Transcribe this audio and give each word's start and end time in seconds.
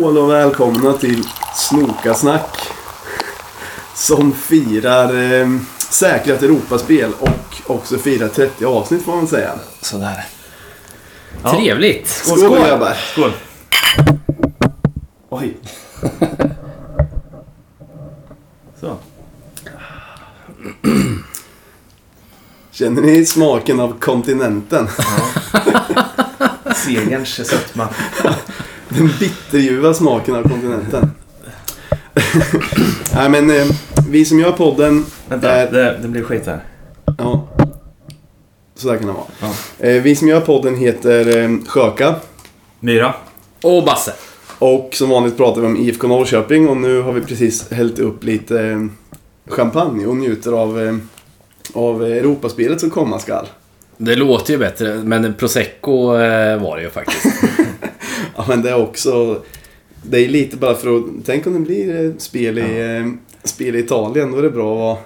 Skål 0.00 0.18
och 0.18 0.30
välkomna 0.30 0.92
till 0.92 1.24
Snokasnack. 1.54 2.58
Som 3.94 4.32
firar 4.32 5.32
eh, 5.32 5.48
säkrat 5.90 6.42
Europaspel 6.42 7.12
och 7.18 7.70
också 7.76 7.98
firar 7.98 8.28
30 8.28 8.64
avsnitt 8.64 9.04
får 9.04 9.16
man 9.16 9.26
säga. 9.26 9.52
Sådär. 9.80 10.24
Ja. 11.42 11.50
Trevligt. 11.50 12.08
Skål, 12.08 12.38
skål 12.38 12.58
grabbar! 12.58 12.96
Skål! 13.12 13.32
Oj. 15.28 15.56
Så. 18.80 18.96
Känner 22.70 23.02
ni 23.02 23.26
smaken 23.26 23.80
av 23.80 23.98
kontinenten? 23.98 24.88
Segerns 26.74 27.48
sötma. 27.48 27.88
Den 28.90 29.10
bitterljuva 29.20 29.94
smaken 29.94 30.34
av 30.34 30.42
kontinenten. 30.42 31.10
Nej 33.14 33.28
men 33.30 33.50
eh, 33.50 33.66
vi 34.08 34.24
som 34.24 34.38
gör 34.38 34.52
podden 34.52 35.04
Vänta, 35.28 35.50
är... 35.50 35.72
det, 35.72 35.98
det 36.02 36.08
blir 36.08 36.22
skit 36.22 36.46
här. 36.46 36.64
Ja. 37.18 37.48
Så 38.74 38.88
där 38.88 38.96
kan 38.96 39.06
det 39.06 39.12
vara. 39.12 39.24
Ja. 39.40 39.86
Eh, 39.86 40.02
vi 40.02 40.16
som 40.16 40.28
gör 40.28 40.40
podden 40.40 40.76
heter 40.76 41.38
eh, 41.38 41.50
Sjöka. 41.66 42.14
Myra. 42.80 43.14
Och 43.62 43.84
Basse. 43.84 44.12
Och 44.58 44.90
som 44.92 45.08
vanligt 45.08 45.36
pratar 45.36 45.60
vi 45.60 45.66
om 45.66 45.76
IFK 45.76 46.08
Norrköping 46.08 46.68
och 46.68 46.76
nu 46.76 47.02
har 47.02 47.12
vi 47.12 47.20
precis 47.20 47.70
hällt 47.70 47.98
upp 47.98 48.24
lite 48.24 48.62
eh, 48.62 48.86
champagne 49.48 50.06
och 50.06 50.16
njuter 50.16 50.52
av, 50.52 50.80
eh, 50.80 50.96
av 51.74 52.04
Europaspelet 52.04 52.80
som 52.80 52.90
komma 52.90 53.18
skall. 53.18 53.46
Det 53.96 54.16
låter 54.16 54.52
ju 54.52 54.58
bättre, 54.58 54.94
men 54.94 55.34
prosecco 55.34 56.16
eh, 56.16 56.62
var 56.62 56.76
det 56.76 56.82
ju 56.82 56.90
faktiskt. 56.90 57.29
Ja 58.40 58.44
men 58.48 58.62
det 58.62 58.70
är 58.70 58.82
också... 58.82 59.42
Det 60.02 60.18
är 60.24 60.28
lite 60.28 60.56
bara 60.56 60.74
för 60.74 60.96
att... 60.96 61.04
Tänk 61.26 61.46
om 61.46 61.52
det 61.52 61.60
blir 61.60 62.14
spel 62.18 62.58
i, 62.58 62.62
eh, 62.62 63.06
spel 63.44 63.76
i 63.76 63.78
Italien. 63.78 64.32
Då 64.32 64.38
är 64.38 64.42
det 64.42 64.50
bra 64.50 64.72
att 64.72 64.78
vara 64.78 64.96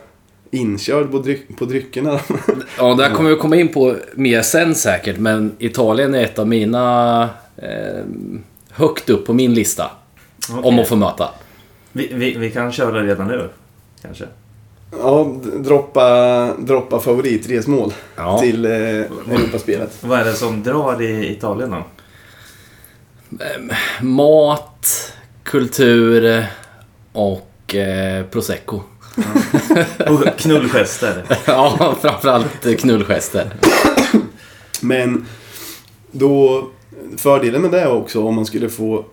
inkörd 0.50 1.10
på, 1.10 1.18
dryck, 1.18 1.56
på 1.58 1.64
dryckerna. 1.64 2.20
Ja, 2.78 2.94
där 2.94 3.10
kommer 3.10 3.30
vi 3.30 3.36
komma 3.36 3.56
in 3.56 3.68
på 3.68 3.96
mer 4.14 4.42
sen 4.42 4.74
säkert, 4.74 5.18
men 5.18 5.52
Italien 5.58 6.14
är 6.14 6.24
ett 6.24 6.38
av 6.38 6.48
mina... 6.48 7.28
Eh, 7.56 8.05
högt 8.70 9.10
upp 9.10 9.27
på 9.27 9.32
min 9.32 9.55
lista. 9.55 9.90
Okej. 10.50 10.62
Om 10.64 10.78
att 10.78 10.88
få 10.88 10.96
möta. 10.96 11.28
Vi, 11.92 12.10
vi, 12.14 12.34
vi 12.38 12.50
kan 12.50 12.72
köra 12.72 13.02
redan 13.02 13.27
nu. 13.28 13.48
Kanske. 14.02 14.24
ja, 14.98 15.34
droppa, 15.56 16.48
droppa 16.58 17.00
favoritresmål 17.00 17.92
Ja. 18.16 18.38
till 18.38 18.64
eh, 18.64 18.72
Europaspelet. 18.72 19.96
Vad 20.00 20.20
är 20.20 20.24
det 20.24 20.32
som 20.32 20.62
drar 20.62 21.02
i 21.02 21.32
Italien 21.32 21.70
då? 21.70 21.82
Mat, 24.00 25.12
kultur 25.42 26.46
och 27.12 27.74
eh, 27.74 28.24
prosecco. 28.24 28.80
Och 30.08 30.39
knullgester. 30.39 31.24
ja, 31.46 31.96
framförallt 32.00 32.78
knullgester. 32.78 33.50
Men 34.80 35.27
då, 36.11 36.64
fördelen 37.17 37.62
med 37.62 37.70
det 37.70 37.80
är 37.80 37.92
också 37.92 38.24
om 38.24 38.34
man 38.34 38.46
skulle 38.46 38.68
få... 38.68 39.05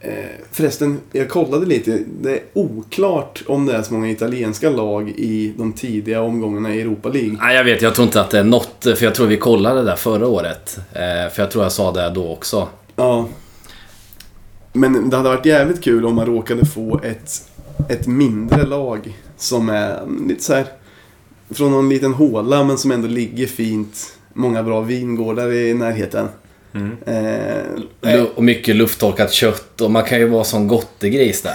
Eh, 0.00 0.12
förresten, 0.52 1.00
jag 1.12 1.28
kollade 1.28 1.66
lite. 1.66 1.98
Det 2.20 2.30
är 2.30 2.40
oklart 2.52 3.42
om 3.46 3.66
det 3.66 3.72
är 3.72 3.82
så 3.82 3.92
många 3.92 4.10
italienska 4.10 4.70
lag 4.70 5.10
i 5.10 5.54
de 5.58 5.72
tidiga 5.72 6.22
omgångarna 6.22 6.74
i 6.74 6.80
Europa 6.80 7.08
League. 7.08 7.36
Nej, 7.40 7.56
jag 7.56 7.64
vet. 7.64 7.82
Jag 7.82 7.94
tror 7.94 8.06
inte 8.06 8.20
att 8.20 8.30
det 8.30 8.38
är 8.38 8.44
något, 8.44 8.76
för 8.80 9.04
jag 9.04 9.14
tror 9.14 9.26
vi 9.26 9.36
kollade 9.36 9.82
där 9.82 9.96
förra 9.96 10.26
året. 10.26 10.78
Eh, 10.92 11.32
för 11.32 11.42
jag 11.42 11.50
tror 11.50 11.64
jag 11.64 11.72
sa 11.72 11.92
det 11.92 12.10
då 12.14 12.32
också. 12.32 12.68
Ja. 12.98 13.28
Men 14.72 15.10
det 15.10 15.16
hade 15.16 15.28
varit 15.28 15.46
jävligt 15.46 15.84
kul 15.84 16.06
om 16.06 16.14
man 16.14 16.26
råkade 16.26 16.66
få 16.66 17.00
ett, 17.02 17.50
ett 17.88 18.06
mindre 18.06 18.66
lag 18.66 19.16
som 19.36 19.68
är 19.68 20.00
lite 20.28 20.44
så 20.44 20.54
här 20.54 20.66
från 21.50 21.70
någon 21.70 21.88
liten 21.88 22.14
håla 22.14 22.64
men 22.64 22.78
som 22.78 22.90
ändå 22.90 23.08
ligger 23.08 23.46
fint. 23.46 24.12
Många 24.32 24.62
bra 24.62 24.80
vingårdar 24.80 25.52
i 25.52 25.74
närheten. 25.74 26.28
Mm. 26.74 26.96
Eh, 28.02 28.22
Och 28.22 28.44
mycket 28.44 28.76
lufttorkat 28.76 29.32
kött 29.32 29.80
och 29.80 29.90
man 29.90 30.04
kan 30.04 30.18
ju 30.18 30.28
vara 30.28 30.44
som 30.44 30.68
gottegris 30.68 31.42
där. 31.42 31.54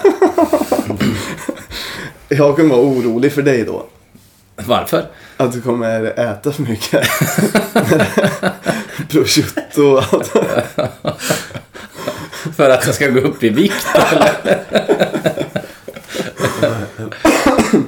jag 2.37 2.55
kommer 2.55 2.69
vara 2.69 2.81
orolig 2.81 3.31
för 3.31 3.41
dig 3.41 3.63
då. 3.63 3.85
Varför? 4.55 5.05
Att 5.37 5.51
du 5.53 5.61
kommer 5.61 6.19
äta 6.19 6.51
för 6.51 6.61
mycket. 6.61 7.07
Prosciutto 9.09 9.81
och 9.83 10.03
allt. 10.13 10.27
För 12.55 12.69
att 12.69 12.85
jag 12.85 12.95
ska 12.95 13.07
gå 13.09 13.19
upp 13.19 13.43
i 13.43 13.49
vikt 13.49 13.87
eller? 13.95 14.31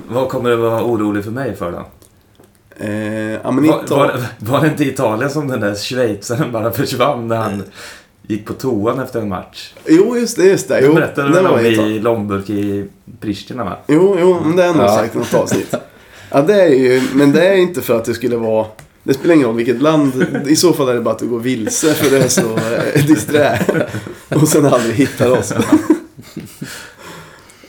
Vad 0.07 0.29
kommer 0.29 0.49
du 0.49 0.55
vara 0.55 0.83
orolig 0.83 1.23
för 1.23 1.31
mig 1.31 1.55
för 1.55 1.71
då? 1.71 1.85
Eh, 2.85 3.31
ja, 3.43 3.51
men 3.51 3.67
Var, 3.67 3.79
inte... 3.79 3.93
var, 3.93 4.21
var 4.39 4.61
det 4.61 4.67
inte 4.67 4.83
i 4.83 4.87
Italien 4.89 5.29
som 5.29 5.47
den 5.47 5.59
där 5.59 5.75
schweizaren 5.75 6.51
bara 6.51 6.71
försvann 6.71 7.27
när 7.27 7.35
han 7.35 7.63
gick 8.27 8.45
på 8.45 8.53
toan 8.53 8.99
efter 8.99 9.21
en 9.21 9.29
match? 9.29 9.73
Jo, 9.85 10.17
just 10.17 10.37
det, 10.37 10.43
just 10.45 10.67
det. 10.67 10.79
Du 10.79 10.85
Jo, 10.85 10.93
berättade 10.93 11.27
det 11.27 11.33
väl 11.33 11.43
var 11.43 11.53
om 11.59 11.65
i 11.65 11.99
långburk 11.99 12.49
i 12.49 12.85
Pristina 13.21 13.63
va? 13.63 13.77
Jo, 13.87 14.17
jo, 14.19 14.39
men 14.45 14.55
det 14.55 14.63
är 14.63 14.73
nog 14.73 14.83
Ja. 14.85 14.95
sagt 14.95 15.15
i 15.15 15.17
något 15.17 15.33
avsnitt. 15.33 15.73
Ja, 16.31 16.41
det 16.41 16.61
är 16.61 16.67
ju, 16.69 17.01
men 17.13 17.31
det 17.31 17.47
är 17.47 17.55
inte 17.55 17.81
för 17.81 17.97
att 17.97 18.05
det 18.05 18.13
skulle 18.13 18.37
vara... 18.37 18.65
Det 19.07 19.13
spelar 19.13 19.33
ingen 19.35 19.47
roll 19.47 19.55
vilket 19.55 19.81
land. 19.81 20.25
I 20.47 20.55
så 20.55 20.73
fall 20.73 20.89
är 20.89 20.93
det 20.93 21.01
bara 21.01 21.13
att 21.13 21.19
du 21.19 21.27
går 21.27 21.39
vilse 21.39 21.93
för 21.93 22.09
det 22.11 22.23
är 22.23 22.27
så 22.27 22.41
eh, 22.57 23.05
disträ. 23.07 23.59
Och 24.29 24.47
sen 24.47 24.65
aldrig 24.65 24.95
hittar 24.95 25.31
oss. 25.39 25.53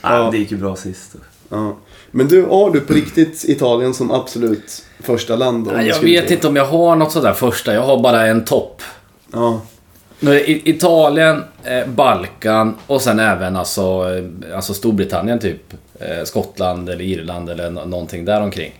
Ja. 0.02 0.28
Det 0.32 0.38
gick 0.38 0.50
ju 0.50 0.56
bra 0.56 0.76
sist. 0.76 1.14
Ja. 1.48 1.76
Men 2.10 2.28
du, 2.28 2.42
har 2.42 2.70
du 2.70 2.80
på 2.80 2.92
riktigt 2.92 3.44
Italien 3.44 3.94
som 3.94 4.10
absolut 4.10 4.84
första 5.00 5.36
land? 5.36 5.68
om 5.68 5.86
Jag 5.86 6.00
vet 6.00 6.28
ta- 6.28 6.34
inte 6.34 6.48
om 6.48 6.56
jag 6.56 6.66
har 6.66 6.96
något 6.96 7.12
sådär 7.12 7.32
första. 7.32 7.74
Jag 7.74 7.82
har 7.82 8.02
bara 8.02 8.26
en 8.26 8.44
topp. 8.44 8.82
Ja. 9.32 9.60
Italien, 10.46 11.42
eh, 11.64 11.86
Balkan 11.88 12.74
och 12.86 13.02
sen 13.02 13.20
även 13.20 13.56
alltså, 13.56 13.82
eh, 14.50 14.56
alltså 14.56 14.74
Storbritannien 14.74 15.38
typ. 15.38 15.62
Skottland 16.24 16.88
eller 16.88 17.04
Irland 17.04 17.50
eller 17.50 17.70
nå- 17.70 17.84
någonting 17.84 18.24
där 18.24 18.40
omkring. 18.42 18.72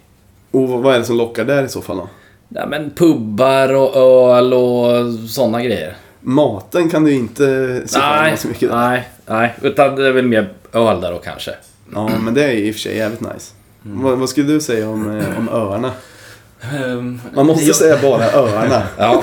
Och 0.51 0.69
vad 0.69 0.95
är 0.95 0.99
det 0.99 1.05
som 1.05 1.17
lockar 1.17 1.45
där 1.45 1.65
i 1.65 1.69
så 1.69 1.83
fall 1.83 1.97
då? 1.97 2.09
Ja, 2.49 2.67
men 2.67 2.91
pubbar 2.91 3.75
och 3.75 3.97
öl 3.97 4.55
och 4.55 5.13
sådana 5.31 5.63
grejer. 5.63 5.97
Maten 6.21 6.91
kan 6.91 7.05
du 7.05 7.13
inte 7.13 7.83
se 7.87 7.99
Nej, 7.99 8.37
så 8.37 8.49
mycket 8.49 8.71
där. 8.71 8.77
nej, 8.77 9.09
nej. 9.27 9.55
Utan 9.63 9.97
det 9.97 10.07
är 10.09 10.13
väl 10.13 10.27
mer 10.27 10.53
öl 10.73 11.01
där 11.01 11.13
då 11.13 11.19
kanske. 11.19 11.55
Ja, 11.95 12.11
men 12.21 12.35
det 12.35 12.45
är 12.45 12.53
i 12.53 12.71
och 12.71 12.75
för 12.75 12.81
sig 12.81 12.97
jävligt 12.97 13.21
nice. 13.21 13.53
Vad, 13.83 14.19
vad 14.19 14.29
skulle 14.29 14.53
du 14.53 14.61
säga 14.61 14.89
om, 14.89 15.19
eh, 15.19 15.39
om 15.39 15.49
öarna? 15.49 15.93
Ehm, 16.61 17.21
Man 17.35 17.47
måste 17.47 17.65
jag, 17.65 17.77
säga 17.77 17.99
bara 18.03 18.25
öarna. 18.33 18.83
Ja, 18.99 19.23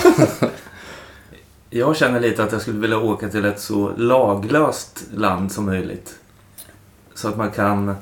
jag 1.69 1.95
känner 1.97 2.19
lite 2.19 2.43
att 2.43 2.51
jag 2.51 2.61
skulle 2.61 2.79
vilja 2.79 2.97
åka 2.97 3.29
till 3.29 3.45
ett 3.45 3.59
så 3.59 3.91
laglöst 3.97 5.03
land 5.13 5.51
som 5.51 5.65
möjligt. 5.65 6.15
Så 7.15 7.27
att 7.27 7.37
man 7.37 7.51
kan... 7.51 7.95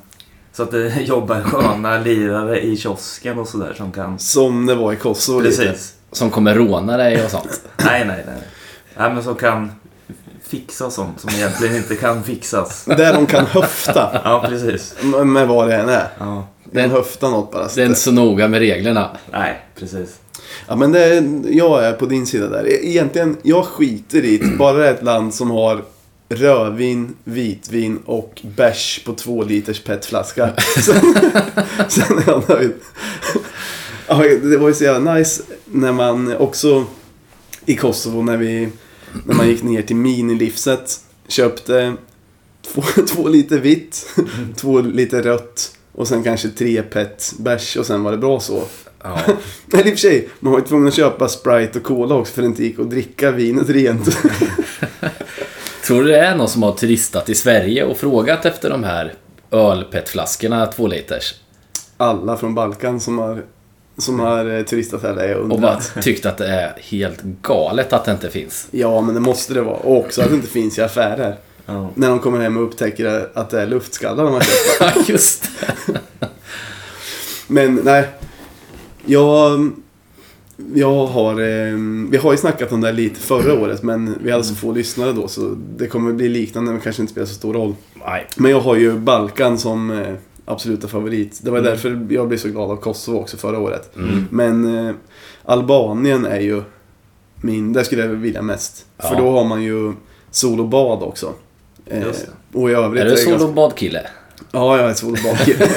Så 0.53 0.63
att 0.63 0.71
det 0.71 1.01
jobbar 1.01 1.41
sköna 1.41 1.99
lirare 1.99 2.61
i 2.61 2.77
kiosken 2.77 3.39
och 3.39 3.47
sådär 3.47 3.73
som 3.77 3.91
kan... 3.91 4.19
Som 4.19 4.65
det 4.65 4.75
var 4.75 4.93
i 4.93 4.95
Kosovo 4.95 5.39
lite. 5.39 5.65
Precis. 5.65 5.93
som 6.11 6.29
kommer 6.29 6.55
råna 6.55 6.97
dig 6.97 7.23
och 7.25 7.31
sånt. 7.31 7.61
Nej, 7.85 8.05
nej, 8.07 8.23
nej. 8.27 8.41
Nej, 8.97 9.13
men 9.13 9.23
som 9.23 9.35
kan 9.35 9.71
fixa 10.47 10.91
sånt 10.91 11.19
som 11.19 11.29
egentligen 11.29 11.75
inte 11.75 11.95
kan 11.95 12.23
fixas. 12.23 12.85
Där 12.87 13.13
de 13.13 13.25
kan 13.25 13.45
höfta. 13.45 14.21
Ja, 14.23 14.45
precis. 14.49 14.95
Med 15.01 15.27
med 15.27 15.47
vad 15.47 15.67
det 15.67 15.75
än 15.75 15.89
är. 15.89 16.07
Ja. 16.19 16.47
De 16.71 16.81
kan 16.81 16.91
höfta 16.91 17.29
något 17.29 17.51
bara. 17.51 17.67
Det 17.75 17.81
är 17.81 17.85
inte 17.85 17.99
så 17.99 18.11
noga 18.11 18.47
med 18.47 18.59
reglerna. 18.59 19.09
Nej, 19.31 19.59
precis. 19.79 20.19
Ja, 20.67 20.75
men 20.75 20.91
det, 20.91 21.03
är- 21.05 21.41
jag 21.57 21.85
är 21.85 21.93
på 21.93 22.05
din 22.05 22.25
sida 22.25 22.47
där. 22.49 22.63
E- 22.67 22.79
Egentligen, 22.87 23.37
jag 23.43 23.65
skiter 23.65 24.25
i. 24.25 24.55
Bara 24.59 24.73
det 24.77 24.87
är 24.89 24.93
ett 24.93 25.03
land 25.03 25.33
som 25.33 25.51
har 25.51 25.81
rödvin, 26.31 27.15
vitvin 27.23 27.99
och 28.05 28.41
bärs 28.55 29.03
på 29.05 29.13
två 29.13 29.43
liters 29.43 29.83
petflaska. 29.83 30.53
Sen, 30.85 31.01
sen 31.89 32.17
är 32.17 32.23
jag 32.27 32.49
nöjd. 32.49 32.73
Ja, 34.07 34.15
det 34.43 34.57
var 34.57 34.67
ju 34.67 34.73
så 34.73 34.83
jävla 34.83 35.13
nice 35.13 35.43
när 35.65 35.91
man 35.91 36.37
också 36.37 36.85
i 37.65 37.75
Kosovo 37.75 38.21
när 38.21 38.37
vi 38.37 38.69
när 39.25 39.35
man 39.35 39.47
gick 39.47 39.63
ner 39.63 39.81
till 39.81 39.95
minilivset 39.95 40.99
köpte 41.27 41.95
två, 42.61 42.81
två 43.07 43.27
liter 43.27 43.59
vitt, 43.59 44.19
två 44.55 44.81
liter 44.81 45.23
rött 45.23 45.77
och 45.91 46.07
sen 46.07 46.23
kanske 46.23 46.49
tre 46.49 46.83
pet 46.83 47.33
bärs 47.39 47.77
och 47.77 47.85
sen 47.85 48.03
var 48.03 48.11
det 48.11 48.17
bra 48.17 48.39
så. 48.39 48.63
Ja. 49.03 49.19
Eller 49.73 49.87
i 49.87 49.89
och 49.89 49.93
för 49.93 49.95
sig, 49.95 50.29
man 50.39 50.51
var 50.51 50.59
ju 50.59 50.65
tvungen 50.65 50.87
att 50.87 50.93
köpa 50.93 51.27
Sprite 51.27 51.79
och 51.79 51.85
Cola 51.85 52.15
också 52.15 52.33
för 52.33 52.41
det 52.41 52.47
inte 52.47 52.63
gick 52.63 52.79
att 52.79 52.89
dricka 52.89 53.31
vinet 53.31 53.69
rent. 53.69 54.17
Tror 55.91 56.03
du 56.03 56.09
det 56.09 56.19
är 56.19 56.35
någon 56.35 56.49
som 56.49 56.63
har 56.63 56.71
turistat 56.71 57.29
i 57.29 57.35
Sverige 57.35 57.83
och 57.85 57.97
frågat 57.97 58.45
efter 58.45 58.69
de 58.69 58.83
här 58.83 59.13
ölpetflaskorna, 59.51 60.65
två 60.65 60.87
liters? 60.87 61.35
Alla 61.97 62.37
från 62.37 62.55
Balkan 62.55 62.99
som 62.99 63.17
har 63.17 63.43
som 63.97 64.19
har 64.19 64.57
eh, 64.57 64.63
turistat 64.63 65.03
här. 65.03 65.27
Jag 65.27 65.39
Och 65.39 65.47
bara 65.47 65.55
undrat. 65.55 65.93
tyckt 66.01 66.25
att 66.25 66.37
det 66.37 66.47
är 66.47 66.77
helt 66.81 67.21
galet 67.21 67.93
att 67.93 68.05
det 68.05 68.11
inte 68.11 68.29
finns. 68.29 68.67
Ja, 68.71 69.01
men 69.01 69.15
det 69.15 69.21
måste 69.21 69.53
det 69.53 69.61
vara. 69.61 69.75
Och 69.75 69.97
också 69.97 70.21
att 70.21 70.29
det 70.29 70.35
inte 70.35 70.47
finns 70.47 70.77
i 70.77 70.81
affärer. 70.81 71.35
Ja. 71.65 71.89
När 71.95 72.09
de 72.09 72.19
kommer 72.19 72.39
hem 72.39 72.57
och 72.57 72.63
upptäcker 72.63 73.29
att 73.33 73.49
det 73.49 73.61
är 73.61 73.67
luftskallar 73.67 74.23
de 74.23 74.33
har 74.33 74.41
köpt. 74.41 75.09
Just 75.09 75.49
det. 75.59 75.99
Men 77.47 77.75
nej. 77.75 78.07
Jag, 79.05 79.71
jag 80.75 81.05
har... 81.05 81.31
Eh, 81.31 81.75
vi 82.09 82.17
har 82.17 82.31
ju 82.31 82.37
snackat 82.37 82.71
om 82.71 82.81
det 82.81 82.87
här 82.87 82.93
lite 82.93 83.19
förra 83.19 83.59
året 83.59 83.83
men 83.83 84.15
vi 84.23 84.31
hade 84.31 84.43
så 84.43 84.55
få 84.55 84.71
lyssnare 84.71 85.11
då 85.11 85.27
så 85.27 85.55
det 85.77 85.87
kommer 85.87 86.13
bli 86.13 86.29
liknande 86.29 86.71
men 86.71 86.81
kanske 86.81 87.01
inte 87.01 87.11
spelar 87.11 87.27
så 87.27 87.33
stor 87.33 87.53
roll. 87.53 87.75
Nej. 88.05 88.27
Men 88.37 88.51
jag 88.51 88.59
har 88.59 88.75
ju 88.75 88.93
Balkan 88.93 89.57
som 89.57 89.91
eh, 89.91 90.13
absoluta 90.45 90.87
favorit. 90.87 91.39
Det 91.43 91.51
var 91.51 91.61
därför 91.61 92.07
jag 92.09 92.27
blev 92.27 92.37
så 92.37 92.47
glad 92.47 92.71
av 92.71 92.75
Kosovo 92.75 93.17
också 93.17 93.37
förra 93.37 93.59
året. 93.59 93.95
Mm. 93.95 94.27
Men 94.31 94.87
eh, 94.87 94.95
Albanien 95.45 96.25
är 96.25 96.39
ju 96.39 96.61
min, 97.35 97.73
där 97.73 97.83
skulle 97.83 98.01
jag 98.01 98.09
vilja 98.09 98.41
mest. 98.41 98.85
Ja. 98.97 99.09
För 99.09 99.15
då 99.15 99.31
har 99.31 99.43
man 99.43 99.63
ju 99.63 99.93
sol 100.31 100.59
och 100.59 100.67
bad 100.67 101.03
också. 101.03 101.33
Eh, 101.85 102.03
och 102.53 102.69
i 102.69 102.73
övrigt 102.73 103.03
Är 103.03 103.09
du 103.09 103.17
sol 103.17 103.41
och 103.41 103.53
badkille? 103.53 104.07
Ja, 104.51 104.77
jag 104.77 104.89
är 104.89 104.93
sol 104.93 105.11
och 105.11 105.19
badkille. 105.23 105.67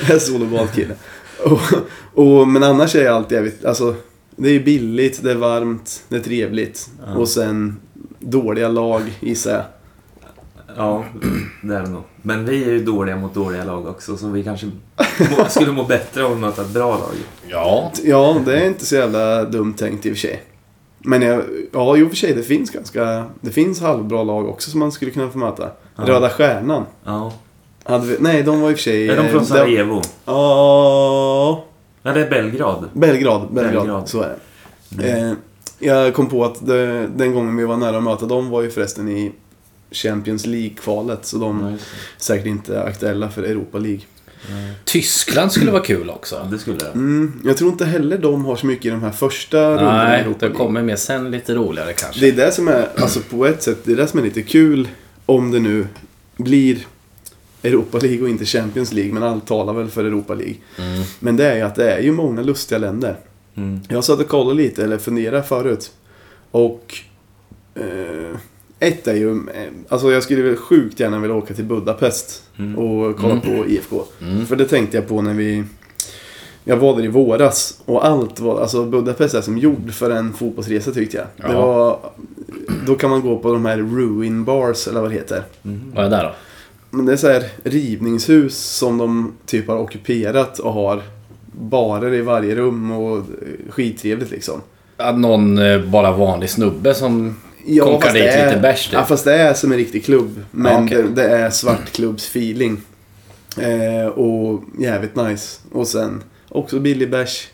jag 0.08 0.16
är 0.16 0.18
sol 0.18 0.42
och 0.42 0.48
badkille. 0.48 0.94
Och, 1.44 1.60
och, 2.14 2.48
men 2.48 2.62
annars 2.62 2.94
är 2.94 3.04
jag 3.04 3.16
alltid 3.16 3.36
jävligt, 3.36 3.64
alltså 3.64 3.94
det 4.36 4.48
är 4.48 4.60
billigt, 4.60 5.22
det 5.22 5.30
är 5.30 5.36
varmt, 5.36 6.04
det 6.08 6.16
är 6.16 6.20
trevligt. 6.20 6.90
Ja. 7.06 7.18
Och 7.18 7.28
sen 7.28 7.76
dåliga 8.18 8.68
lag 8.68 9.02
gissar 9.20 9.52
jag. 9.52 9.64
Ja, 10.76 11.04
det 11.62 11.74
är 11.74 11.82
det 11.82 11.90
nog. 11.90 12.02
Men 12.22 12.44
vi 12.44 12.64
är 12.64 12.70
ju 12.70 12.84
dåliga 12.84 13.16
mot 13.16 13.34
dåliga 13.34 13.64
lag 13.64 13.86
också, 13.86 14.16
så 14.16 14.28
vi 14.28 14.44
kanske 14.44 14.66
må, 14.66 15.44
skulle 15.48 15.72
må 15.72 15.84
bättre 15.84 16.24
av 16.24 16.32
att 16.32 16.38
möta 16.38 16.62
ett 16.62 16.70
bra 16.74 16.90
lag. 16.90 17.14
Ja. 17.48 17.92
Ja, 18.04 18.40
det 18.44 18.60
är 18.60 18.66
inte 18.66 18.86
så 18.86 18.94
jävla 18.94 19.44
dumt 19.44 19.74
tänkt 19.74 20.06
i 20.06 20.10
och 20.10 20.14
för 20.14 20.20
sig. 20.20 20.42
Men 20.98 21.22
jag, 21.22 21.42
ja, 21.72 21.96
i 21.96 22.02
och 22.02 22.08
för 22.08 22.16
sig, 22.16 22.34
det 22.34 22.42
finns 22.42 22.70
ganska... 22.70 23.24
Det 23.40 23.50
finns 23.50 23.80
halvbra 23.80 24.22
lag 24.22 24.48
också 24.48 24.70
som 24.70 24.80
man 24.80 24.92
skulle 24.92 25.10
kunna 25.10 25.30
få 25.30 25.38
möta. 25.38 25.70
Ja. 25.96 26.04
Röda 26.06 26.30
Stjärnan. 26.30 26.84
Ja. 27.04 27.32
Hade 27.84 28.06
vi, 28.06 28.16
nej, 28.20 28.42
de 28.42 28.60
var 28.60 28.70
i 28.70 28.74
och 28.74 28.78
för 28.78 28.82
sig... 28.82 29.08
Är 29.08 29.16
de 29.16 29.26
eh, 29.26 29.32
från 29.32 29.46
Sarajevo? 29.46 30.02
Ja... 30.24 31.64
Ja, 32.02 32.12
det 32.12 32.20
är 32.20 32.30
Belgrad. 32.30 32.88
Belgrad, 32.92 33.48
Belgrad, 33.52 33.74
Belgrad. 33.74 34.08
så 34.08 34.22
är 34.22 34.36
det. 34.88 35.10
Eh, 35.10 35.32
jag 35.78 36.14
kom 36.14 36.28
på 36.28 36.44
att 36.44 36.66
det, 36.66 37.06
den 37.06 37.34
gången 37.34 37.56
vi 37.56 37.64
var 37.64 37.76
nära 37.76 37.96
att 37.96 38.02
möta 38.02 38.26
dem 38.26 38.50
var 38.50 38.62
ju 38.62 38.70
förresten 38.70 39.08
i 39.08 39.32
Champions 39.90 40.46
League-kvalet. 40.46 41.26
Så 41.26 41.38
de 41.38 41.64
är 41.64 41.78
säkert 42.16 42.46
inte 42.46 42.82
aktuella 42.82 43.28
för 43.28 43.42
Europa 43.42 43.78
League. 43.78 44.00
Tyskland 44.84 45.52
skulle 45.52 45.70
vara 45.70 45.82
kul 45.82 46.10
också. 46.10 46.48
Det 46.50 46.58
skulle 46.58 46.76
det. 46.78 46.90
Mm, 46.94 47.40
jag 47.44 47.56
tror 47.56 47.70
inte 47.70 47.84
heller 47.84 48.18
de 48.18 48.44
har 48.44 48.56
så 48.56 48.66
mycket 48.66 48.86
i 48.86 48.90
de 48.90 49.02
här 49.02 49.10
första 49.10 49.70
rundorna 49.70 50.04
Nej, 50.04 50.26
League. 50.40 50.56
kommer 50.56 50.82
mer 50.82 50.96
sen 50.96 51.30
lite 51.30 51.54
roligare 51.54 51.92
kanske. 51.92 52.20
Det 52.20 52.28
är 52.28 52.46
det 52.46 52.52
som 52.52 52.68
är, 52.68 52.88
alltså 52.96 53.20
på 53.30 53.46
ett 53.46 53.62
sätt, 53.62 53.78
det 53.84 53.92
är 53.92 53.96
det 53.96 54.06
som 54.06 54.18
är 54.18 54.24
lite 54.24 54.42
kul 54.42 54.88
om 55.26 55.50
det 55.50 55.58
nu 55.58 55.86
blir 56.36 56.78
Europa 57.62 57.98
League 57.98 58.22
och 58.22 58.28
inte 58.28 58.44
Champions 58.44 58.92
League, 58.92 59.12
men 59.14 59.22
allt 59.22 59.46
talar 59.46 59.72
väl 59.72 59.88
för 59.88 60.04
Europa 60.04 60.34
League. 60.34 60.56
Mm. 60.78 61.02
Men 61.20 61.36
det 61.36 61.44
är 61.46 61.56
ju 61.56 61.62
att 61.62 61.74
det 61.74 61.92
är 61.92 62.00
ju 62.02 62.12
många 62.12 62.42
lustiga 62.42 62.78
länder. 62.78 63.16
Mm. 63.54 63.80
Jag 63.88 64.04
satt 64.04 64.20
och 64.20 64.28
kollade 64.28 64.56
lite, 64.56 64.84
eller 64.84 64.98
funderade 64.98 65.42
förut. 65.42 65.90
Och... 66.50 66.94
Eh, 67.74 68.36
ett 68.78 69.08
är 69.08 69.14
ju... 69.14 69.30
Eh, 69.30 69.68
alltså 69.88 70.12
jag 70.12 70.22
skulle 70.22 70.42
väl 70.42 70.56
sjukt 70.56 71.00
gärna 71.00 71.18
vilja 71.18 71.36
åka 71.36 71.54
till 71.54 71.64
Budapest 71.64 72.42
Mm. 72.58 72.78
och 72.78 73.16
kolla 73.16 73.32
Mm. 73.32 73.40
på 73.40 73.66
IFK. 73.68 74.04
Mm. 74.22 74.46
För 74.46 74.56
det 74.56 74.64
tänkte 74.64 74.96
jag 74.96 75.08
på 75.08 75.22
när 75.22 75.34
vi... 75.34 75.64
Jag 76.64 76.76
var 76.76 76.96
där 76.96 77.04
i 77.04 77.08
våras 77.08 77.80
och 77.84 78.06
allt 78.06 78.40
var... 78.40 78.60
Alltså 78.60 78.84
Budapest 78.84 79.34
är 79.34 79.40
som 79.40 79.58
gjord 79.58 79.92
för 79.92 80.10
en 80.10 80.32
fotbollsresa 80.32 80.92
tyckte 80.92 81.16
jag. 81.16 81.50
Det 81.50 81.56
var... 81.56 81.98
Då 82.86 82.94
kan 82.94 83.10
man 83.10 83.20
gå 83.20 83.38
på 83.38 83.52
de 83.52 83.64
här 83.64 83.76
ruin 83.76 84.44
bars 84.44 84.88
eller 84.88 85.00
vad 85.00 85.10
det 85.10 85.14
heter. 85.14 85.42
Vad 85.62 86.04
är 86.04 86.10
det 86.10 86.16
där 86.16 86.24
då? 86.24 86.30
Men 86.90 87.06
det 87.06 87.12
är 87.12 87.16
så 87.16 87.28
här 87.28 87.44
rivningshus 87.64 88.56
som 88.58 88.98
de 88.98 89.32
typ 89.46 89.68
har 89.68 89.76
ockuperat 89.78 90.58
och 90.58 90.72
har 90.72 91.02
barer 91.52 92.14
i 92.14 92.20
varje 92.20 92.54
rum 92.54 92.90
och 92.90 93.16
eh, 93.18 93.22
skittrevligt 93.70 94.30
liksom. 94.30 94.60
Att 94.96 95.18
någon 95.18 95.58
eh, 95.58 95.80
bara 95.84 96.12
vanlig 96.12 96.50
snubbe 96.50 96.94
som 96.94 97.36
konkar 97.80 98.00
fast 98.00 98.14
dit 98.14 98.22
är- 98.24 98.46
lite 98.48 98.60
bärs 98.60 98.84
typ. 98.86 98.92
Ja, 98.94 99.04
fast 99.04 99.24
det 99.24 99.34
är 99.34 99.54
som 99.54 99.72
en 99.72 99.78
riktig 99.78 100.04
klubb. 100.04 100.44
Men 100.50 100.72
Ja, 100.72 100.84
okej. 100.84 101.02
det, 101.02 101.22
det 101.22 101.28
är 101.28 101.50
svartklubbsfeeling. 101.50 102.80
Eh, 103.58 104.06
och 104.08 104.62
jävligt 104.78 105.16
nice. 105.16 105.60
Och 105.72 105.86
sen 105.86 106.22
också 106.48 106.80
billig 106.80 107.10
bärs. 107.10 107.48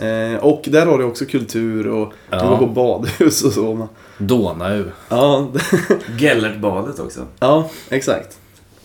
Eh, 0.00 0.36
och 0.44 0.62
där 0.66 0.86
har 0.86 0.98
du 0.98 1.04
också 1.04 1.24
kultur 1.24 1.86
och 1.88 2.12
Ja. 2.30 2.42
du 2.42 2.48
går 2.48 2.56
på 2.58 2.66
badhus 2.66 3.42
och 3.44 3.52
så. 3.52 3.88
Donau. 4.18 4.84
Ja, 5.08 5.48
Gellertbadet 6.18 6.98
också. 7.00 7.20
ja 7.40 7.70
exakt. 7.88 8.38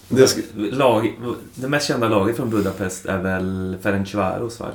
Det 0.09 0.25
sk- 0.25 0.71
Lag, 0.71 1.19
det 1.55 1.67
mest 1.67 1.87
kända 1.87 2.09
laget 2.09 2.35
från 2.35 2.49
Budapest 2.49 3.05
är 3.05 3.17
väl 3.17 3.77
Ferencvaros, 3.81 4.59
va? 4.59 4.67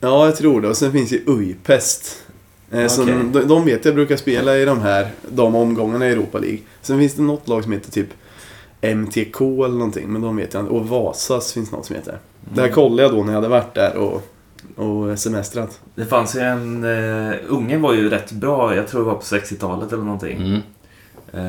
ja, 0.00 0.26
jag 0.26 0.36
tror 0.36 0.60
det. 0.60 0.68
Och 0.68 0.76
sen 0.76 0.92
finns 0.92 1.12
ju 1.12 1.22
Ujpest. 1.26 2.22
Eh, 2.70 2.86
som, 2.86 3.04
Okej. 3.04 3.14
de, 3.32 3.48
de 3.48 3.64
vet 3.64 3.84
jag 3.84 3.94
brukar 3.94 4.16
spela 4.16 4.56
i 4.56 4.64
de 4.64 4.80
här 4.80 5.10
de 5.28 5.54
omgångarna 5.54 6.08
i 6.08 6.12
Europa 6.12 6.38
League. 6.38 6.58
Sen 6.82 6.98
finns 6.98 7.14
det 7.14 7.22
något 7.22 7.48
lag 7.48 7.62
som 7.62 7.72
heter 7.72 7.90
typ 7.92 8.08
MTK 8.80 9.40
eller 9.40 9.74
någonting, 9.74 10.08
men 10.12 10.22
de 10.22 10.36
vet 10.36 10.54
jag 10.54 10.62
inte. 10.62 10.72
Och 10.72 10.88
Vasas 10.88 11.52
finns 11.52 11.72
något 11.72 11.86
som 11.86 11.96
heter. 11.96 12.18
Det 12.54 12.60
här 12.60 12.68
kollade 12.68 13.02
jag 13.02 13.12
då 13.12 13.16
när 13.16 13.26
jag 13.32 13.34
hade 13.34 13.48
varit 13.48 13.74
där 13.74 13.96
och, 13.96 14.22
och 14.76 15.18
semestrat. 15.18 15.80
Det 15.94 16.04
fanns 16.04 16.36
ju 16.36 16.40
en... 16.40 16.84
Uh, 16.84 17.34
Ungern 17.48 17.82
var 17.82 17.92
ju 17.94 18.10
rätt 18.10 18.32
bra, 18.32 18.76
jag 18.76 18.88
tror 18.88 19.00
det 19.00 19.06
var 19.06 19.14
på 19.14 19.20
60-talet 19.22 19.92
eller 19.92 20.02
någonting. 20.04 20.36
Mm. 20.36 20.60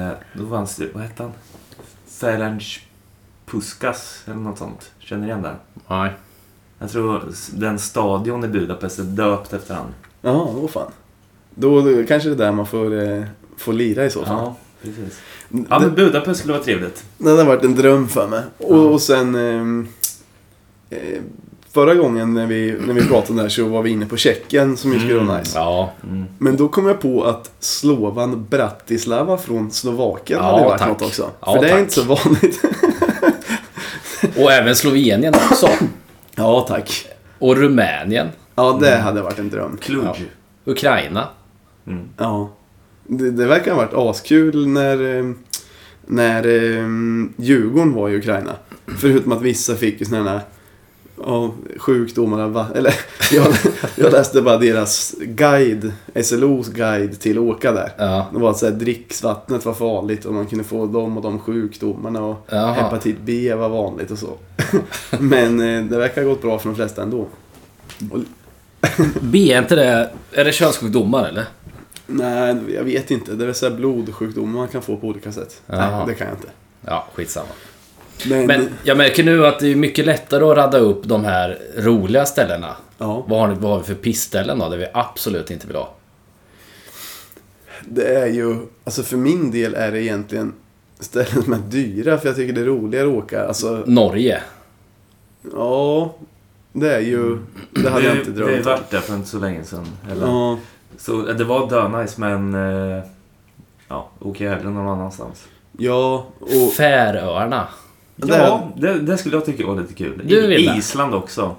Eh, 0.08 0.14
då 0.34 0.48
fanns 0.50 0.76
det, 0.76 0.86
vad 0.94 1.04
hette 1.04 1.24
han? 1.24 1.32
Ferenc 2.08 2.80
Puskas 3.52 4.22
eller 4.26 4.36
något 4.36 4.58
sånt. 4.58 4.92
Känner 5.00 5.22
ni 5.22 5.28
igen 5.28 5.42
det? 5.42 5.56
Nej. 5.88 6.12
Jag 6.80 6.90
tror 6.92 7.24
den 7.54 7.80
stadion 7.80 8.44
i 8.44 8.48
Budapest 8.48 9.00
är 9.00 9.04
döpt 9.04 9.54
efter 9.54 9.74
han. 9.76 9.86
Ja, 10.22 10.54
då 10.62 10.68
fan. 10.68 10.92
Då, 11.56 11.82
då 11.82 12.04
kanske 12.08 12.30
det 12.30 12.36
är 12.36 12.38
där 12.38 12.52
man 12.52 12.66
får, 12.66 13.04
eh, 13.04 13.24
får 13.58 13.74
lira 13.74 14.06
i 14.06 14.10
så 14.10 14.26
fall. 14.26 14.38
Ja, 14.38 14.56
precis. 14.82 15.20
Ja, 15.70 15.80
men 15.80 15.96
Budapest 15.96 16.40
skulle 16.40 16.54
vara 16.54 16.64
trevligt. 16.64 17.04
Det 17.18 17.30
hade 17.30 17.44
varit 17.44 17.64
en 17.64 17.76
dröm 17.76 18.08
för 18.08 18.28
mig. 18.28 18.42
Och, 18.58 18.78
Ja. 18.78 18.82
och 18.82 19.02
sen... 19.02 19.36
ehm, 19.36 19.88
Eh, 20.90 21.22
förra 21.72 21.96
gången 21.96 22.34
när 22.34 22.46
vi, 22.48 22.78
när 22.88 22.94
vi 22.94 23.02
pratade 23.02 23.30
om 23.30 23.36
det 23.36 23.42
här 23.42 23.50
så 23.50 23.68
var 23.68 23.82
vi 23.82 23.90
inne 23.90 24.06
på 24.06 24.18
Tjeckien 24.18 24.78
som 24.78 24.94
ju 24.94 25.00
skulle 25.00 25.14
vara 25.14 25.24
Mm. 25.24 25.38
nice. 25.40 25.60
Ja. 25.60 25.92
Mm. 26.04 26.26
Men 26.38 26.58
då 26.58 26.68
kom 26.68 26.88
jag 26.88 27.02
på 27.02 27.24
att 27.24 27.52
Slovan 27.60 28.46
Bratislava 28.50 29.38
från 29.38 29.72
Slovakien 29.72 30.40
Ja, 30.40 30.46
hade 30.52 30.66
varit 30.66 30.80
tack. 30.80 30.88
något 30.90 31.02
också. 31.02 31.30
Ja, 31.40 31.54
För 31.54 31.62
det 31.62 31.68
är 31.68 31.72
tack. 31.72 31.80
inte 31.80 31.94
så 31.94 32.04
vanligt. 32.04 32.62
Och 34.38 34.52
även 34.52 34.76
Slovenien 34.76 35.34
också. 35.52 35.70
ja, 36.36 36.66
tack. 36.68 37.08
Och 37.40 37.58
Rumänien. 37.58 38.28
Ja, 38.56 38.78
det 38.82 38.96
hade 38.96 39.22
varit 39.22 39.40
en 39.40 39.50
dröm. 39.50 39.78
Kluj. 39.82 40.04
Ja. 40.04 40.16
Ukraina. 40.66 41.28
Mm. 41.88 42.10
Ja. 42.18 42.50
Det, 43.08 43.32
det 43.32 43.46
verkar 43.46 43.72
ha 43.72 43.78
varit 43.78 43.94
askul 43.94 44.68
när, 44.68 45.18
eh, 45.18 45.26
när 46.06 46.48
eh, 46.48 46.86
Djurgården 47.38 47.94
var 47.94 48.10
i 48.10 48.18
Ukraina. 48.18 48.56
Förutom 48.98 49.32
att 49.32 49.42
vissa 49.42 49.76
fick 49.76 50.00
ju 50.00 50.06
sådana 50.06 50.30
här 50.30 50.42
ja, 51.26 51.52
sjukdomar. 51.78 52.48
va- 52.48 52.68
Eller 52.76 52.94
jag, 53.32 53.48
jag 53.96 54.12
läste 54.12 54.42
bara 54.42 54.58
deras 54.58 55.16
guide, 55.20 55.92
SLOs 56.24 56.68
guide 56.70 57.20
till 57.20 57.38
att 57.38 57.44
åka 57.44 57.72
där. 57.72 57.92
Ja. 57.98 58.28
Det 58.34 58.40
var 58.40 58.50
att 58.50 58.58
så 58.58 58.66
här, 58.66 58.74
dricksvattnet 58.74 59.66
var 59.66 59.74
farligt 59.74 60.26
och 60.26 60.34
man 60.34 60.46
kunde 60.46 60.64
få 60.64 60.86
de 60.86 61.18
och 61.18 61.24
de 61.24 61.40
sjukdomarna 61.40 62.24
och 62.24 62.48
Jaha. 62.50 62.74
hepatit 62.74 63.16
B 63.26 63.54
var 63.54 63.70
vanligt 63.70 64.12
och 64.12 64.18
så. 64.20 64.38
Men 65.20 65.60
eh, 65.60 65.84
det 65.90 65.98
verkar 65.98 66.22
ha 66.24 66.30
gått 66.30 66.42
bra 66.42 66.60
för 66.60 66.70
de 66.70 66.76
flesta 66.76 67.02
ändå. 67.04 67.28
Och, 68.12 68.20
B, 69.22 69.52
är 69.54 69.60
inte 69.60 69.76
det... 69.76 70.10
Är 70.32 70.46
det 70.46 70.52
könssjukdomar 70.52 71.28
eller? 71.28 71.46
nej, 72.10 72.56
jag 72.76 72.84
vet 72.84 73.12
inte. 73.12 73.32
Det 73.36 73.44
är 73.44 73.46
väl 73.46 73.56
så 73.56 73.70
blodsjukdomar 73.70 74.60
man 74.60 74.68
kan 74.68 74.82
få 74.82 74.98
på 74.98 75.08
olika 75.08 75.32
sätt. 75.32 75.62
Jaha. 75.68 75.98
Nej, 75.98 76.08
det 76.08 76.14
kan 76.14 76.28
jag 76.28 76.36
inte. 76.38 76.48
Ja, 76.86 77.08
skitsamma. 77.16 77.48
Men, 78.26 78.48
Men 78.48 78.70
jag 78.84 78.98
märker 78.98 79.24
nu 79.24 79.48
att 79.48 79.60
det 79.60 79.68
är 79.72 79.76
mycket 79.76 80.06
lättare 80.06 80.44
att 80.46 80.58
radda 80.58 80.78
upp 80.78 81.04
de 81.04 81.26
här 81.26 81.58
roliga 81.78 82.26
ställena. 82.26 82.76
ja, 82.98 83.26
Vad 83.28 83.40
har, 83.40 83.48
ni, 83.48 83.56
vad 83.60 83.72
har 83.72 83.78
vi 83.80 83.84
för 83.86 83.94
pissställen 83.96 84.60
då, 84.60 84.70
där 84.70 84.78
vi 84.78 84.88
absolut 84.94 85.52
inte 85.52 85.68
vill 85.68 85.76
ha? 85.76 85.94
det 87.86 88.16
är 88.20 88.28
ju, 88.28 88.56
alltså 88.84 89.04
för 89.04 89.18
min 89.18 89.52
del 89.52 89.74
är 89.76 89.92
det 89.92 90.04
egentligen 90.04 90.54
ställen 91.00 91.44
som 91.44 91.54
är 91.54 91.58
dyra 91.58 92.18
för 92.18 92.28
jag 92.28 92.36
tycker 92.36 92.54
det 92.54 92.62
är 92.62 92.66
roligare 92.66 93.08
att 93.08 93.14
åka. 93.14 93.48
Alltså, 93.48 93.84
Norge. 93.86 94.42
ja, 95.54 96.16
det 96.74 96.96
är 96.96 97.00
ju, 97.00 97.38
det 97.72 97.90
hade 97.90 98.06
jag 98.06 98.14
Vi- 98.14 98.20
inte 98.20 98.32
drömt 98.32 98.66
om. 98.66 98.72
varit 98.72 98.90
där 98.90 99.00
för 99.00 99.16
inte 99.16 99.30
så 99.30 99.40
länge 99.40 99.64
sedan. 99.64 99.86
Eller? 100.12 100.28
Ja, 100.28 100.58
Så 100.98 101.28
eh, 101.30 101.36
det 101.36 101.44
var 101.44 101.70
dö-nice, 101.70 102.20
men... 102.22 102.54
eh, 102.98 103.04
Ja, 103.90 104.10
åker 104.20 104.46
jag 104.46 104.52
hellre 104.52 104.70
någon 104.70 104.88
annanstans. 104.88 105.46
ja, 105.78 106.26
och 106.40 106.74
Färöarna. 106.78 107.68
Det- 108.18 108.38
Ja, 108.38 108.72
det, 108.78 109.00
det 109.00 109.18
skulle 109.18 109.36
jag 109.36 109.46
tycka 109.46 109.68
var 109.68 109.82
lite 109.82 109.94
kul. 109.94 110.22
Du 110.26 110.48
vill 110.48 110.64
I, 110.64 110.68
det? 110.68 110.78
Island 110.78 111.16
också. 111.16 111.56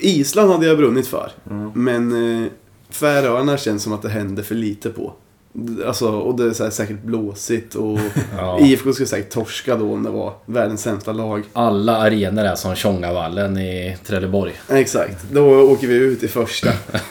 Island 0.00 0.52
hade 0.52 0.66
jag 0.66 0.76
brunnit 0.78 1.06
för. 1.06 1.30
Mm. 1.50 1.70
Men 1.74 2.42
eh, 2.44 2.48
Färöarna 2.90 3.56
känns 3.56 3.82
som 3.82 3.92
att 3.92 4.02
det 4.02 4.08
händer 4.08 4.42
för 4.42 4.54
lite 4.54 4.90
på. 4.90 5.12
Alltså, 5.86 6.08
och 6.10 6.34
det 6.36 6.44
är 6.44 6.50
så 6.52 6.64
här, 6.64 6.70
säkert 6.70 7.02
blåsigt 7.02 7.74
och 7.74 7.98
Ja. 8.36 8.60
IFK 8.60 8.92
skulle 8.92 9.06
säkert 9.06 9.30
torska 9.32 9.76
då 9.76 9.92
om 9.92 10.02
det 10.02 10.10
var 10.10 10.32
världens 10.46 10.82
sämsta 10.82 11.12
lag. 11.12 11.42
Alla 11.52 11.96
arenor 11.96 12.44
är 12.44 12.54
som 12.54 12.74
Tjongavallen 12.74 13.58
i 13.58 13.96
Trelleborg. 14.06 14.52
Exakt, 14.68 15.16
då 15.32 15.60
åker 15.60 15.86
vi 15.86 15.94
ut 15.94 16.22
i 16.22 16.28
första. 16.28 16.70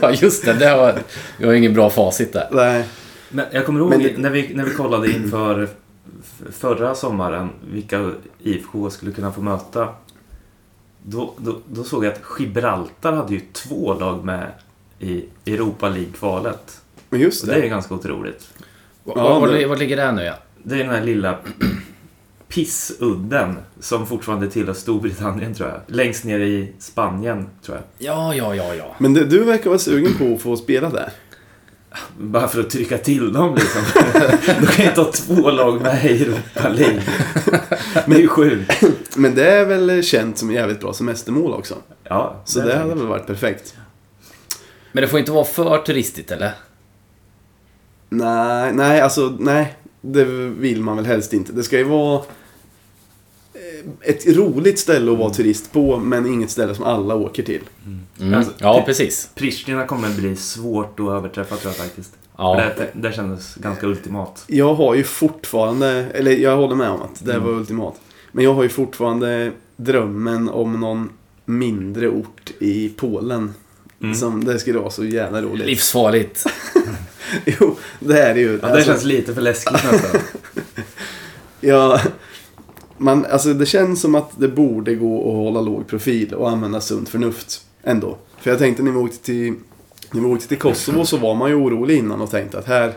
Ja, 0.00 0.10
just 0.12 0.44
det. 0.44 0.52
det 0.52 0.66
har, 0.66 0.94
vi 1.38 1.46
har 1.46 1.52
ingen 1.52 1.74
bra 1.74 1.90
facit 1.90 2.32
där. 2.32 2.48
Nej, 2.52 2.84
Men 3.28 3.44
jag 3.52 3.66
kommer 3.66 3.80
ihåg 3.80 3.90
Men 3.90 4.02
det- 4.02 4.18
när, 4.18 4.30
vi, 4.30 4.54
när 4.54 4.64
vi 4.64 4.70
kollade 4.74 5.10
inför 5.12 5.68
förra 6.50 6.94
sommaren 6.94 7.48
vilka 7.72 8.12
IFK 8.42 8.90
skulle 8.90 9.12
kunna 9.12 9.32
få 9.32 9.40
möta. 9.40 9.88
Då, 11.02 11.34
då, 11.38 11.58
då 11.68 11.84
såg 11.84 12.04
jag 12.04 12.12
att 12.12 12.20
Gibraltar 12.38 13.12
hade 13.12 13.34
ju 13.34 13.40
två 13.52 13.94
lag 13.94 14.24
med 14.24 14.50
i 14.98 15.24
Europa 15.46 15.88
League-kvalet. 15.88 16.80
just 17.10 17.42
Och 17.42 17.48
det 17.48 17.54
är 17.54 17.62
det. 17.62 17.68
ganska 17.68 17.94
otroligt. 17.94 18.48
Ja, 19.04 19.38
var, 19.40 19.48
det- 19.48 19.66
var 19.66 19.76
ligger 19.76 19.96
det 19.96 20.12
nu 20.12 20.22
ja? 20.22 20.34
Det 20.62 20.74
är 20.74 20.78
den 20.78 20.90
här 20.90 21.02
lilla 21.04 21.38
pissudden 22.48 23.56
som 23.80 24.06
fortfarande 24.06 24.50
tillhör 24.50 24.74
Storbritannien 24.74 25.54
tror 25.54 25.68
jag. 25.68 25.80
Längst 25.86 26.24
ner 26.24 26.40
i 26.40 26.72
Spanien 26.78 27.46
tror 27.62 27.76
jag. 27.76 27.84
Ja, 28.06 28.34
ja, 28.34 28.54
ja, 28.54 28.74
ja. 28.74 28.94
Men 28.98 29.14
det, 29.14 29.24
du 29.24 29.44
verkar 29.44 29.70
vara 29.70 29.78
sugen 29.78 30.12
på 30.18 30.34
att 30.34 30.42
få 30.42 30.56
spela 30.56 30.90
där. 30.90 31.12
Bara 32.18 32.48
för 32.48 32.60
att 32.60 32.70
trycka 32.70 32.98
till 32.98 33.32
dem 33.32 33.54
liksom. 33.54 33.82
Då 34.60 34.66
kan 34.66 34.84
jag 34.84 34.90
inte 34.92 35.00
ha 35.00 35.12
två 35.12 35.50
lag 35.50 35.80
med 35.82 36.04
i 36.04 36.22
Europa 36.22 36.68
League. 36.68 37.02
Det 38.06 38.14
är 38.14 38.18
ju 38.20 38.28
sjukt. 38.28 38.82
Men 39.16 39.34
det 39.34 39.50
är 39.50 39.64
väl 39.64 40.02
känt 40.02 40.38
som 40.38 40.52
jävligt 40.52 40.80
bra 40.80 40.92
semestermål 40.92 41.52
också. 41.52 41.74
Ja, 42.04 42.42
Så 42.44 42.58
det 42.60 42.66
det. 42.66 42.76
hade 42.78 42.94
väl 42.94 43.06
varit 43.06 43.26
perfekt. 43.26 43.74
Men 44.92 45.02
det 45.02 45.08
får 45.08 45.18
inte 45.18 45.32
vara 45.32 45.44
för 45.44 45.78
turistigt 45.78 46.30
eller? 46.30 46.52
Nej, 48.08 48.72
nej, 48.72 49.00
alltså 49.00 49.36
nej. 49.38 49.76
Det 50.00 50.24
vill 50.24 50.82
man 50.82 50.96
väl 50.96 51.06
helst 51.06 51.32
inte. 51.32 51.52
Det 51.52 51.62
ska 51.62 51.78
ju 51.78 51.84
vara 51.84 52.22
ett 54.00 54.26
roligt 54.36 54.78
ställe 54.78 55.12
att 55.12 55.18
vara 55.18 55.30
turist 55.34 55.72
på, 55.72 55.98
men 55.98 56.26
inget 56.26 56.50
ställe 56.50 56.74
som 56.74 56.84
alla 56.84 57.14
åker 57.14 57.42
till. 57.42 57.60
Mm. 58.20 58.34
Alltså, 58.34 58.52
ja, 58.58 58.82
precis. 58.86 59.30
Pristina 59.34 59.86
kommer 59.86 60.10
bli 60.10 60.36
svårt 60.36 61.00
att 61.00 61.06
överträffa 61.08 61.56
tror 61.56 61.70
jag 61.70 61.76
faktiskt. 61.86 62.12
Ja. 62.38 62.56
Det, 62.76 62.88
det 63.08 63.12
kändes 63.12 63.54
ganska 63.54 63.86
ultimat. 63.86 64.44
Jag 64.46 64.74
har 64.74 64.94
ju 64.94 65.04
fortfarande, 65.04 65.88
eller 66.14 66.30
jag 66.36 66.56
håller 66.56 66.74
med 66.76 66.90
om 66.90 67.02
att 67.02 67.24
det 67.24 67.32
Mm. 67.32 67.44
var 67.44 67.52
ultimat. 67.52 67.94
Men 68.32 68.44
jag 68.44 68.54
har 68.54 68.62
ju 68.62 68.68
fortfarande 68.68 69.52
drömmen 69.76 70.48
om 70.48 70.80
någon 70.80 71.10
mindre 71.44 72.08
ort 72.08 72.50
i 72.58 72.88
Polen. 72.88 73.54
Mm. 74.02 74.14
Som 74.14 74.44
det 74.44 74.58
skulle 74.58 74.78
vara 74.78 74.90
så 74.90 75.04
jävla 75.04 75.42
roligt. 75.42 75.66
Livsfarligt. 75.66 76.44
Jo, 77.44 77.76
det 78.00 78.18
är 78.22 78.34
det 78.34 78.40
ju. 78.40 78.52
Ja, 78.62 78.66
det 78.68 78.72
Alltså, 78.72 78.90
känns 78.90 79.04
lite 79.04 79.34
för 79.34 79.40
läskigt 79.42 79.72
nästan. 79.92 80.20
Ja, 81.60 82.00
man, 83.02 83.26
alltså 83.26 83.54
det 83.54 83.66
känns 83.66 84.00
som 84.00 84.14
att 84.14 84.30
det 84.36 84.48
borde 84.48 84.94
gå 84.94 85.30
att 85.30 85.36
hålla 85.36 85.60
låg 85.60 85.86
profil 85.86 86.34
och 86.34 86.50
använda 86.50 86.80
sunt 86.80 87.08
förnuft 87.08 87.60
ändå. 87.82 88.16
För 88.40 88.50
jag 88.50 88.58
tänkte 88.58 88.82
när 88.82 88.90
vi 88.92 88.98
åkte 88.98 89.18
till, 89.18 89.54
när 90.10 90.20
vi 90.20 90.26
åkte 90.26 90.48
till 90.48 90.58
Kosovo 90.58 91.04
så 91.04 91.16
var 91.16 91.34
man 91.34 91.50
ju 91.50 91.56
orolig 91.56 91.98
innan 91.98 92.20
och 92.20 92.30
tänkte 92.30 92.58
att 92.58 92.66
här, 92.66 92.92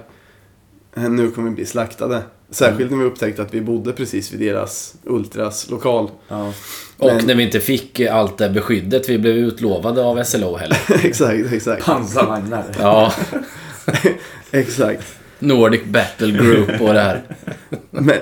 nu 0.96 1.32
kommer 1.32 1.50
vi 1.50 1.56
bli 1.56 1.66
slaktade. 1.66 2.22
Särskilt 2.50 2.92
när 2.92 2.98
vi 2.98 3.04
upptäckte 3.04 3.42
att 3.42 3.54
vi 3.54 3.62
bodde 3.62 3.92
precis 3.92 4.32
vid 4.34 4.40
deras 4.40 4.96
ultras 5.04 5.70
lokal. 5.70 6.10
Ja. 6.28 6.54
Och 6.98 7.14
Men- 7.16 7.26
när 7.28 7.36
vi 7.36 7.44
inte 7.44 7.60
fick 7.60 8.00
allt 8.00 8.38
det 8.38 8.50
beskyddet 8.50 9.10
vi 9.10 9.18
blev 9.18 9.36
utlovade 9.36 10.04
av 10.04 10.24
SLO 10.24 10.56
heller. 10.58 10.78
exakt, 11.06 11.54
exakt. 11.54 11.86
Pansarvagnar. 11.86 12.64
Ja, 12.80 13.14
exakt. 14.52 15.04
Nordic 15.40 15.84
Battle 15.86 16.32
Group 16.32 16.82
och 16.82 16.94
det 16.94 17.02
här. 17.02 17.22
Men, 17.92 18.18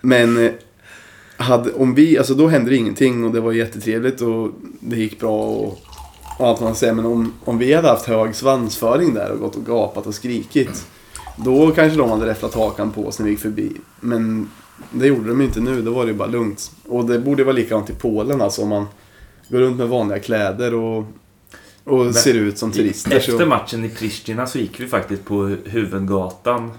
men 0.00 0.46
eh, 0.46 0.52
hade, 1.38 1.72
om 1.72 1.94
vi, 1.94 2.18
alltså 2.18 2.34
då 2.34 2.48
hände 2.48 2.70
det 2.70 2.76
ingenting 2.76 3.24
och 3.24 3.32
det 3.32 3.40
var 3.40 3.52
jättetrevligt 3.52 4.20
och 4.20 4.50
det 4.80 4.96
gick 4.96 5.20
bra 5.20 5.42
och, 5.42 5.78
och 6.38 6.48
allt 6.48 6.60
man 6.60 6.74
säger. 6.74 6.92
Men 6.92 7.06
om, 7.06 7.32
om 7.44 7.58
vi 7.58 7.74
hade 7.74 7.88
haft 7.88 8.06
hög 8.06 8.34
svansföring 8.34 9.14
där 9.14 9.30
och 9.30 9.38
gått 9.38 9.56
och 9.56 9.66
gapat 9.66 10.06
och 10.06 10.14
skrikit. 10.14 10.86
Då 11.36 11.70
kanske 11.70 11.98
de 11.98 12.10
hade 12.10 12.26
räfflat 12.26 12.54
hakan 12.54 12.90
på 12.92 13.06
oss 13.06 13.18
när 13.18 13.24
vi 13.24 13.30
gick 13.30 13.40
förbi. 13.40 13.72
Men 14.00 14.50
det 14.90 15.06
gjorde 15.06 15.28
de 15.28 15.40
inte 15.40 15.60
nu, 15.60 15.82
då 15.82 15.92
var 15.92 16.04
det 16.04 16.12
ju 16.12 16.18
bara 16.18 16.28
lugnt. 16.28 16.70
Och 16.88 17.04
det 17.04 17.18
borde 17.18 17.44
vara 17.44 17.56
likadant 17.56 17.90
i 17.90 17.94
Polen 17.94 18.40
alltså 18.40 18.62
om 18.62 18.68
man 18.68 18.86
går 19.48 19.58
runt 19.58 19.76
med 19.78 19.88
vanliga 19.88 20.18
kläder 20.18 20.74
och, 20.74 21.04
och 21.84 22.14
ser 22.14 22.34
ut 22.34 22.58
som 22.58 22.72
turister. 22.72 23.16
Efter 23.16 23.38
så, 23.38 23.46
matchen 23.46 23.84
i 23.84 23.88
Pristina 23.88 24.46
så 24.46 24.58
gick 24.58 24.80
vi 24.80 24.86
faktiskt 24.86 25.24
på 25.24 25.56
huvudgatan 25.64 26.70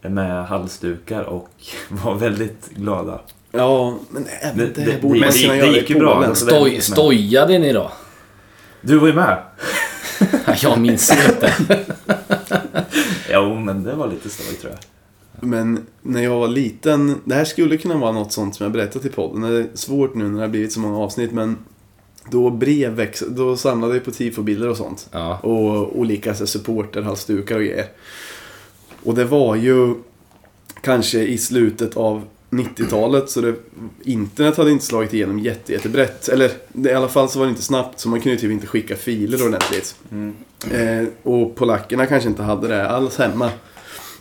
med 0.00 0.46
halsdukar 0.46 1.22
och 1.22 1.50
var 2.04 2.14
väldigt 2.14 2.70
glada. 2.70 3.20
Ja, 3.56 3.98
men 4.10 4.26
även 4.40 4.58
Det- 4.58 4.66
det, 4.66 4.84
det- 4.84 5.02
borde 5.02 5.14
det- 5.14 5.20
man 5.20 5.30
det- 5.34 5.40
kunna 5.42 5.52
det 5.52 5.58
göra 5.58 5.70
gick 5.76 5.90
i 5.90 5.92
ju 5.92 5.98
bra, 5.98 6.20
det- 6.26 6.34
Stoj, 6.34 6.80
stojade 6.80 7.58
ni 7.58 7.72
då? 7.72 7.92
Du 8.80 8.98
var 8.98 9.06
ju 9.08 9.14
med. 9.14 9.38
Jag 10.62 10.80
minns 10.80 11.10
inte. 11.28 11.54
Jo, 13.32 13.54
men 13.60 13.82
det 13.82 13.94
var 13.94 14.08
lite 14.08 14.28
skoj 14.30 14.54
tror 14.60 14.72
jag. 14.72 14.80
Men 15.48 15.86
när 16.02 16.22
jag 16.22 16.38
var 16.40 16.48
liten, 16.48 17.20
det 17.24 17.34
här 17.34 17.44
skulle 17.44 17.76
kunna 17.76 17.96
vara 17.96 18.12
något 18.12 18.32
sånt 18.32 18.56
som 18.56 18.64
jag 18.64 18.72
berättat 18.72 19.04
i 19.04 19.08
podden. 19.08 19.40
Det 19.40 19.58
är 19.58 19.66
svårt 19.74 20.14
nu 20.14 20.24
när 20.24 20.34
det 20.34 20.40
har 20.40 20.48
blivit 20.48 20.72
så 20.72 20.80
många 20.80 20.98
avsnitt 20.98 21.32
men 21.32 21.56
då 22.30 22.50
brevväx, 22.50 23.24
då 23.28 23.56
samlade 23.56 23.92
vi 23.92 24.00
på 24.00 24.10
tifobilder 24.10 24.68
och 24.68 24.76
sånt. 24.76 25.08
Ja. 25.12 25.38
Och 25.38 25.98
olika 25.98 26.34
supporterhalsdukar 26.34 27.54
och 27.56 27.60
grejer. 27.62 27.86
Och 29.02 29.14
det 29.14 29.24
var 29.24 29.54
ju 29.56 29.94
kanske 30.80 31.18
i 31.18 31.38
slutet 31.38 31.96
av 31.96 32.22
90-talet 32.50 33.30
så 33.30 33.40
det, 33.40 33.54
internet 34.04 34.56
hade 34.56 34.70
inte 34.70 34.84
slagit 34.84 35.14
igenom 35.14 35.38
jätte, 35.38 35.72
jättebrett. 35.72 36.28
Eller 36.28 36.50
det, 36.72 36.90
i 36.90 36.94
alla 36.94 37.08
fall 37.08 37.28
så 37.28 37.38
var 37.38 37.46
det 37.46 37.50
inte 37.50 37.62
snabbt 37.62 38.00
så 38.00 38.08
man 38.08 38.20
kunde 38.20 38.34
ju 38.34 38.40
typ 38.40 38.50
inte 38.50 38.66
skicka 38.66 38.96
filer 38.96 39.46
ordentligt. 39.46 39.96
Mm. 40.12 40.34
Eh, 40.70 41.08
och 41.22 41.56
polackerna 41.56 42.06
kanske 42.06 42.28
inte 42.28 42.42
hade 42.42 42.68
det 42.68 42.88
alls 42.88 43.18
hemma. 43.18 43.50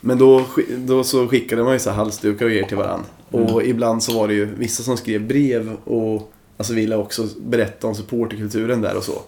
Men 0.02 0.18
då, 0.18 0.46
då 0.78 1.04
så 1.04 1.28
skickade 1.28 1.64
man 1.64 1.74
ju 1.74 1.80
så 1.80 1.90
här 1.90 1.98
halsdukar 1.98 2.46
och 2.46 2.52
grejer 2.52 2.68
till 2.68 2.78
varandra. 2.78 3.06
Och 3.32 3.64
ibland 3.64 4.04
så 4.04 4.20
var 4.20 4.28
det 4.28 4.34
ju 4.34 4.46
vissa 4.46 4.84
som 4.84 4.98
skrev 4.98 5.28
brev 5.28 5.78
och 5.84 6.34
alltså 6.58 6.74
ville 6.74 6.96
också 6.96 7.28
berätta 7.38 7.88
om 7.88 7.96
supporterkulturen 7.96 8.82
där 8.82 8.98
och 8.98 9.04
så. 9.04 9.22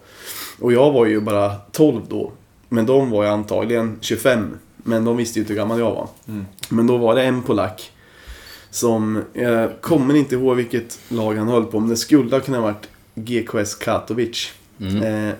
Och 0.60 0.74
jag 0.74 0.92
var 0.92 1.06
ju 1.06 1.20
bara 1.20 1.56
12 1.72 2.01
då. 2.10 2.32
Men 2.70 2.86
de 2.86 3.10
var 3.10 3.24
ju 3.24 3.30
antagligen 3.30 3.98
25. 4.01 4.58
Men 4.77 5.06
de 5.06 5.18
visste 5.18 5.39
ju 5.39 5.44
inte 5.44 5.54
hur 5.54 5.60
gammal 5.60 5.80
jag 5.80 5.92
var. 5.92 6.08
Mm. 6.27 6.46
Men 6.70 6.88
då 6.88 6.98
var 6.98 7.16
det 7.16 7.24
en 7.24 7.44
polack 7.44 7.92
som, 8.77 9.24
jag 9.34 9.81
kommer 9.81 10.15
inte 10.15 10.36
ihåg 10.36 10.55
vilket 10.55 11.00
lag 11.10 11.34
han 11.34 11.48
höll 11.48 11.65
på, 11.65 11.79
men 11.79 11.89
det 11.89 11.98
skulle 11.98 12.36
ha 12.36 12.39
kunnat 12.39 12.62
varit 12.62 12.88
GKS 13.15 13.75
Katowice. 13.75 14.50
Mm. 14.79 15.29
Eh, 15.29 15.36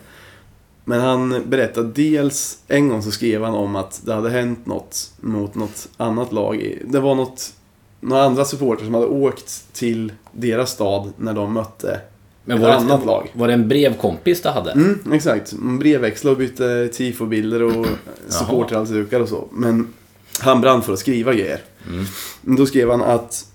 men 0.86 1.01
han 1.01 1.44
berättade 1.48 1.91
dels, 1.91 2.58
en 2.67 2.89
gång 2.89 3.01
så 3.01 3.12
skrev 3.12 3.44
han 3.44 3.53
om 3.53 3.75
att 3.75 4.01
det 4.06 4.13
hade 4.13 4.29
hänt 4.29 4.65
något 4.65 5.12
mot 5.20 5.56
något 5.56 5.88
annat 5.98 6.32
lag. 6.32 6.77
Det 6.86 7.00
var 7.00 7.15
något, 7.15 7.53
några 8.00 8.24
andra 8.24 8.46
supportrar 8.46 8.86
som 8.86 8.94
hade 8.94 9.08
åkt 9.08 9.74
till 9.74 10.12
deras 10.32 10.72
stad 10.72 11.13
när 11.17 11.34
de 11.34 11.53
mötte 11.53 12.00
Men 12.46 12.58
ett 12.58 12.63
var 12.63 12.70
annat 12.70 13.01
det, 13.01 13.08
lag. 13.08 13.32
var 13.34 13.48
det 13.48 13.53
en 13.53 13.67
brevkompis 13.67 14.41
du 14.41 14.50
hade? 14.50 14.72
Mm, 14.72 15.13
exakt. 15.13 15.53
Man 15.53 15.79
brevväxlade 15.79 16.32
och 16.32 16.39
bytte 16.39 16.89
tifobilder 16.94 17.63
och 17.63 17.88
supporterhalsdukar 18.27 19.20
och 19.20 19.29
så. 19.29 19.48
Men 19.51 19.94
han 20.39 20.62
brann 20.62 20.82
för 20.84 20.94
att 20.94 21.00
skriva 21.00 21.34
grejer. 21.34 21.62
Mm. 21.89 22.06
Då 22.41 22.65
skrev 22.65 22.89
han 22.91 23.01
att 23.01 23.46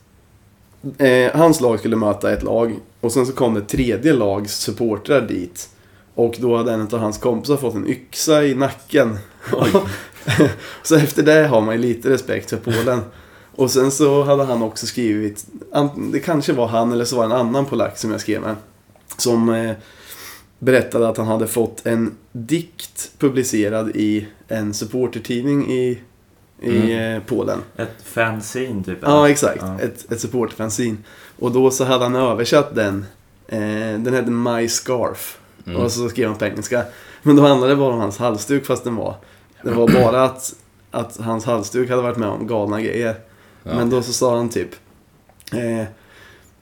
eh, 0.98 1.36
hans 1.36 1.60
lag 1.60 1.78
skulle 1.78 1.96
möta 1.96 2.32
ett 2.32 2.42
lag 2.42 2.74
och 3.00 3.12
sen 3.12 3.26
så 3.26 3.32
kom 3.32 3.54
det 3.54 3.60
tredje 3.60 4.12
lags 4.12 4.56
supportrar 4.56 5.20
dit. 5.20 5.68
Och 6.14 6.36
då 6.38 6.56
hade 6.56 6.72
en 6.72 6.80
av 6.80 6.98
hans 6.98 7.18
kompisar 7.18 7.56
fått 7.56 7.74
en 7.74 7.88
yxa 7.88 8.44
i 8.44 8.54
nacken. 8.54 9.18
så 10.82 10.96
efter 10.96 11.22
det 11.22 11.46
har 11.46 11.60
man 11.60 11.74
ju 11.74 11.80
lite 11.80 12.10
respekt 12.10 12.50
för 12.50 12.56
Polen. 12.56 13.00
Och 13.56 13.70
sen 13.70 13.90
så 13.90 14.22
hade 14.22 14.44
han 14.44 14.62
också 14.62 14.86
skrivit, 14.86 15.46
det 16.12 16.20
kanske 16.20 16.52
var 16.52 16.66
han 16.66 16.92
eller 16.92 17.04
så 17.04 17.16
var 17.16 17.28
det 17.28 17.34
en 17.34 17.40
annan 17.40 17.66
polack 17.66 17.98
som 17.98 18.10
jag 18.10 18.20
skrev 18.20 18.40
med. 18.40 18.56
Som 19.16 19.48
eh, 19.48 19.72
berättade 20.58 21.08
att 21.08 21.16
han 21.16 21.26
hade 21.26 21.46
fått 21.46 21.86
en 21.86 22.14
dikt 22.32 23.10
publicerad 23.18 23.90
i 23.96 24.26
en 24.48 24.74
supportertidning 24.74 25.70
i, 25.72 25.98
i 26.62 26.92
eh, 27.14 27.22
Polen. 27.26 27.58
Ett 27.76 27.96
fanzine 28.04 28.84
typ? 28.84 28.98
Ja, 29.00 29.28
exakt. 29.28 29.62
Ja. 29.62 29.80
Ett, 29.80 30.12
ett 30.12 30.20
supporterfanzine. 30.20 30.96
Och 31.38 31.52
då 31.52 31.70
så 31.70 31.84
hade 31.84 32.04
han 32.04 32.16
översatt 32.16 32.74
den. 32.74 33.06
Eh, 33.48 33.58
den 33.98 34.14
hette 34.14 34.30
My 34.30 34.68
Scarf. 34.68 35.38
Mm. 35.66 35.80
Och 35.80 35.92
så 35.92 36.08
skrev 36.08 36.28
han 36.28 36.38
på 36.38 36.44
engelska. 36.44 36.84
Men 37.22 37.36
då 37.36 37.46
handlade 37.46 37.72
det 37.72 37.76
bara 37.76 37.94
om 37.94 38.00
hans 38.00 38.18
halsduk 38.18 38.66
fast 38.66 38.84
den 38.84 38.96
var... 38.96 39.14
Det 39.62 39.70
var 39.70 39.88
bara 39.88 40.24
att, 40.24 40.54
att 40.90 41.16
hans 41.16 41.44
halsduk 41.44 41.90
hade 41.90 42.02
varit 42.02 42.16
med 42.16 42.28
om 42.28 42.46
galna 42.46 42.80
grejer. 42.80 43.14
Ja. 43.62 43.74
Men 43.74 43.90
då 43.90 44.02
så 44.02 44.12
sa 44.12 44.36
han 44.36 44.48
typ... 44.48 44.70
Eh, 45.52 45.86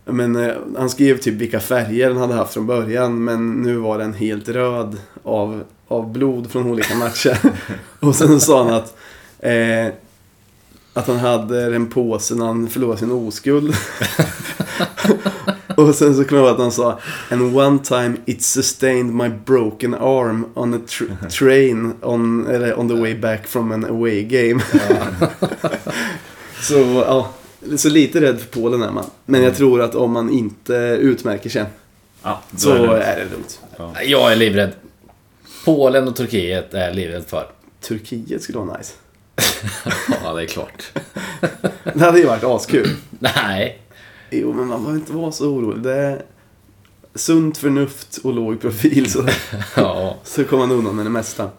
Men 0.04 0.36
eh, 0.36 0.54
han 0.78 0.90
skrev 0.90 1.18
typ 1.18 1.34
vilka 1.34 1.60
färger 1.60 2.08
den 2.08 2.18
hade 2.18 2.34
haft 2.34 2.54
från 2.54 2.66
början. 2.66 3.24
Men 3.24 3.52
nu 3.62 3.76
var 3.76 3.98
den 3.98 4.14
helt 4.14 4.48
röd 4.48 4.96
av, 5.22 5.64
av 5.88 6.12
blod 6.12 6.50
från 6.50 6.66
olika 6.66 6.94
matcher. 6.94 7.38
och 8.00 8.14
sen 8.14 8.40
sa 8.40 8.64
han 8.64 8.74
att, 8.74 8.96
eh, 9.42 9.92
att 10.92 11.06
han 11.06 11.18
hade 11.18 11.74
en 11.76 11.86
påse 11.90 12.34
när 12.34 12.46
han 12.46 12.68
förlorade 12.68 12.98
sin 12.98 13.12
oskuld. 13.12 13.74
och 15.76 15.94
sen 15.94 16.16
så 16.16 16.24
kommer 16.24 16.42
jag 16.42 16.48
ihåg 16.48 16.54
att 16.54 16.60
han 16.60 16.72
sa 16.72 16.98
And 17.30 17.56
one 17.56 17.78
time 17.78 18.16
it 18.26 18.42
sustained 18.42 19.14
my 19.14 19.28
broken 19.28 19.94
arm 19.94 20.46
on 20.54 20.74
a 20.74 20.78
tr- 20.86 21.28
train 21.38 21.92
on, 22.02 22.46
eller 22.46 22.78
on 22.78 22.88
the 22.88 22.94
way 22.94 23.14
back 23.14 23.46
from 23.46 23.72
an 23.72 23.84
away 23.84 24.22
game. 24.22 24.60
så 26.60 26.74
ja, 27.06 27.30
så 27.76 27.88
lite 27.88 28.20
rädd 28.20 28.40
för 28.40 28.60
Polen 28.60 28.82
är 28.82 28.90
man. 28.90 29.04
Men 29.26 29.42
jag 29.42 29.56
tror 29.56 29.82
att 29.82 29.94
om 29.94 30.12
man 30.12 30.30
inte 30.30 30.74
utmärker 31.00 31.50
sig 31.50 31.64
Ja, 32.22 32.42
så 32.56 32.70
är 32.72 32.88
det- 32.96 33.02
är 33.02 33.16
det 33.24 33.30
lugnt. 33.30 33.60
Jag 34.04 34.32
är 34.32 34.36
livrädd. 34.36 34.72
Polen 35.64 36.08
och 36.08 36.16
Turkiet 36.16 36.74
är 36.74 36.86
jag 36.86 36.96
livrädd 36.96 37.24
för. 37.26 37.46
Turkiet 37.80 38.42
skulle 38.42 38.58
vara 38.58 38.78
nice. 38.78 38.92
Ja, 40.24 40.34
det 40.34 40.42
är 40.42 40.46
klart. 40.46 40.84
Det 41.94 42.00
hade 42.00 42.18
ju 42.18 42.26
varit 42.26 42.44
askul. 42.44 42.88
Nej. 43.18 43.78
Jo, 44.30 44.52
men 44.52 44.66
man 44.66 44.80
behöver 44.82 45.00
inte 45.00 45.12
vara 45.12 45.32
så 45.32 45.48
orolig. 45.50 45.82
Det 45.82 45.94
är 45.94 46.22
sunt 47.14 47.58
förnuft 47.58 48.18
och 48.22 48.34
låg 48.34 48.60
profil 48.60 49.10
så, 49.10 49.26
Ja. 49.76 50.16
så 50.24 50.44
kommer 50.44 50.66
man 50.66 50.76
undan 50.76 50.96
med 50.96 51.06
det 51.06 51.10
mesta. 51.10 51.50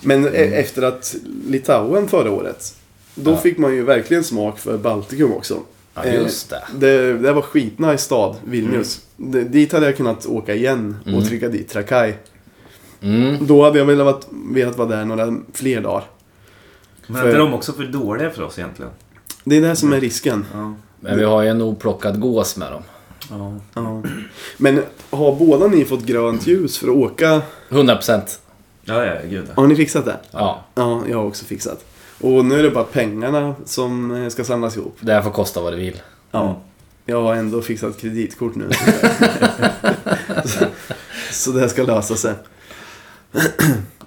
Men 0.00 0.26
e- 0.26 0.30
efter 0.30 0.82
att 0.82 1.14
Litauen 1.46 2.08
förra 2.08 2.30
året, 2.30 2.74
då 3.14 3.30
Ja. 3.30 3.36
fick 3.36 3.58
man 3.58 3.74
ju 3.74 3.82
verkligen 3.84 4.24
smak 4.24 4.58
för 4.58 4.78
Baltikum 4.78 5.32
också. 5.32 5.58
Ja, 5.94 6.04
Eh, 6.04 6.14
just 6.14 6.50
det. 6.50 6.62
Det, 6.74 7.12
det 7.18 7.32
var 7.32 7.42
skitnice 7.42 7.98
stad, 8.04 8.36
Vilnius. 8.44 9.00
Det, 9.16 9.44
dit 9.44 9.72
hade 9.72 9.86
jag 9.86 9.96
kunnat 9.96 10.26
åka 10.26 10.54
igen 10.54 10.96
och 11.02 11.08
Mm. 11.08 11.24
trycka 11.24 11.48
dit 11.48 11.68
Trakai. 11.70 12.14
Mm. 13.00 13.46
Då 13.46 13.64
hade 13.64 13.78
jag 13.78 13.86
velat, 13.86 14.28
velat 14.30 14.78
vara 14.78 14.88
där 14.88 15.04
några 15.04 15.36
fler 15.52 15.80
dagar. 15.80 16.04
Men 17.06 17.16
är 17.16 17.20
För- 17.20 17.28
inte 17.28 17.38
de 17.38 17.54
också 17.54 17.72
för 17.72 17.84
dåliga 17.84 18.30
för 18.30 18.42
oss 18.42 18.58
egentligen? 18.58 18.90
Det 19.44 19.56
är 19.56 19.60
det 19.60 19.76
som 19.76 19.92
är 19.92 20.00
risken. 20.00 20.46
Ja. 20.54 20.74
Men 21.00 21.18
vi 21.18 21.24
har 21.24 21.42
ju 21.42 21.48
en 21.48 21.62
oplockad 21.62 22.20
gås 22.20 22.56
med 22.56 22.72
dem. 22.72 22.82
ja. 23.30 23.54
Ja. 23.74 24.02
Men 24.56 24.82
har 25.10 25.34
båda 25.36 25.66
ni 25.66 25.84
fått 25.84 26.02
grönt 26.02 26.46
ljus 26.46 26.78
för 26.78 26.88
att 26.88 26.96
åka? 26.96 27.42
100%. 27.68 28.20
Ja, 28.84 29.04
ja, 29.04 29.14
gud. 29.28 29.46
Har 29.56 29.66
ni 29.66 29.76
fixat 29.76 30.04
det? 30.04 30.16
Ja. 30.30 30.64
Ja, 30.74 31.02
jag 31.08 31.18
har 31.18 31.24
också 31.24 31.44
fixat. 31.44 31.84
Och 32.20 32.44
nu 32.44 32.58
är 32.58 32.62
det 32.62 32.70
bara 32.70 32.84
pengarna 32.84 33.54
som 33.64 34.10
eh, 34.10 34.28
ska 34.28 34.44
samlas 34.44 34.76
ihop. 34.76 34.96
Det 35.00 35.12
här 35.12 35.22
får 35.22 35.30
kosta 35.30 35.60
vad 35.62 35.72
det 35.72 35.76
vill. 35.76 36.00
Ja. 36.30 36.60
Jag 37.04 37.22
har 37.22 37.34
ändå 37.34 37.62
fixat 37.62 38.00
kreditkort 38.00 38.54
nu. 38.54 38.68
så, 40.44 40.64
så 41.30 41.50
det 41.50 41.60
här 41.60 41.68
ska 41.68 41.82
lösa 41.82 42.14
sig. 42.16 42.34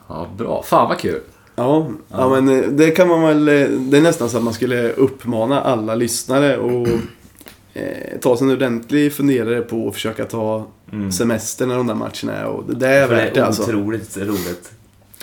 Ja, 0.08 0.27
bra. 0.38 0.63
Fan 0.63 0.89
vad 0.89 1.00
kul. 1.00 1.22
Ja, 1.60 1.88
ja. 2.12 2.29
men 2.42 2.64
eh, 2.64 2.70
det 2.70 2.92
kan 2.92 3.08
man 3.08 3.22
väl... 3.22 3.48
eh, 3.48 3.70
Det 3.79 3.98
är 3.98 4.01
nästan 4.01 4.29
så 4.29 4.38
att 4.38 4.44
man 4.44 4.53
skulle 4.53 4.92
uppmana 4.92 5.62
alla 5.62 5.96
lyssnare 5.96 6.58
och 6.58 6.88
eh, 7.74 8.20
ta 8.22 8.38
sig 8.38 8.48
en 8.48 8.53
ordentlig 8.53 9.14
funderare 9.14 9.62
på 9.62 9.88
att 9.88 9.94
försöka 9.94 10.25
ta 10.25 10.66
Mm. 10.94 11.12
semester 11.12 11.66
när 11.66 11.77
de 11.77 11.88
där 11.88 11.96
matcherna 11.96 12.34
är. 12.34 12.46
Och 12.46 12.64
det, 12.68 12.75
det 12.75 12.88
är 12.88 13.08
För 13.08 13.16
värt 13.16 13.25
det 13.34 13.40
det 13.40 13.40
är 13.40 13.46
alltså. 13.46 13.64
otroligt 13.64 14.18
roligt. 14.18 14.72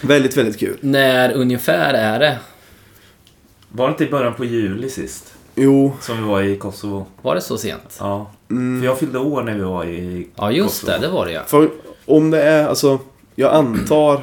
Väldigt, 0.02 0.36
väldigt 0.36 0.58
kul. 0.58 0.76
När 0.80 1.32
ungefär 1.32 1.94
är 1.94 2.18
det? 2.20 2.38
Var 3.68 3.86
det 3.86 3.90
inte 3.90 4.04
i 4.04 4.10
början 4.10 4.34
på 4.34 4.44
juli 4.44 4.90
sist? 4.90 5.34
Jo, 5.54 5.92
Som 6.00 6.16
vi 6.16 6.22
var 6.28 6.42
i 6.42 6.56
Kosovo? 6.56 7.06
Var 7.22 7.34
det 7.34 7.40
så 7.40 7.58
sent? 7.58 7.96
Ja. 8.00 8.30
mm, 8.50 8.80
För 8.80 8.86
jag 8.86 8.98
fyllde 8.98 9.18
år 9.18 9.42
när 9.42 9.54
vi 9.54 9.60
var 9.62 9.84
i 9.84 10.28
Ja, 10.36 10.50
just 10.52 10.80
Kosovo. 10.80 10.92
det. 11.00 11.06
Det 11.06 11.12
var 11.12 11.26
det 11.26 11.32
ja. 11.32 11.42
för 11.46 11.68
om 12.06 12.30
det 12.30 12.42
är 12.42 12.66
alltså... 12.68 12.98
Jag 13.34 13.54
antar... 13.54 14.22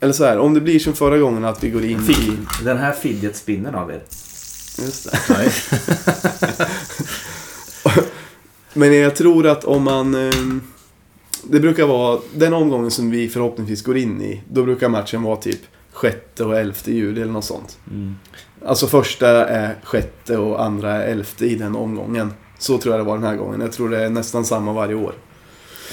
Eller 0.00 0.12
så 0.12 0.24
här, 0.24 0.38
om 0.38 0.54
det 0.54 0.60
blir 0.60 0.78
som 0.78 0.92
förra 0.94 1.18
gången 1.18 1.44
att 1.44 1.64
vi 1.64 1.70
går 1.70 1.84
in 1.84 2.10
i... 2.10 2.36
Den 2.64 2.78
här 2.78 2.92
fidget 2.92 3.36
spinnen 3.36 3.74
av 3.74 3.90
er. 3.90 4.02
Just 4.78 5.12
det. 5.12 5.52
Men 8.74 8.94
jag 8.96 9.16
tror 9.16 9.46
att 9.46 9.64
om 9.64 9.82
man... 9.82 10.14
eh, 10.28 10.32
Det 11.42 11.60
brukar 11.60 11.86
vara 11.86 12.20
den 12.34 12.52
omgången 12.54 12.90
som 12.90 13.10
vi 13.10 13.28
förhoppningsvis 13.28 13.82
går 13.82 13.96
in 13.96 14.22
i. 14.22 14.42
Då 14.48 14.62
brukar 14.64 14.88
matchen 14.88 15.22
vara 15.22 15.36
typ 15.36 15.60
sjätte 15.92 16.44
och 16.44 16.58
elfte 16.58 16.92
juli 16.92 17.22
eller 17.22 17.32
något 17.32 17.44
sånt. 17.44 17.78
Mm. 17.90 18.14
Alltså 18.66 18.86
första 18.86 19.28
är 19.48 19.76
sjätte 19.84 20.36
och 20.36 20.62
andra 20.64 20.92
är 20.92 21.08
elfte 21.12 21.46
i 21.46 21.54
den 21.54 21.76
omgången. 21.76 22.32
Så 22.58 22.78
tror 22.78 22.94
jag 22.94 23.04
det 23.04 23.08
var 23.08 23.16
den 23.18 23.26
här 23.26 23.36
gången. 23.36 23.60
Jag 23.60 23.72
tror 23.72 23.88
det 23.88 24.04
är 24.04 24.10
nästan 24.10 24.44
samma 24.44 24.72
varje 24.72 24.94
år. 24.94 25.14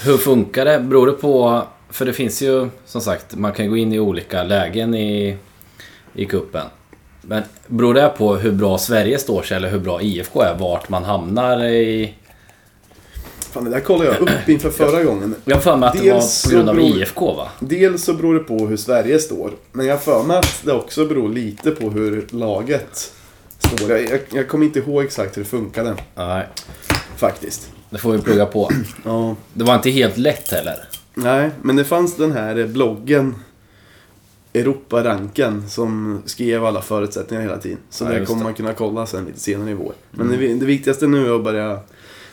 Hur 0.04 0.16
funkar 0.16 0.64
det? 0.64 0.80
Beror 0.80 1.06
det 1.06 1.12
på... 1.12 1.62
För 1.90 2.04
det 2.06 2.12
finns 2.12 2.42
ju, 2.42 2.68
som 2.86 3.00
sagt, 3.00 3.34
man 3.36 3.52
kan 3.52 3.68
gå 3.70 3.76
in 3.76 3.92
i 3.92 3.98
olika 3.98 4.42
lägen 4.42 4.94
i, 4.94 5.36
i 6.14 6.24
kuppen. 6.26 6.66
Men 7.22 7.42
beror 7.66 7.94
det 7.94 8.08
på 8.18 8.36
hur 8.36 8.52
bra 8.52 8.78
Sverige 8.78 9.18
står 9.18 9.42
sig 9.42 9.56
eller 9.56 9.70
hur 9.70 9.78
bra 9.78 10.02
IFK 10.02 10.42
är? 10.42 10.54
Vart 10.58 10.88
man 10.88 11.04
hamnar 11.04 11.64
i... 11.64 12.14
Fan, 13.50 13.64
det 13.64 13.70
där 13.70 13.80
kollade 13.80 14.10
jag 14.10 14.20
upp 14.20 14.48
inför 14.48 14.70
förra 14.70 15.04
gången. 15.04 15.34
Jag 15.44 15.56
har 15.56 15.72
att 15.86 15.92
det 15.92 15.98
var 15.98 16.04
Dels 16.04 16.44
på 16.44 16.50
grund 16.50 16.68
av 16.68 16.74
beror- 16.74 16.98
IFK 16.98 17.34
va? 17.34 17.48
Dels 17.60 18.04
så 18.04 18.12
beror 18.12 18.34
det 18.34 18.40
på 18.40 18.66
hur 18.66 18.76
Sverige 18.76 19.18
står. 19.18 19.52
Men 19.72 19.86
jag 19.86 19.96
har 19.96 20.22
mig 20.24 20.36
att 20.38 20.60
det 20.64 20.72
också 20.72 21.06
beror 21.06 21.28
lite 21.28 21.70
på 21.70 21.90
hur 21.90 22.26
laget 22.30 23.12
står. 23.58 23.90
Jag, 23.90 24.10
jag, 24.10 24.20
jag 24.32 24.48
kommer 24.48 24.66
inte 24.66 24.78
ihåg 24.78 25.04
exakt 25.04 25.36
hur 25.36 25.42
det 25.42 25.48
funkade. 25.48 25.94
Nej, 26.14 26.46
Faktiskt. 27.16 27.70
det 27.90 27.98
får 27.98 28.12
vi 28.12 28.18
plugga 28.18 28.46
på. 28.46 28.70
Ja. 29.04 29.36
Det 29.52 29.64
var 29.64 29.74
inte 29.74 29.90
helt 29.90 30.16
lätt 30.16 30.50
heller. 30.52 30.88
Nej, 31.22 31.50
men 31.62 31.76
det 31.76 31.84
fanns 31.84 32.16
den 32.16 32.32
här 32.32 32.66
bloggen 32.66 33.34
Europaranken 34.54 35.68
som 35.68 36.22
skrev 36.24 36.64
alla 36.64 36.82
förutsättningar 36.82 37.42
hela 37.42 37.58
tiden. 37.58 37.78
Så 37.90 38.04
Ja, 38.04 38.08
det 38.10 38.26
kommer 38.26 38.42
man 38.42 38.54
kunna 38.54 38.72
kolla 38.72 39.06
sen 39.06 39.24
lite 39.24 39.40
senare 39.40 39.70
i 39.70 39.74
vår. 39.74 39.92
Men 40.10 40.28
det, 40.30 40.36
det 40.36 40.66
viktigaste 40.66 41.06
nu 41.06 41.26
är 41.26 41.36
att 41.36 41.44
börja 41.44 41.78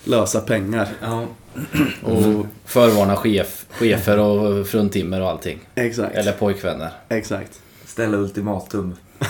lösa 0.03 0.41
pengar. 0.41 0.87
Ja. 1.01 1.25
Och, 2.03 2.45
Förvarna 2.65 3.15
chef, 3.15 3.65
chefer 3.69 4.19
och 4.19 4.67
fruntimmer 4.67 5.21
och 5.21 5.29
allting. 5.29 5.59
exakt. 5.75 6.15
Eller 6.15 6.31
pojkvänner. 6.31 6.89
Exakt. 7.09 7.59
Ställa 7.85 8.17
ultimatum. 8.17 8.95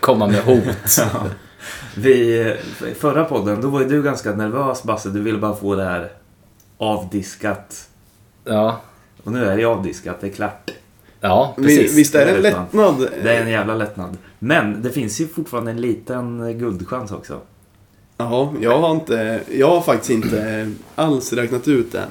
Komma 0.00 0.26
med 0.26 0.42
hot. 0.42 0.98
Vi, 1.96 2.54
förra 2.98 3.24
podden, 3.24 3.60
då 3.60 3.68
var 3.68 3.80
ju 3.80 3.88
du 3.88 4.02
ganska 4.02 4.32
nervös 4.32 4.82
Basse. 4.82 5.08
Du 5.08 5.20
ville 5.20 5.38
bara 5.38 5.56
få 5.56 5.74
det 5.74 5.84
här 5.84 6.10
avdiskat. 6.82 7.88
Ja, 8.44 8.80
Och 9.22 9.32
nu 9.32 9.44
är 9.44 9.56
det 9.56 9.64
avdiskat, 9.64 10.20
det 10.20 10.26
är 10.26 10.30
klart. 10.32 10.70
ja 11.20 11.54
precis. 11.56 11.94
visst 11.94 12.14
är 12.14 12.26
det 12.26 12.32
en 12.32 12.42
lättnad? 12.42 13.08
Det 13.22 13.36
är 13.36 13.42
en 13.42 13.50
jävla 13.50 13.74
lättnad. 13.74 14.16
Men 14.38 14.82
det 14.82 14.90
finns 14.90 15.20
ju 15.20 15.28
fortfarande 15.28 15.70
en 15.70 15.80
liten 15.80 16.58
guldchans 16.58 17.12
också. 17.12 17.40
Ja, 18.16 18.54
jag 18.60 18.78
har 18.78 18.90
inte... 18.90 19.40
Jag 19.50 19.68
har 19.68 19.80
faktiskt 19.80 20.10
inte 20.10 20.70
alls 20.94 21.32
räknat 21.32 21.68
ut 21.68 21.92
det. 21.92 22.04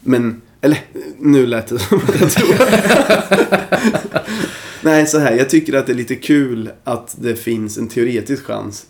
Men, 0.00 0.40
eller 0.60 0.78
nu 1.18 1.46
lät 1.46 1.66
det 1.66 1.78
som 1.88 1.98
att 1.98 2.20
jag 2.20 2.30
tror. 2.30 2.54
Nej, 4.84 5.06
så 5.06 5.18
här. 5.18 5.32
Jag 5.36 5.50
tycker 5.50 5.72
att 5.72 5.86
det 5.86 5.92
är 5.92 5.96
lite 5.96 6.16
kul 6.16 6.70
att 6.84 7.16
det 7.18 7.36
finns 7.36 7.78
en 7.78 7.88
teoretisk 7.88 8.44
chans 8.44 8.86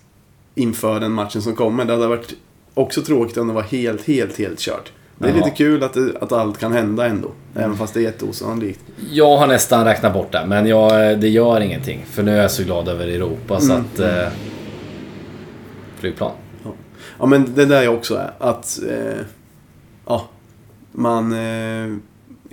inför 0.54 1.00
den 1.00 1.12
matchen 1.12 1.42
som 1.42 1.54
kommer. 1.56 1.84
Det 1.84 1.92
hade 1.92 2.06
varit 2.06 2.34
också 2.74 3.02
tråkigt 3.02 3.36
om 3.36 3.48
det 3.48 3.54
var 3.54 3.62
helt, 3.62 4.06
helt, 4.06 4.38
helt 4.38 4.58
kört. 4.58 4.92
Det 5.22 5.28
är 5.28 5.30
Ja. 5.30 5.36
lite 5.44 5.50
kul 5.56 5.82
att, 5.82 5.96
att 6.22 6.32
allt 6.32 6.58
kan 6.58 6.72
hända 6.72 7.06
ändå. 7.06 7.28
Även 7.54 7.76
fast 7.76 7.94
det 7.94 8.00
är 8.00 8.04
jätteosannolikt. 8.04 8.80
Jag 9.10 9.36
har 9.36 9.46
nästan 9.46 9.84
räknat 9.84 10.12
bort 10.12 10.32
det, 10.32 10.44
men 10.46 10.66
jag, 10.66 11.20
det 11.20 11.28
gör 11.28 11.60
ingenting. 11.60 12.04
För 12.10 12.22
nu 12.22 12.36
är 12.36 12.42
jag 12.42 12.50
så 12.50 12.62
glad 12.62 12.88
över 12.88 13.06
Europa 13.08 13.60
så 13.60 13.72
Mm. 13.72 13.84
att... 13.94 14.00
Eh, 14.00 14.28
flygplan. 15.98 16.30
Ja, 17.18 17.26
men 17.26 17.54
det 17.54 17.64
där 17.64 17.82
jag 17.82 17.94
också 17.94 18.14
är. 18.14 18.32
Att... 18.38 18.78
Eh, 18.90 19.20
ja. 20.06 20.28
Man... 20.92 21.32
Eh, 21.32 21.96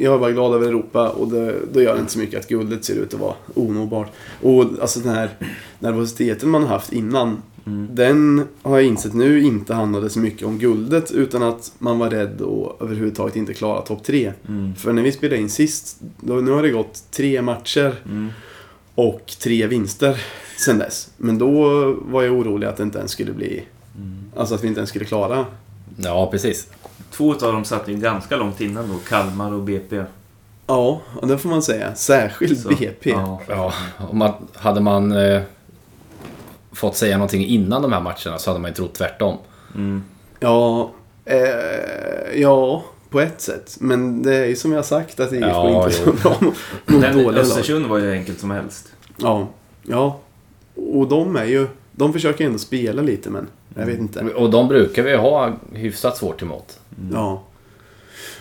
jag 0.02 0.14
är 0.14 0.20
bara 0.20 0.32
glad 0.32 0.54
över 0.56 0.68
Europa 0.68 1.10
och 1.10 1.28
det, 1.28 1.56
då 1.74 1.82
gör 1.82 1.94
det 1.94 2.00
inte 2.00 2.12
så 2.12 2.20
mycket 2.20 2.40
att 2.40 2.48
guldet 2.48 2.86
ser 2.86 2.96
ut 2.96 3.14
att 3.14 3.20
vara 3.20 3.34
onåbart. 3.56 4.08
Och 4.42 4.66
alltså 4.82 5.00
den 5.00 5.16
här 5.16 5.30
nervositeten 5.80 6.50
man 6.50 6.62
har 6.62 6.70
haft 6.70 6.94
innan. 6.94 7.42
Den 7.92 8.48
har 8.62 8.78
jag 8.78 8.88
insett 8.88 9.14
nu 9.14 9.42
inte 9.44 9.74
handlade 9.74 10.10
så 10.10 10.20
mycket 10.20 10.48
om 10.48 10.58
guldet 10.60 11.12
utan 11.12 11.44
att 11.44 11.72
man 11.80 12.00
var 12.00 12.10
rädd 12.10 12.42
att 12.42 12.82
överhuvudtaget 12.82 13.36
inte 13.36 13.54
klara 13.54 13.82
topp 13.82 14.04
tre. 14.04 14.34
Mm. 14.48 14.76
För 14.76 14.94
när 14.94 15.04
vi 15.04 15.12
spelade 15.12 15.42
in 15.42 15.50
sist, 15.50 15.98
då, 16.20 16.34
nu 16.34 16.52
har 16.52 16.62
det 16.64 16.70
gått 16.70 17.04
tre 17.12 17.42
matcher 17.42 17.96
Mm. 18.06 18.30
och 18.96 19.34
tre 19.42 19.68
vinster 19.68 20.22
sen 20.58 20.78
dess. 20.78 21.10
Men 21.18 21.38
då 21.38 21.52
var 22.02 22.24
jag 22.24 22.34
orolig 22.34 22.68
att 22.68 22.78
det 22.78 22.84
inte 22.84 22.98
ens 23.00 23.12
skulle 23.12 23.32
bli... 23.34 23.64
Alltså 24.36 24.56
att 24.56 24.64
vi 24.64 24.68
inte 24.68 24.80
ens 24.80 24.90
skulle 24.90 25.06
klara. 25.06 25.46
Ja, 25.98 26.28
precis. 26.32 26.68
Två 27.12 27.32
av 27.34 27.54
dem 27.54 27.66
satt 27.66 27.88
ju 27.88 27.96
ganska 27.96 28.38
långt 28.38 28.62
innan 28.62 28.90
då. 28.90 28.96
Kalmar 29.10 29.54
och 29.54 29.62
BP. 29.64 30.04
Ja, 30.68 31.02
och 31.22 31.28
det 31.28 31.38
får 31.38 31.50
man 31.50 31.62
säga. 31.64 31.96
Särskilt 31.96 32.60
Så, 32.60 32.70
BP. 32.70 33.10
Ja. 33.10 33.42
Ja, 33.48 33.74
om 34.10 34.18
man, 34.18 34.34
hade 34.56 34.82
man 34.82 35.12
eh, 35.12 35.42
fått 36.72 36.96
säga 36.96 37.18
någonting 37.18 37.46
innan 37.46 37.82
de 37.82 37.94
här 37.94 38.02
matcherna 38.02 38.38
så 38.38 38.50
hade 38.50 38.60
man 38.60 38.72
ju 38.72 38.76
trott 38.76 38.94
tvärtom. 38.94 39.38
Mm. 39.76 40.04
Ja, 40.40 40.92
eh, 41.26 42.42
ja, 42.42 42.84
på 43.10 43.20
ett 43.20 43.42
sätt. 43.42 43.78
Men 43.80 44.24
det 44.24 44.36
är 44.36 44.46
ju 44.46 44.56
som 44.56 44.72
jag 44.72 44.86
sagt 44.86 45.20
att 45.20 45.32
IFK 45.32 45.48
Ja, 45.48 45.86
inte 45.86 46.02
är 46.02 46.06
så 46.06 46.14
bra 46.14 46.38
mot. 47.24 47.36
Östersund 47.36 47.86
var 47.86 47.98
ju 47.98 48.12
enkelt 48.12 48.40
som 48.40 48.52
helst. 48.52 48.88
Ja, 49.18 49.48
ja. 49.84 50.20
Och 50.76 51.08
de 51.08 51.36
är 51.36 51.46
ju, 51.46 51.68
de 51.92 52.14
försöker 52.14 52.46
ändå 52.46 52.60
spela 52.60 53.02
lite 53.02 53.30
men 53.30 53.48
jag 53.76 53.86
vet 53.86 54.00
inte. 54.00 54.20
Och 54.20 54.50
de 54.50 54.68
brukar 54.68 55.04
vi 55.04 55.16
ha 55.16 55.54
hyfsat 55.74 56.18
svårt 56.18 56.42
emot. 56.42 56.80
Ja. 57.14 57.44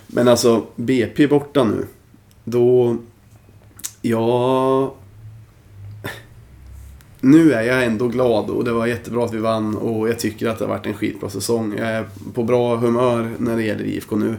Men 0.07 0.29
alltså, 0.29 0.63
BP 0.77 1.27
borta 1.27 1.65
nu. 1.65 1.87
Då... 2.45 2.97
Ja... 4.03 4.95
Nu 7.21 7.53
är 7.53 7.63
jag 7.63 7.85
ändå 7.85 8.09
glad 8.09 8.51
och 8.51 8.65
det 8.65 8.73
var 8.73 8.87
jättebra 8.87 9.25
att 9.25 9.35
vi 9.35 9.39
vann 9.39 9.77
och 9.77 10.09
jag 10.09 10.19
tycker 10.19 10.49
att 10.49 10.59
det 10.59 10.65
har 10.65 10.71
varit 10.75 10.87
en 10.87 10.95
skitbra 10.95 11.31
säsong. 11.31 11.75
Jag 11.79 11.89
är 11.89 12.05
på 12.35 12.43
bra 12.43 12.77
humör 12.77 13.31
när 13.39 13.57
det 13.57 13.63
gäller 13.63 13.85
IFK 13.85 14.17
nu. 14.17 14.37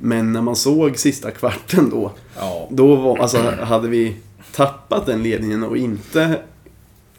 Men 0.00 0.32
när 0.32 0.42
man 0.42 0.56
såg 0.56 0.98
sista 0.98 1.30
kvarten 1.30 1.90
då, 1.90 2.12
Ja. 2.38 2.68
då 2.70 2.96
var, 2.96 3.18
alltså, 3.18 3.38
hade 3.62 3.88
vi 3.88 4.16
tappat 4.54 5.06
den 5.06 5.22
ledningen 5.22 5.62
och 5.62 5.76
inte 5.76 6.38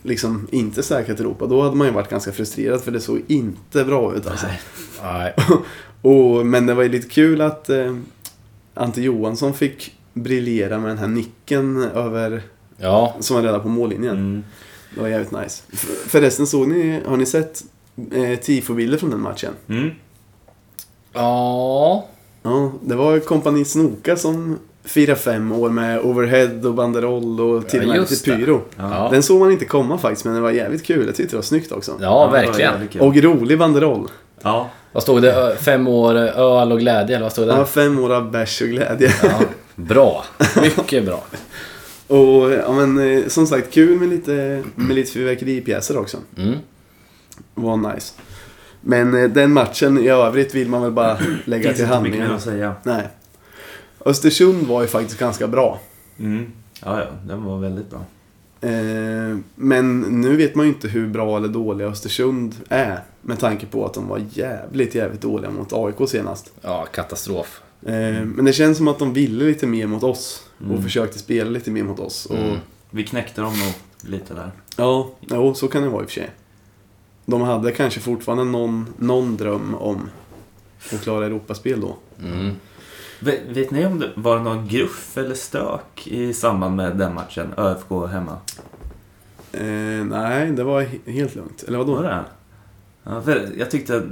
liksom 0.03 0.47
inte 0.51 0.83
säkrat 0.83 1.19
Europa, 1.19 1.45
då 1.45 1.61
hade 1.61 1.75
man 1.75 1.87
ju 1.87 1.93
varit 1.93 2.09
ganska 2.09 2.31
frustrerad 2.31 2.81
för 2.81 2.91
det 2.91 2.99
såg 2.99 3.21
inte 3.27 3.83
bra 3.85 4.15
ut 4.15 4.27
alltså. 4.27 4.47
Nej. 5.03 5.33
Och, 6.01 6.45
men 6.45 6.65
det 6.65 6.73
var 6.73 6.83
ju 6.83 6.89
lite 6.89 7.09
kul 7.09 7.41
att 7.41 7.69
eh, 7.69 7.95
Ante 8.73 9.01
Johansson 9.01 9.53
fick 9.53 9.95
briljera 10.13 10.79
med 10.79 10.89
den 10.89 10.97
här 10.97 11.07
nicken 11.07 11.83
över, 11.83 12.41
Ja. 12.77 13.15
som 13.19 13.35
var 13.35 13.43
räddade 13.43 13.63
på 13.63 13.69
mållinjen. 13.69 14.17
Mm. 14.17 14.43
Det 14.95 15.01
var 15.01 15.07
jävligt 15.07 15.31
nice. 15.31 15.63
Förresten, 16.07 16.47
såg 16.47 16.67
ni, 16.67 17.01
har 17.05 17.17
ni 17.17 17.25
sett 17.25 17.63
eh, 18.11 18.39
tifobilder 18.39 18.97
från 18.97 19.09
den 19.09 19.21
matchen? 19.21 19.53
Mm. 19.69 19.89
Ja. 21.13 22.05
Ja, 22.43 22.71
det 22.81 22.95
var 22.95 23.19
kompani 23.19 23.65
Snoka 23.65 24.15
som 24.15 24.59
firade 24.83 25.19
fem 25.19 25.51
år 25.51 25.69
med 25.69 25.99
overhead 25.99 26.67
och 26.67 26.73
banderoll 26.73 27.41
och 27.41 27.67
till 27.67 27.81
och 27.81 27.87
med 27.87 27.99
lite 27.99 28.23
pyro. 28.25 28.61
Ja. 28.77 29.07
Den 29.11 29.23
såg 29.23 29.39
man 29.39 29.51
inte 29.51 29.65
komma 29.65 29.97
faktiskt, 29.97 30.25
men 30.25 30.35
det 30.35 30.41
var 30.41 30.51
jävligt 30.51 30.83
kul. 30.85 31.05
Jag 31.05 31.15
tyckte 31.15 31.33
det 31.33 31.37
var 31.37 31.43
snyggt 31.43 31.71
också. 31.71 31.91
Ja, 32.01 32.27
verkligen. 32.27 32.73
Och 32.99 33.15
rolig 33.15 33.59
banderoll. 33.59 34.07
Ja. 34.41 34.69
Vad 34.91 35.03
stod 35.03 35.21
det? 35.21 35.57
Fem 35.59 35.87
år 35.87 36.15
öl 36.15 36.71
och 36.71 36.79
glädje, 36.79 37.15
eller 37.15 37.25
vad 37.25 37.31
stod 37.31 37.47
det? 37.47 37.53
Ja, 37.53 37.65
fem 37.65 37.99
år 37.99 38.13
av 38.13 38.31
bärs 38.31 38.61
och 38.61 38.67
glädje. 38.67 39.13
Ja. 39.23 39.29
Bra. 39.75 40.23
Mycket 40.61 41.05
bra. 41.05 41.23
Och 42.07 42.51
ja, 42.51 42.71
men 42.71 42.99
eh, 42.99 43.27
som 43.27 43.47
sagt, 43.47 43.73
kul 43.73 43.99
med 43.99 44.09
lite, 44.09 44.63
med 44.75 44.95
lite 44.95 45.11
fyrverkeripjäser 45.11 45.97
också. 45.97 46.17
Mm. 46.37 46.57
Var 47.53 47.93
nice. 47.93 48.13
Men 48.81 49.23
eh, 49.23 49.29
den 49.29 49.53
matchen 49.53 49.97
i 49.97 50.07
övrigt 50.07 50.55
vill 50.55 50.69
man 50.69 50.81
väl 50.81 50.91
bara 50.91 51.17
lägga 51.45 51.73
till 51.73 51.85
handlingarna. 51.85 52.35
att 52.35 52.41
säga. 52.41 52.75
Nej. 52.83 53.07
Östersund 54.05 54.67
var 54.67 54.81
ju 54.81 54.87
faktiskt 54.87 55.19
ganska 55.19 55.47
bra. 55.47 55.79
Mm. 56.19 56.51
Ja, 56.85 56.99
ja, 56.99 57.07
den 57.27 57.43
var 57.43 57.59
väldigt 57.59 57.89
bra. 57.89 57.99
Eh, 58.61 59.37
men 59.55 59.99
nu 59.99 60.35
vet 60.35 60.55
man 60.55 60.65
ju 60.65 60.71
inte 60.71 60.87
hur 60.87 61.07
bra 61.07 61.37
eller 61.37 61.47
dåliga 61.47 61.87
Östersund 61.87 62.55
är. 62.69 62.99
Med 63.21 63.39
tanke 63.39 63.65
på 63.65 63.85
att 63.85 63.93
de 63.93 64.07
var 64.07 64.21
jävligt, 64.31 64.95
jävligt 64.95 65.21
dåliga 65.21 65.51
mot 65.51 65.73
AIK 65.73 66.09
senast. 66.09 66.53
Ja, 66.61 66.85
katastrof. 66.93 67.61
Eh, 67.85 68.25
men 68.25 68.45
det 68.45 68.53
känns 68.53 68.77
som 68.77 68.87
att 68.87 68.99
de 68.99 69.13
ville 69.13 69.45
lite 69.45 69.67
mer 69.67 69.87
mot 69.87 70.03
oss. 70.03 70.43
Och 70.59 70.65
Mm. 70.65 70.83
försökte 70.83 71.19
spela 71.19 71.49
lite 71.49 71.71
mer 71.71 71.83
mot 71.83 71.99
oss. 71.99 72.25
Och, 72.25 72.37
Mm. 72.37 72.57
Vi 72.89 73.03
knäckte 73.03 73.41
dem 73.41 73.53
nog 73.59 73.73
lite 74.11 74.33
där. 74.33 74.51
Ja, 74.77 75.09
jo, 75.21 75.53
så 75.53 75.67
kan 75.67 75.83
det 75.83 75.89
vara 75.89 76.01
i 76.01 76.05
och 76.05 76.09
för 76.09 76.13
sig. 76.21 76.29
De 77.25 77.41
hade 77.41 77.71
kanske 77.71 77.99
fortfarande 77.99 78.43
någon, 78.43 78.93
någon 78.97 79.37
dröm 79.37 79.75
om 79.75 80.09
att 80.93 81.01
klara 81.01 81.25
Europaspel 81.25 81.81
då. 81.81 81.95
Mm. 82.21 82.55
Vet, 83.19 83.41
vet 83.49 83.71
ni 83.71 83.85
om 83.85 83.99
det 83.99 84.11
var 84.15 84.39
någon 84.39 84.67
gruff 84.67 85.17
eller 85.17 85.35
stök 85.35 86.07
i 86.07 86.33
samband 86.33 86.75
med 86.75 86.97
den 86.97 87.13
matchen? 87.13 87.53
ÖFK 87.57 87.89
hemma? 88.11 88.37
Eh, 89.51 90.05
nej, 90.05 90.51
det 90.51 90.63
var 90.63 90.81
he- 90.81 91.11
helt 91.11 91.35
lugnt. 91.35 91.63
Eller 91.67 91.77
Var 91.77 91.85
vadå? 91.85 92.01
det? 92.01 92.23
Ja, 93.03 93.21
jag 93.57 93.71
tyckte 93.71 93.97
att 93.97 94.03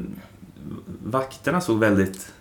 vakterna 1.06 1.62
såg 1.62 1.80
väldigt 1.80 2.32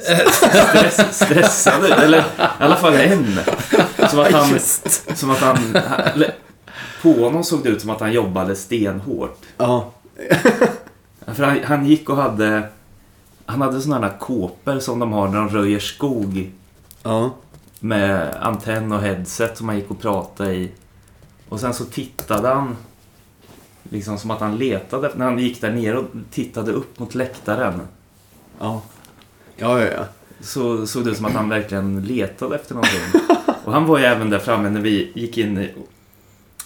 stress, 0.00 1.16
stressade. 1.16 1.94
Eller 1.94 2.18
i 2.18 2.22
alla 2.58 2.76
fall 2.76 2.94
en. 2.94 3.38
Som 4.10 4.20
att 4.20 4.32
han... 4.32 4.58
Som 5.14 5.30
att 5.30 5.38
han 5.38 5.76
eller, 6.14 6.34
på 7.02 7.12
honom 7.12 7.44
såg 7.44 7.62
det 7.62 7.68
ut 7.68 7.80
som 7.80 7.90
att 7.90 8.00
han 8.00 8.12
jobbade 8.12 8.56
stenhårt. 8.56 9.38
Ja, 9.56 9.92
För 11.26 11.42
han, 11.44 11.64
han 11.64 11.86
gick 11.86 12.08
och 12.10 12.16
hade... 12.16 12.62
Han 13.46 13.60
hade 13.62 13.80
sådana 13.80 14.06
här 14.08 14.18
kåpor 14.18 14.78
som 14.78 14.98
de 14.98 15.12
har 15.12 15.28
när 15.28 15.38
de 15.38 15.48
röjer 15.48 15.78
skog. 15.78 16.50
ja, 17.02 17.30
Med 17.80 18.34
antenn 18.40 18.92
och 18.92 19.00
headset 19.00 19.56
som 19.56 19.68
han 19.68 19.78
gick 19.78 19.90
och 19.90 20.00
pratade 20.00 20.54
i. 20.54 20.70
Och 21.48 21.60
sen 21.60 21.74
så 21.74 21.84
tittade 21.84 22.48
han. 22.48 22.76
Liksom 23.90 24.18
som 24.18 24.30
att 24.30 24.40
han 24.40 24.56
letade. 24.56 25.10
När 25.14 25.24
han 25.24 25.38
gick 25.38 25.60
där 25.60 25.70
nere 25.70 25.98
och 25.98 26.04
tittade 26.30 26.72
upp 26.72 26.98
mot 26.98 27.14
läktaren. 27.14 27.80
ja. 28.60 28.82
Ja, 29.58 29.80
ja, 29.80 29.86
ja. 29.96 30.04
Så 30.40 30.86
såg 30.86 31.04
det 31.04 31.10
ut 31.10 31.16
som 31.16 31.26
att 31.26 31.32
han 31.32 31.48
verkligen 31.48 32.00
letade 32.02 32.56
efter 32.56 32.74
någonting. 32.74 33.00
Och 33.64 33.72
han 33.72 33.86
var 33.86 33.98
ju 33.98 34.04
även 34.04 34.30
där 34.30 34.38
framme 34.38 34.70
när 34.70 34.80
vi 34.80 35.12
gick 35.14 35.38
in 35.38 35.58
i, 35.58 35.70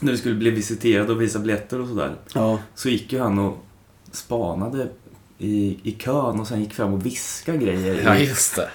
När 0.00 0.12
vi 0.12 0.18
skulle 0.18 0.35
bli 0.35 0.50
visiterade 0.50 1.12
och 1.12 1.22
visa 1.22 1.38
biljetter 1.38 1.81
och 1.81 1.88
sådär. 1.88 2.14
Ja, 2.35 2.59
Så 2.74 2.88
gick 2.88 3.12
ju 3.12 3.20
han 3.20 3.38
och 3.38 3.64
spanade 4.12 4.88
i, 5.38 5.78
i 5.83 5.92
kön 5.92 6.40
och 6.40 6.46
sen 6.46 6.61
gick 6.61 6.74
fram 6.74 6.92
och 6.94 7.07
viskade 7.07 7.59
grejer. 7.59 8.02
Ja, 8.05 8.16
just 8.16 8.57
det. 8.57 8.68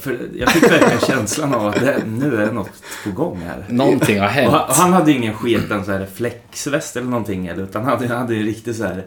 För 0.00 0.28
jag 0.34 0.50
fick 0.52 0.62
verkligen 0.62 1.00
känslan 1.00 1.54
av 1.54 1.66
att 1.66 1.74
det, 1.80 2.02
nu 2.06 2.36
är 2.42 2.52
något 2.52 2.70
på 3.04 3.10
gång 3.10 3.40
här. 3.40 3.64
Någonting 3.68 4.18
har 4.20 4.26
Och 4.26 4.32
hänt. 4.32 4.52
han, 4.52 4.68
och 4.68 4.74
han 4.74 4.92
hade 4.92 5.10
ju 5.10 5.16
ingen 5.18 5.34
sketen 5.34 5.84
så 5.84 5.92
här 5.92 6.06
flexväst 6.14 6.96
eller 6.96 7.08
någonting 7.08 7.46
eller, 7.46 7.62
utan 7.62 7.84
han 7.84 7.92
hade, 7.92 8.08
han 8.08 8.18
hade 8.18 8.34
ju 8.34 8.40
en 8.40 8.46
riktig 8.46 8.74
så 8.76 8.84
här 8.84 9.04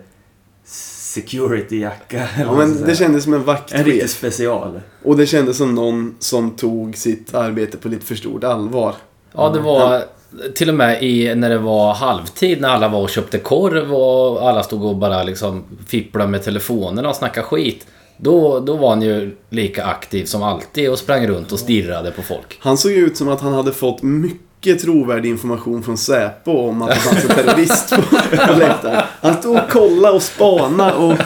security-jacka. 1.16 2.28
ja 2.40 2.54
men 2.54 2.82
det 2.86 2.96
kändes 2.96 3.24
som 3.24 3.34
en 3.34 3.40
En 3.40 3.46
riktig 3.48 3.76
vaktchef. 4.02 4.10
special. 4.10 4.80
Och 5.04 5.18
det 5.18 5.26
kändes 5.26 5.58
som 5.58 5.76
någon 5.76 6.16
som 6.20 6.52
tog 6.52 6.98
sitt 6.98 7.36
arbete 7.36 7.78
på 7.78 7.88
lite 7.90 8.06
för 8.06 8.16
stort 8.16 8.44
allvar. 8.44 8.96
Ja, 9.34 9.50
det 9.50 9.60
var 9.60 10.04
till 10.56 10.70
och 10.70 10.76
med 10.76 11.04
i, 11.04 11.36
när 11.36 11.50
det 11.50 11.58
var 11.58 11.94
halvtid 11.94 12.62
när 12.62 12.70
alla 12.70 12.88
var 12.88 13.02
och 13.02 13.10
köpte 13.10 13.38
korv 13.38 13.94
och 13.94 14.50
alla 14.50 14.64
stod 14.64 14.84
och 14.86 14.96
bara 14.96 15.24
liksom 15.24 15.64
fipplade 15.88 16.30
med 16.32 16.44
telefonerna 16.44 17.10
och 17.10 17.16
snackade 17.16 17.46
skit. 17.48 17.88
Då, 18.18 18.60
då 18.60 18.76
var 18.76 18.90
han 18.90 19.02
ju 19.02 19.36
lika 19.50 19.86
aktiv 19.86 20.26
som 20.26 20.44
alltid 20.44 20.90
och 20.90 21.00
sprang 21.00 21.28
runt 21.28 21.52
och 21.52 21.60
stirrade 21.60 22.12
på 22.12 22.22
folk. 22.22 22.58
Han 22.60 22.78
såg 22.78 22.92
ut 22.92 23.18
som 23.18 23.30
att 23.30 23.42
han 23.42 23.54
hade 23.54 23.72
fått 23.72 24.02
mycket 24.02 24.49
trovärdig 24.62 25.30
information 25.30 25.84
från 25.84 25.98
Säpo 25.98 26.52
om 26.52 26.82
att 26.82 26.90
det 26.90 26.96
fanns 26.96 27.26
en 27.26 27.30
terrorist 27.30 27.90
på, 27.90 28.02
på 28.48 28.60
läktaren. 28.60 29.04
Han 29.22 29.38
stod 29.38 29.58
och 29.58 29.70
kollade 29.70 30.16
och 30.16 30.24
spanade 30.24 30.94
och 30.94 31.18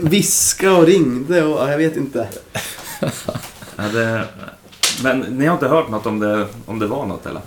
viskade 0.00 0.72
och 0.72 0.86
ringde 0.86 1.44
och 1.44 1.60
ja, 1.60 1.70
jag 1.70 1.78
vet 1.78 1.96
inte. 1.96 2.28
Ja, 3.76 3.82
det, 3.92 4.24
men 5.02 5.20
ni 5.20 5.46
har 5.46 5.54
inte 5.54 5.68
hört 5.68 5.88
något 5.90 6.06
om 6.06 6.18
det, 6.18 6.46
om 6.66 6.78
det 6.78 6.86
var 6.86 7.06
något 7.06 7.26
eller? 7.26 7.40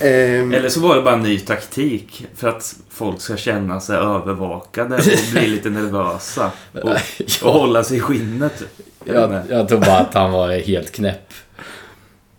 Ehm, 0.00 0.54
Eller 0.54 0.68
så 0.68 0.80
var 0.80 0.96
det 0.96 1.02
bara 1.02 1.14
en 1.14 1.22
ny 1.22 1.38
taktik 1.38 2.26
för 2.36 2.48
att 2.48 2.76
folk 2.90 3.20
ska 3.20 3.36
känna 3.36 3.80
sig 3.80 3.96
övervakade 3.96 4.96
och 4.96 5.32
bli 5.32 5.46
lite 5.46 5.70
nervösa. 5.70 6.50
Och, 6.82 6.90
och 7.42 7.52
hålla 7.52 7.84
sig 7.84 7.96
i 7.96 8.00
skinnet. 8.00 8.62
Jag 9.04 9.40
jag 9.48 9.68
tror 9.68 9.80
bara 9.80 9.98
att 9.98 10.14
han 10.14 10.32
var 10.32 10.50
helt 10.50 10.92
knäpp. 10.92 11.32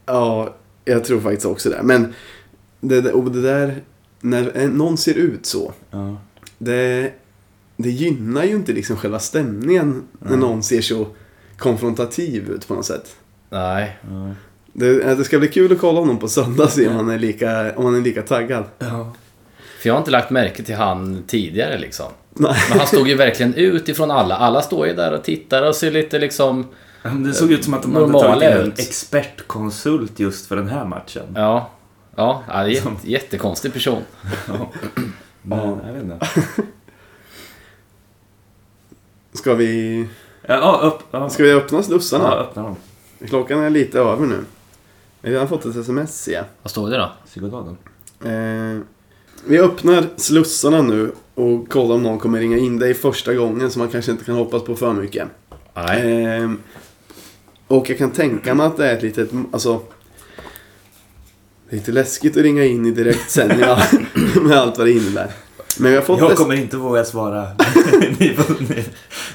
Ja, 0.06 0.56
jag 0.90 1.04
tror 1.04 1.22
faktiskt 1.22 1.46
också 1.46 1.70
det. 1.70 1.80
Men 1.84 2.14
det, 2.80 3.12
och 3.12 3.32
det 3.32 3.42
där, 3.42 3.84
när 4.22 4.68
någon 4.68 4.98
ser 4.98 5.14
ut 5.14 5.46
så, 5.46 5.74
Ja. 5.92 6.18
det, 6.58 7.14
det 7.78 7.90
gynnar 7.90 8.44
ju 8.44 8.56
inte 8.56 8.74
liksom 8.74 8.98
själva 8.98 9.20
stämningen 9.20 10.04
när 10.20 10.38
någon 10.38 10.64
ser 10.64 10.82
så 10.82 11.08
konfrontativ 11.58 12.50
ut 12.50 12.68
på 12.68 12.74
något 12.74 12.86
sätt. 12.86 13.16
Nej. 13.50 13.98
Ja. 14.10 14.32
Det, 14.74 15.16
det 15.16 15.24
ska 15.24 15.40
bli 15.40 15.48
kul 15.48 15.72
att 15.72 15.80
kolla 15.80 16.00
honom 16.00 16.20
på 16.20 16.28
söndag 16.28 16.64
och 16.64 16.70
se 16.70 16.88
om 16.88 16.96
han 16.96 17.10
är 17.10 17.20
lika, 17.20 17.76
om 17.76 17.86
han 17.86 17.96
är 17.96 18.02
lika 18.02 18.22
taggad. 18.22 18.64
Ja. 18.80 19.16
För 19.80 19.90
jag 19.90 19.94
har 19.94 20.00
inte 20.00 20.12
lagt 20.12 20.30
märke 20.30 20.64
till 20.64 20.76
han 20.76 21.24
tidigare 21.28 21.78
liksom. 21.78 22.06
Nej. 22.34 22.56
Men 22.70 22.78
han 22.78 22.88
stod 22.88 23.08
ju 23.08 23.16
verkligen 23.16 23.54
ut 23.54 23.90
ifrån 23.90 24.12
alla. 24.12 24.36
Alla 24.36 24.62
står 24.62 24.88
ju 24.88 24.94
där 24.94 25.14
och 25.14 25.24
tittar 25.24 25.68
och 25.68 25.76
ser 25.76 25.92
lite 25.92 26.20
liksom... 26.20 26.66
Men 27.02 27.24
Det 27.28 27.34
såg 27.34 27.52
ut 27.52 27.64
som 27.66 27.74
att 27.74 27.82
de 27.82 27.92
Normala 27.94 28.30
hade 28.30 28.40
tagit 28.40 28.56
in 28.56 28.64
en 28.66 28.72
expertkonsult 28.72 30.20
just 30.20 30.46
för 30.46 30.56
den 30.56 30.68
här 30.68 30.86
matchen. 30.86 31.24
Ja. 31.36 31.70
Ja, 32.16 32.44
ja 32.48 32.54
det 32.54 32.60
är 32.60 32.88
en 32.88 32.94
jätte, 32.94 33.12
jättekonstig 33.12 33.74
person. 33.74 34.02
Men, 35.42 35.60
jag 35.60 35.94
vet 35.94 36.04
inte. 36.04 36.28
Ska 39.34 39.54
vi, 39.54 40.08
Ja, 40.48 40.56
ja, 40.56 40.88
upp, 40.88 41.00
ja. 41.12 41.30
ska 41.30 41.44
vi 41.44 41.52
öppna 41.52 41.84
slussarna? 41.84 42.24
ja, 42.24 42.36
öppna 42.36 42.64
dem. 42.64 42.76
Klockan 43.28 43.60
är 43.60 43.70
lite 43.70 44.00
över 44.00 44.26
nu. 44.26 44.46
Vi 45.22 45.30
har 45.30 45.34
redan 45.34 45.48
fått 45.48 45.66
ett 45.66 45.76
sms 45.76 46.28
jag. 46.28 46.44
Vad 46.62 46.72
stod 46.72 46.92
det 46.92 46.98
då? 46.98 47.12
Psykodaden. 47.26 47.78
Eh, 48.24 48.82
vi 49.46 49.60
öppnar 49.60 50.04
slussarna 50.16 50.82
nu 50.82 51.12
och 51.36 51.70
kolla 51.70 51.94
om 51.94 52.04
någon 52.04 52.20
kommer 52.20 52.40
ringa 52.40 52.58
in. 52.58 52.80
Det 52.80 52.88
är 52.88 52.94
första 52.94 53.34
gången 53.34 53.72
så 53.72 53.80
man 53.80 53.88
kanske 53.90 54.12
inte 54.12 54.24
kan 54.24 54.36
hoppas 54.36 54.64
på 54.64 54.76
för 54.76 54.94
mycket. 54.94 55.28
Nej. 55.74 56.50
Och 57.70 57.90
jag 57.90 57.98
kan 57.98 58.12
tänka 58.12 58.54
mig 58.54 58.66
att 58.66 58.78
det 58.78 58.90
är 58.90 58.96
ett 58.96 59.04
litet, 59.04 59.30
alltså... 59.52 59.82
Lite 61.70 61.92
läskigt 61.92 62.38
att 62.38 62.44
ringa 62.44 62.64
in 62.64 62.86
i 62.86 62.92
direktsändningar 62.92 63.84
med 64.48 64.58
allt 64.58 64.78
vad 64.78 64.88
det 64.88 64.92
innebär. 64.92 65.32
Men 65.80 65.92
vi 65.92 65.98
har 65.98 66.04
fått 66.04 66.20
Jag 66.20 66.38
kommer 66.38 66.56
inte 66.56 66.78
våga 66.78 67.06
svara. 67.06 67.48
ni, 68.20 68.34
får, 68.34 68.56
ni, 68.60 68.86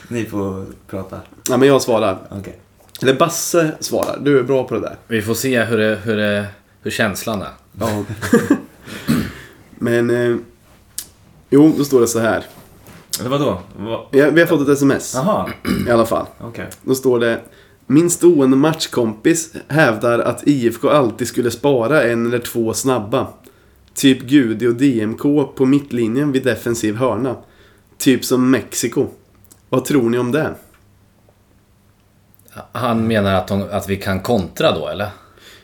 ni 0.08 0.24
får 0.24 0.66
prata. 0.86 1.20
Ja, 1.48 1.56
men 1.56 1.68
jag 1.68 1.82
svarar. 1.82 2.18
Okej. 2.30 2.58
Eller 3.02 3.14
Basse 3.14 3.72
svarar. 3.80 4.18
Du 4.20 4.38
är 4.38 4.42
bra 4.42 4.64
på 4.64 4.74
det 4.74 4.80
där. 4.80 4.96
Vi 5.08 5.22
får 5.22 5.34
se 5.34 5.64
hur, 5.64 5.78
det, 5.78 5.98
hur, 6.04 6.16
det, 6.16 6.46
hur 6.82 6.90
känslan 6.90 7.42
är. 7.42 7.48
Ja. 7.80 8.04
men... 9.70 10.10
Eh, 10.10 10.36
jo, 11.50 11.74
då 11.78 11.84
står 11.84 12.00
det 12.00 12.06
så 12.06 12.18
här. 12.18 12.44
Eller 13.20 13.30
vadå? 13.30 13.60
Va? 13.76 14.06
Vi 14.10 14.20
har, 14.20 14.30
vi 14.30 14.40
har 14.40 14.48
fått 14.48 14.60
ett 14.60 14.68
sms 14.68 15.14
Jaha, 15.14 15.50
i 15.88 15.90
alla 15.90 16.06
fall. 16.06 16.26
okej. 16.40 16.66
Då 16.82 16.94
står 16.94 17.20
det 17.20 17.40
Min 17.86 18.10
stående 18.10 18.56
matchkompis 18.56 19.54
hävdar 19.68 20.18
att 20.18 20.46
IFK 20.46 20.88
alltid 20.88 21.28
skulle 21.28 21.50
spara 21.50 22.02
en 22.02 22.26
eller 22.26 22.38
två 22.38 22.74
snabba. 22.74 23.26
Typ 23.94 24.22
Gudi 24.22 24.66
och 24.66 24.74
DMK 24.74 25.22
på 25.56 25.66
mittlinjen 25.66 26.32
vid 26.32 26.44
defensiv 26.44 26.96
hörna. 26.96 27.36
Typ 27.98 28.24
som 28.24 28.50
Mexiko. 28.50 29.06
Vad 29.68 29.84
tror 29.84 30.10
ni 30.10 30.18
om 30.18 30.32
det? 30.32 30.54
Han 32.72 33.06
menar 33.06 33.34
att, 33.34 33.48
de, 33.48 33.62
att 33.70 33.88
vi 33.88 33.96
kan 33.96 34.20
kontra 34.20 34.72
då 34.72 34.88
eller? 34.88 35.08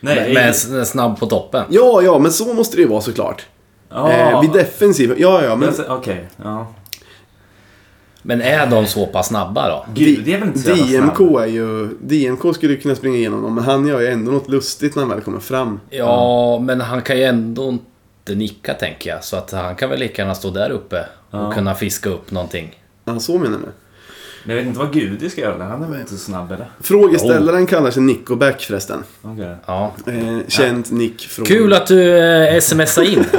Nej, 0.00 0.34
med, 0.34 0.54
med 0.70 0.86
snabb 0.86 1.20
på 1.20 1.26
toppen. 1.26 1.64
Ja, 1.70 2.02
ja, 2.02 2.18
men 2.18 2.32
så 2.32 2.54
måste 2.54 2.76
det 2.76 2.82
ju 2.82 2.88
vara 2.88 3.00
såklart. 3.00 3.46
Ja, 3.88 4.12
Eh, 4.12 4.40
vid 4.40 4.50
defensiv, 4.50 5.14
ja, 5.18 5.44
ja, 5.44 5.56
men... 5.56 5.74
Okej, 5.88 6.28
ja. 6.36 6.66
Men 8.22 8.42
är 8.42 8.66
de 8.66 8.86
så 8.86 9.06
pass 9.06 9.26
snabba 9.28 9.68
då? 9.68 9.86
Gud, 9.94 10.24
det 10.24 10.34
är 10.34 10.38
väl 10.38 10.48
inte 10.48 10.58
så 10.60 10.70
DMK 10.74 11.16
snabb. 11.16 11.36
är 11.36 11.46
ju... 11.46 11.88
DMK 12.00 12.54
skulle 12.54 12.72
ju 12.72 12.80
kunna 12.80 12.94
springa 12.94 13.16
igenom 13.16 13.42
dem, 13.42 13.54
men 13.54 13.64
han 13.64 13.86
gör 13.86 14.00
ju 14.00 14.06
ändå 14.06 14.32
något 14.32 14.48
lustigt 14.48 14.94
när 14.96 15.02
han 15.02 15.10
väl 15.10 15.20
kommer 15.20 15.40
fram. 15.40 15.80
Ja, 15.90 16.58
men 16.58 16.80
han 16.80 17.02
kan 17.02 17.16
ju 17.18 17.24
ändå 17.24 17.68
inte 17.68 18.34
nicka 18.34 18.74
tänker 18.74 19.10
jag. 19.10 19.24
Så 19.24 19.36
att 19.36 19.50
han 19.52 19.76
kan 19.76 19.90
väl 19.90 19.98
lika 19.98 20.22
gärna 20.22 20.34
stå 20.34 20.50
där 20.50 20.70
uppe 20.70 21.00
och 21.30 21.38
Ja. 21.38 21.52
kunna 21.52 21.74
fiska 21.74 22.08
upp 22.10 22.30
någonting. 22.30 22.78
Ja, 23.04 23.20
så 23.20 23.38
menar 23.38 23.58
du? 23.58 23.64
Men 24.44 24.56
jag 24.56 24.56
vet 24.56 24.66
inte 24.66 24.78
vad 24.78 24.92
Gudi 24.92 25.30
ska 25.30 25.40
göra. 25.40 25.64
Han 25.64 25.82
är 25.82 25.88
väl 25.88 26.00
inte 26.00 26.12
så 26.12 26.18
snabb 26.18 26.52
eller? 26.52 26.66
Frågeställaren 26.80 27.66
kallar 27.66 27.90
sig 27.90 28.02
Nico 28.02 28.36
Back 28.36 28.60
förresten. 28.62 29.04
Okej. 29.22 29.54
Ja. 29.66 29.92
Eh, 30.06 30.38
känd 30.48 30.92
Nick 30.92 31.20
från... 31.20 31.46
Kul 31.46 31.72
att 31.72 31.86
du 31.86 32.18
eh, 32.18 32.60
smsar 32.60 33.02
in. 33.02 33.24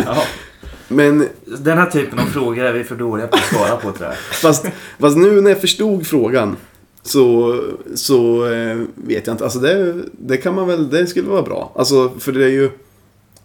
Men 0.91 1.27
Den 1.45 1.77
här 1.77 1.89
typen 1.89 2.19
av 2.19 2.25
frågor 2.25 2.63
är 2.63 2.73
vi 2.73 2.83
för 2.83 2.95
dåliga 2.95 3.27
på 3.27 3.35
att 3.35 3.45
svara 3.45 3.75
på 3.75 3.91
tror 3.91 4.09
jag. 4.09 4.17
Fast, 4.17 4.65
fast 4.99 5.17
nu 5.17 5.41
när 5.41 5.49
jag 5.49 5.61
förstod 5.61 6.07
frågan 6.07 6.57
så, 7.03 7.55
så 7.95 8.51
eh, 8.51 8.77
vet 8.95 9.27
jag 9.27 9.33
inte. 9.33 9.43
Alltså 9.43 9.59
det, 9.59 9.95
det 10.11 10.37
kan 10.37 10.55
man 10.55 10.67
väl, 10.67 10.89
det 10.89 11.07
skulle 11.07 11.29
vara 11.29 11.41
bra. 11.41 11.71
Alltså 11.75 12.09
för 12.19 12.31
det 12.31 12.45
är 12.45 12.49
ju 12.49 12.69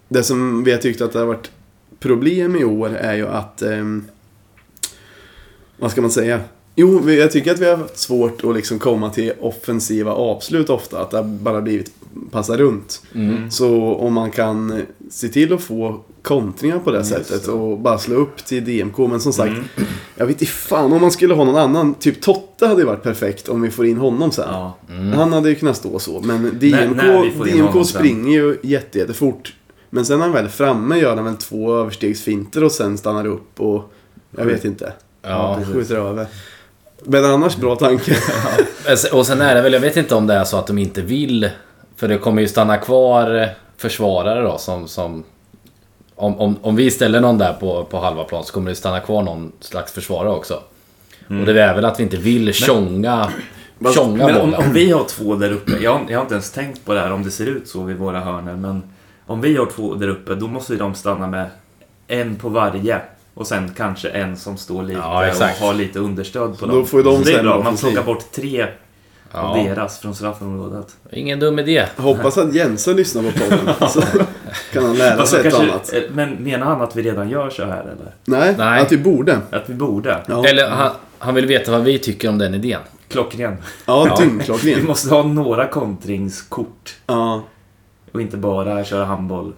det 0.07 0.23
som 0.23 0.63
vi 0.63 0.71
har 0.71 0.77
tyckt 0.79 1.01
att 1.01 1.13
det 1.13 1.19
har 1.19 1.25
varit 1.25 1.51
problem 1.99 2.55
i 2.55 2.63
år 2.63 2.89
är 2.89 3.15
ju 3.15 3.27
att 3.27 3.61
ehm, 3.61 4.05
vad 5.77 5.91
ska 5.91 6.01
man 6.01 6.11
säga? 6.11 6.39
Jo, 6.79 7.09
jag 7.09 7.31
tycker 7.31 7.51
att 7.51 7.59
vi 7.59 7.65
har 7.69 7.77
haft 7.77 7.97
svårt 7.97 8.43
att 8.43 8.55
liksom 8.55 8.79
komma 8.79 9.09
till 9.09 9.33
offensiva 9.39 10.11
avslut 10.11 10.69
ofta. 10.69 10.99
Att 11.01 11.11
det 11.11 11.17
har 11.17 11.23
bara 11.23 11.61
blivit 11.61 11.91
passa 12.31 12.57
runt. 12.57 13.01
Mm. 13.15 13.51
Så 13.51 13.93
om 13.95 14.13
man 14.13 14.31
kan 14.31 14.81
se 15.09 15.27
till 15.27 15.53
att 15.53 15.61
få 15.61 15.99
kontringar 16.21 16.79
på 16.79 16.91
det 16.91 16.97
Just 16.97 17.09
sättet 17.09 17.45
det. 17.45 17.51
och 17.51 17.79
bara 17.79 17.97
slå 17.97 18.15
upp 18.15 18.45
till 18.45 18.65
DMK. 18.65 18.97
Men 18.97 19.19
som 19.19 19.33
sagt, 19.33 19.49
Mm. 19.51 19.63
jag 20.15 20.25
vet 20.25 20.41
inte 20.41 20.53
fan 20.53 20.93
om 20.93 21.01
man 21.01 21.11
skulle 21.11 21.33
ha 21.33 21.43
någon 21.43 21.55
annan. 21.55 21.93
Typ 21.93 22.21
Totte 22.21 22.67
hade 22.67 22.81
ju 22.81 22.87
varit 22.87 23.03
perfekt 23.03 23.49
om 23.49 23.61
vi 23.61 23.69
får 23.71 23.85
in 23.85 23.97
honom 23.97 24.31
sen. 24.31 24.45
Ja. 24.51 24.77
Han 25.15 25.33
hade 25.33 25.49
ju 25.49 25.55
kunnat 25.55 25.77
stå 25.77 25.99
så. 25.99 26.19
Men 26.21 26.43
DMK, 26.43 26.73
in 26.73 26.87
honom 26.99 27.31
DMK 27.73 27.87
springer 27.87 28.31
ju 28.31 28.57
jätte, 28.63 28.99
jättefort. 28.99 29.55
Men 29.89 30.05
sen 30.05 30.19
när 30.19 30.25
han 30.25 30.33
väl 30.35 30.45
är 30.45 30.49
framme 30.49 30.97
gör 30.99 31.15
han 31.15 31.25
väl 31.25 31.35
två 31.35 31.73
överstegsfinter 31.75 32.63
och 32.63 32.71
sen 32.71 32.97
stannar 32.97 33.25
upp 33.25 33.59
och... 33.61 33.93
Jag 34.37 34.45
vet 34.45 34.65
inte. 34.65 34.93
Ja. 35.21 35.59
Skjuter 35.73 35.95
över. 35.95 36.27
Men 37.03 37.25
annars 37.25 37.55
bra 37.55 37.75
tanke. 37.75 38.17
Och 39.13 39.25
sen 39.25 39.41
är 39.41 39.55
det 39.55 39.61
väl, 39.61 39.73
jag 39.73 39.79
vet 39.79 39.97
inte 39.97 40.15
om 40.15 40.27
det 40.27 40.33
är 40.33 40.43
så 40.43 40.57
att 40.57 40.67
de 40.67 40.77
inte 40.77 41.01
vill. 41.01 41.49
För 41.95 42.07
det 42.07 42.17
kommer 42.17 42.41
ju 42.41 42.47
stanna 42.47 42.77
kvar 42.77 43.49
försvarare 43.77 44.41
då 44.41 44.57
som... 44.57 44.87
som 44.87 45.23
om, 46.19 46.39
om, 46.39 46.57
om 46.61 46.75
vi 46.75 46.91
ställer 46.91 47.21
någon 47.21 47.37
där 47.37 47.53
på, 47.53 47.83
på 47.83 47.99
halva 47.99 48.23
plan 48.23 48.43
så 48.43 48.53
kommer 48.53 48.69
det 48.69 48.75
stanna 48.75 48.99
kvar 48.99 49.23
någon 49.23 49.51
slags 49.59 49.91
försvarare 49.91 50.33
också. 50.33 50.59
Och 51.27 51.45
det 51.45 51.61
är 51.63 51.75
väl 51.75 51.85
att 51.85 51.99
vi 51.99 52.03
inte 52.03 52.17
vill 52.17 52.53
tjonga, 52.53 53.31
tjonga 53.95 54.25
Men 54.25 54.41
om, 54.41 54.53
om 54.53 54.73
vi 54.73 54.91
har 54.91 55.03
två 55.03 55.35
där 55.35 55.51
uppe. 55.51 55.71
Jag, 55.71 56.01
jag 56.09 56.17
har 56.17 56.21
inte 56.21 56.33
ens 56.33 56.51
tänkt 56.51 56.85
på 56.85 56.93
det 56.93 56.99
här 56.99 57.11
om 57.11 57.23
det 57.23 57.31
ser 57.31 57.45
ut 57.45 57.67
så 57.67 57.83
vid 57.83 57.97
våra 57.97 58.19
hörnor. 58.19 58.53
Men 58.53 58.83
om 59.25 59.41
vi 59.41 59.57
har 59.57 59.65
två 59.65 59.95
där 59.95 60.07
uppe 60.07 60.35
då 60.35 60.47
måste 60.47 60.73
ju 60.73 60.79
de 60.79 60.95
stanna 60.95 61.27
med 61.27 61.49
en 62.07 62.35
på 62.35 62.49
varje. 62.49 63.01
Och 63.37 63.47
sen 63.47 63.71
kanske 63.77 64.09
en 64.09 64.37
som 64.37 64.57
står 64.57 64.83
lite 64.83 64.99
Ja, 64.99 65.29
och 65.29 65.65
har 65.67 65.73
lite 65.73 65.99
understöd 65.99 66.59
på 66.59 66.65
Då 66.65 66.75
dem. 66.75 66.85
får 66.85 66.99
ju 66.99 67.03
de 67.03 67.17
Så 67.17 67.23
det 67.23 67.33
är 67.35 67.43
bra. 67.43 67.63
Man 67.63 67.77
plockar 67.77 68.03
bort 68.03 68.31
tre 68.31 68.63
av 69.31 69.57
Ja, 69.57 69.63
deras 69.63 69.99
från 69.99 70.15
straffområdet. 70.15 70.95
ingen 71.11 71.39
dum 71.39 71.59
idé. 71.59 71.85
Hoppas 71.97 72.37
att 72.37 72.53
Jensen 72.53 72.95
lyssnar 72.95 73.23
på 73.23 73.31
podden. 73.39 73.59
Så 73.89 74.01
kan 74.73 74.85
han 74.85 74.97
lära 74.97 75.19
Alltså, 75.19 75.35
sig 75.35 75.47
ett 75.47 75.53
kanske- 75.53 75.71
annat. 75.73 75.93
eh, 75.93 76.01
Men 76.11 76.29
menar 76.33 76.65
han 76.65 76.81
att 76.81 76.95
vi 76.95 77.01
redan 77.01 77.29
gör 77.29 77.49
så 77.49 77.65
här 77.65 77.81
eller? 77.81 78.13
Nej, 78.25 78.55
Nej. 78.57 78.81
att 78.81 78.91
vi 78.91 78.97
borde. 78.97 79.39
Att 79.51 79.69
vi 79.69 79.73
borde? 79.73 80.23
Ja, 80.27 80.45
Eller 80.45 80.69
han, 80.69 80.91
han 81.19 81.35
vill 81.35 81.45
veta 81.45 81.71
vad 81.71 81.81
vi 81.83 81.99
tycker 81.99 82.29
om 82.29 82.37
den 82.37 82.53
idén. 82.53 82.81
Klockren. 83.07 83.57
ja 83.85 84.17
Vi 84.19 84.25
dyngklockren. 84.25 84.85
måste 84.85 85.13
ha 85.15 85.23
några 85.23 85.67
kontringskort. 85.67 86.95
Ja. 87.07 87.43
Och 88.11 88.21
inte 88.21 88.37
bara 88.37 88.83
köra 88.83 89.05
handboll. 89.05 89.53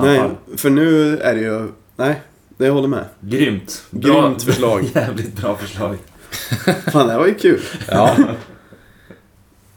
Nej, 0.00 0.20
för 0.56 0.70
nu 0.70 1.18
är 1.18 1.34
det 1.34 1.40
ju... 1.40 1.68
Nej, 1.96 2.20
det 2.56 2.66
jag 2.66 2.72
håller 2.72 2.88
med. 2.88 3.04
Grymt. 3.20 3.82
Grymt 3.90 4.42
förslag. 4.42 4.84
Jävligt 4.94 5.36
bra 5.36 5.56
förslag. 5.56 5.98
Fan, 6.92 7.06
det 7.06 7.12
här 7.12 7.18
var 7.18 7.26
ju 7.26 7.34
kul. 7.34 7.60
Ja, 7.88 8.16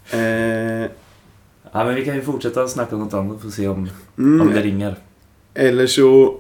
Eh, 0.10 0.90
Ja, 1.76 1.84
men 1.86 1.96
vi 1.96 2.06
kan 2.06 2.16
ju 2.16 2.22
fortsätta 2.22 2.68
snacka 2.68 2.96
om 2.96 3.02
något 3.02 3.14
annat 3.14 3.46
och 3.46 3.54
se 3.54 3.68
om, 3.68 3.90
mm, 4.18 4.42
om 4.42 4.54
det 4.54 4.62
ringer. 4.62 4.96
Eller 5.54 5.88
så... 5.88 6.36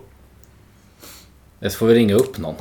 det 1.60 1.69
får 1.69 1.88
vi 1.88 1.93
ringa 1.93 2.15
upp 2.15 2.38
någon. 2.38 2.56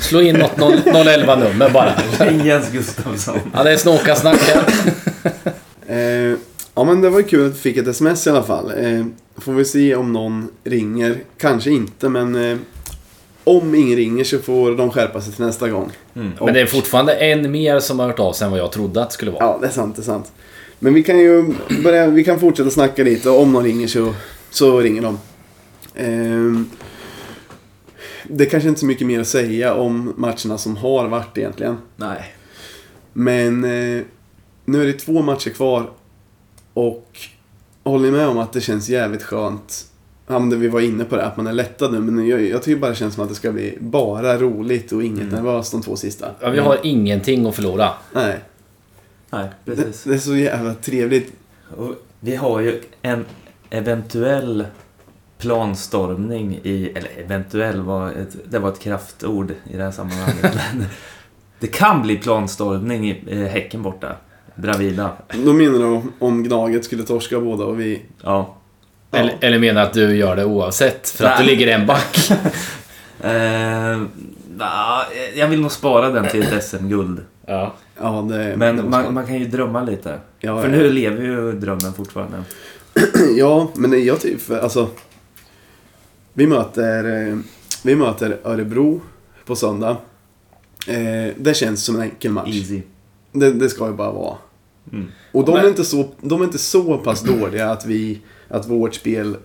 Slå 0.00 0.20
in 0.20 0.36
något 0.36 0.56
0, 0.56 0.72
011 1.08 1.36
nummer 1.36 1.70
bara. 1.70 1.94
Ring 2.18 2.40
Jens 2.46 2.72
Gustafsson. 2.72 3.38
Ja, 3.54 3.62
det 3.62 3.72
är 3.72 3.76
Snåkasnack 3.76 4.40
här. 4.40 4.64
Eh, 5.86 6.36
ja, 6.74 6.84
men 6.84 7.00
det 7.00 7.10
var 7.10 7.18
ju 7.18 7.24
kul 7.24 7.46
att 7.46 7.52
vi 7.52 7.58
fick 7.58 7.76
ett 7.76 7.88
sms 7.88 8.26
i 8.26 8.30
alla 8.30 8.42
fall. 8.42 8.72
Eh, 8.76 9.06
får 9.36 9.52
vi 9.52 9.64
se 9.64 9.94
om 9.94 10.12
någon 10.12 10.48
ringer. 10.64 11.16
Kanske 11.38 11.70
inte, 11.70 12.08
men... 12.08 12.50
Eh, 12.50 12.58
om 13.44 13.74
ingen 13.74 13.96
ringer 13.96 14.24
så 14.24 14.38
får 14.38 14.76
de 14.76 14.90
skärpa 14.90 15.20
sig 15.20 15.32
till 15.32 15.44
nästa 15.44 15.68
gång. 15.68 15.92
Mm. 16.14 16.32
Men 16.40 16.54
det 16.54 16.60
är 16.60 16.66
fortfarande 16.66 17.14
en 17.14 17.50
mer 17.50 17.80
som 17.80 17.98
har 17.98 18.06
hört 18.06 18.18
av 18.18 18.32
sig 18.32 18.44
än 18.44 18.50
vad 18.50 18.60
jag 18.60 18.72
trodde 18.72 19.02
att 19.02 19.10
det 19.10 19.14
skulle 19.14 19.30
vara. 19.30 19.44
Ja, 19.44 19.58
det 19.60 19.66
är 19.66 19.70
sant, 19.70 19.96
det 19.96 20.02
är 20.02 20.04
sant. 20.04 20.32
Men 20.78 20.94
vi 20.94 21.02
kan 21.02 21.18
ju 21.18 21.54
börja, 21.84 22.06
vi 22.06 22.24
kan 22.24 22.40
fortsätta 22.40 22.70
snacka 22.70 23.02
lite. 23.04 23.30
Om 23.30 23.52
någon 23.52 23.64
ringer 23.64 23.86
så, 23.86 24.14
så 24.50 24.80
ringer 24.80 25.02
de. 25.02 25.18
Ehm, 25.94 26.70
det 28.24 28.44
är 28.44 28.50
kanske 28.50 28.68
inte 28.68 28.80
så 28.80 28.86
mycket 28.86 29.06
mer 29.06 29.20
att 29.20 29.26
säga 29.26 29.74
om 29.74 30.14
matcherna 30.16 30.58
som 30.58 30.76
har 30.76 31.08
varit 31.08 31.38
egentligen. 31.38 31.76
Nej. 31.96 32.34
Men 33.12 33.64
eh, 33.64 34.02
nu 34.64 34.82
är 34.82 34.86
det 34.86 34.92
två 34.92 35.22
matcher 35.22 35.50
kvar. 35.50 35.90
Och 36.74 37.18
håller 37.84 38.04
ni 38.04 38.10
med 38.10 38.28
om 38.28 38.38
att 38.38 38.52
det 38.52 38.60
känns 38.60 38.88
jävligt 38.88 39.22
skönt? 39.22 39.89
Ja, 40.30 40.38
men 40.38 40.50
det 40.50 40.56
vi 40.56 40.68
var 40.68 40.80
inne 40.80 41.04
på 41.04 41.16
det, 41.16 41.24
att 41.26 41.36
man 41.36 41.46
är 41.46 41.52
lättad 41.52 41.92
nu. 41.92 42.00
Men 42.00 42.26
jag, 42.28 42.42
jag 42.42 42.62
tycker 42.62 42.80
bara 42.80 42.90
det 42.90 42.96
känns 42.96 43.14
som 43.14 43.22
att 43.22 43.28
det 43.28 43.34
ska 43.34 43.52
bli 43.52 43.78
bara 43.80 44.38
roligt 44.38 44.92
och 44.92 45.02
inget 45.02 45.32
nervöst 45.32 45.72
de 45.72 45.82
två 45.82 45.96
sista. 45.96 46.26
Ja, 46.40 46.50
vi 46.50 46.58
har 46.58 46.78
ingenting 46.82 47.46
att 47.46 47.54
förlora. 47.54 47.88
Nej, 48.12 48.38
Nej, 49.30 49.48
det, 49.64 49.76
precis. 49.76 50.04
det 50.04 50.14
är 50.14 50.18
så 50.18 50.36
jävla 50.36 50.74
trevligt. 50.74 51.32
Och 51.76 51.94
vi 52.20 52.36
har 52.36 52.60
ju 52.60 52.80
en 53.02 53.24
eventuell 53.70 54.64
planstormning 55.38 56.60
i... 56.62 56.92
Eller 56.94 57.10
eventuell 57.24 57.80
var 57.80 58.10
ett, 58.10 58.36
det 58.50 58.58
var 58.58 58.68
ett 58.68 58.78
kraftord 58.80 59.50
i 59.70 59.76
det 59.76 59.82
här 59.82 59.90
sammanhanget. 59.90 60.58
Det 61.60 61.66
kan 61.66 62.02
bli 62.02 62.16
planstormning 62.16 63.10
i 63.10 63.22
eh, 63.28 63.38
Häcken 63.38 63.82
borta. 63.82 64.16
Bravida. 64.54 65.10
Då 65.44 65.52
menar 65.52 65.78
du 65.78 65.84
om- 65.84 66.12
om 66.18 66.42
Gnaget 66.42 66.84
skulle 66.84 67.02
torska 67.02 67.40
båda 67.40 67.64
och 67.64 67.80
vi... 67.80 68.02
Ja. 68.22 68.56
Ja. 69.10 69.18
Eller, 69.18 69.36
eller 69.40 69.58
menar 69.58 69.82
att 69.82 69.92
du 69.92 70.16
gör 70.16 70.36
det 70.36 70.44
oavsett 70.44 71.08
för 71.10 71.24
att 71.24 71.38
du 71.38 71.44
Nej. 71.44 71.56
ligger 71.56 71.74
en 71.78 71.86
back? 71.86 72.30
Eh, 73.22 74.00
nah, 74.56 75.02
jag 75.34 75.48
vill 75.48 75.60
nog 75.60 75.72
spara 75.72 76.08
den 76.10 76.28
till 76.28 76.42
ett 76.42 76.64
SM-guld. 76.64 77.20
Ja. 77.46 77.74
Ja, 78.00 78.26
det 78.30 78.38
det 78.38 78.56
Men 78.56 78.76
måste 78.76 78.90
man, 78.90 79.14
man 79.14 79.26
kan 79.26 79.38
ju 79.38 79.44
drömma 79.46 79.82
lite. 79.82 80.18
Ja, 80.38 80.62
För 80.62 80.68
ja. 80.68 80.76
nu 80.76 80.90
lever 80.90 81.22
ju 81.24 81.52
drömmen 81.52 81.92
fortfarande. 81.96 82.42
Ja, 83.36 83.70
men 83.74 83.90
det- 83.90 83.98
jag 83.98 84.20
tycker... 84.20 84.38
för- 84.38 84.58
Alltså... 84.58 84.88
Vi 86.32 86.46
möter... 86.46 87.28
eh, 87.28 87.36
Vi 87.82 87.94
möter 87.96 88.36
Örebro 88.44 89.00
på 89.46 89.56
söndag. 89.56 89.96
Eh, 90.86 91.34
det 91.36 91.54
känns 91.56 91.84
som 91.84 91.94
en 91.96 92.02
enkel 92.02 92.30
match. 92.32 92.48
Easy. 92.56 92.82
Det, 93.32 93.50
det 93.52 93.68
ska 93.68 93.86
ju 93.86 93.92
bara 93.92 94.10
vara. 94.12 94.36
Mm. 94.92 95.06
Och 95.32 95.44
de 95.44 95.54
Men- 95.54 95.64
är, 95.64 95.68
inte 95.68 95.84
så, 95.84 96.08
de 96.20 96.40
är 96.40 96.44
inte 96.44 96.58
så 96.58 96.98
pass 96.98 97.20
dåliga 97.20 97.70
att, 97.70 97.86
vi, 97.86 98.20
att 98.50 98.66
vårt 98.68 98.94
spel 98.94 99.36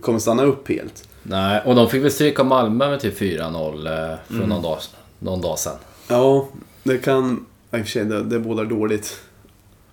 kommer 0.00 0.18
stanna 0.18 0.42
upp 0.42 0.68
helt. 0.68 1.08
Nej, 1.22 1.62
och 1.64 1.74
de 1.74 1.88
fick 1.90 2.04
väl 2.04 2.10
stryka 2.10 2.44
Malmö 2.44 2.90
med 2.90 3.00
typ 3.00 3.20
4-0 3.20 3.86
eh, 3.86 4.16
för 4.26 4.34
Mm. 4.34 4.48
någon, 4.48 4.62
dag, 4.62 4.78
någon 5.18 5.40
dag 5.40 5.58
sedan. 5.58 5.76
Ja, 6.08 6.48
det 6.82 6.98
kan... 6.98 7.46
I 7.72 7.76
och 7.76 7.80
för 7.80 7.84
sig, 7.90 8.04
det, 8.04 8.22
det 8.22 8.38
bådar 8.38 8.64
dåligt. 8.64 9.20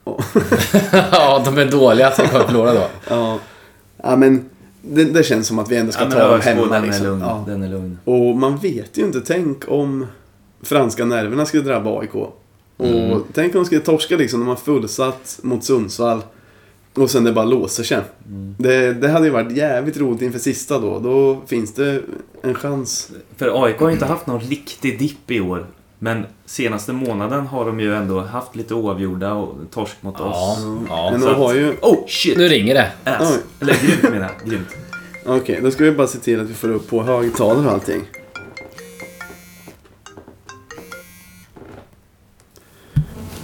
Ja. 0.04 0.18
ja, 1.12 1.42
de 1.46 1.58
är 1.58 1.66
dåliga 1.72 2.08
att 2.08 2.20
vi 2.20 2.28
kommer 2.28 2.46
förlora 2.46 2.74
då. 2.74 2.88
Ja, 3.10 3.40
ja 4.04 4.16
men 4.16 4.50
det, 4.82 5.04
det 5.04 5.24
känns 5.24 5.48
som 5.48 5.60
att 5.60 5.70
vi 5.72 5.76
ändå 5.78 5.92
ska 5.92 6.04
Ja, 6.04 6.12
ta 6.12 6.28
dem 6.32 6.42
hemma. 6.42 6.62
den, 6.66 6.84
är 6.84 6.88
Liksom. 6.88 7.06
lugn. 7.06 7.22
Ja. 7.22 7.44
den 7.48 7.64
är 7.64 7.70
lugn. 7.70 8.00
Och 8.06 8.36
man 8.38 8.58
vet 8.58 8.98
ju 8.98 9.04
inte. 9.06 9.22
Tänk 9.22 9.64
om 9.68 10.06
franska 10.62 11.06
nerverna 11.06 11.46
skulle 11.46 11.64
drabba 11.64 12.00
AIK. 12.00 12.16
Och 12.16 12.34
Mm. 12.80 13.24
tänk 13.34 13.56
om 13.56 13.62
de 13.62 13.66
skulle 13.66 13.82
torska 13.82 14.16
liksom. 14.18 14.40
De 14.40 14.50
har 14.50 14.56
fullsatt 14.56 15.40
mot 15.42 15.64
Sundsvall. 15.64 16.22
Och 16.98 17.10
sen 17.10 17.24
det 17.24 17.32
bara 17.32 17.46
låser 17.46 17.84
sig. 17.84 17.98
Mm. 18.28 18.56
Det, 18.60 18.94
det 18.94 19.08
hade 19.10 19.26
ju 19.26 19.32
varit 19.32 19.52
jävligt 19.52 19.98
roligt 19.98 20.22
inför 20.22 20.40
sista 20.40 20.80
då. 20.80 21.00
Då 21.00 21.42
finns 21.48 21.74
det 21.74 22.02
en 22.42 22.54
chans. 22.56 23.12
För 23.38 23.64
AIK 23.66 23.80
har 23.80 23.88
ju 23.88 23.94
inte 23.94 24.06
haft 24.06 24.28
någon 24.28 24.40
riktig 24.40 25.00
dipp 25.00 25.32
i 25.32 25.40
år. 25.42 25.68
Men 26.00 26.26
senaste 26.46 26.94
månaden 26.94 27.48
har 27.48 27.66
de 27.66 27.80
ju 27.80 27.96
ändå 27.96 28.20
haft 28.22 28.56
lite 28.56 28.74
oavgjorda 28.74 29.34
och 29.34 29.56
torsk 29.72 29.96
mot 30.02 30.16
Ja, 30.20 30.26
oss. 30.26 30.60
ja. 30.90 31.10
Men 31.12 31.22
de 31.22 31.28
att- 31.28 31.38
har 31.38 31.54
ju... 31.54 31.74
Oh 31.82 32.08
shit! 32.08 32.38
Nu 32.38 32.48
ringer 32.48 32.74
det. 32.74 32.92
Ass. 33.04 33.40
Eller 33.62 33.74
grymt 33.86 34.04
menar 34.04 34.32
jag. 34.40 34.50
Grymt. 34.50 34.68
Okej, 35.26 35.60
då 35.64 35.72
ska 35.72 35.84
vi 35.84 35.92
bara 35.92 36.08
se 36.08 36.20
till 36.20 36.40
att 36.40 36.50
vi 36.50 36.54
får 36.54 36.70
upp 36.70 36.90
på 36.90 37.04
högtalare 37.04 37.66
och 37.68 37.72
allting. 37.74 38.02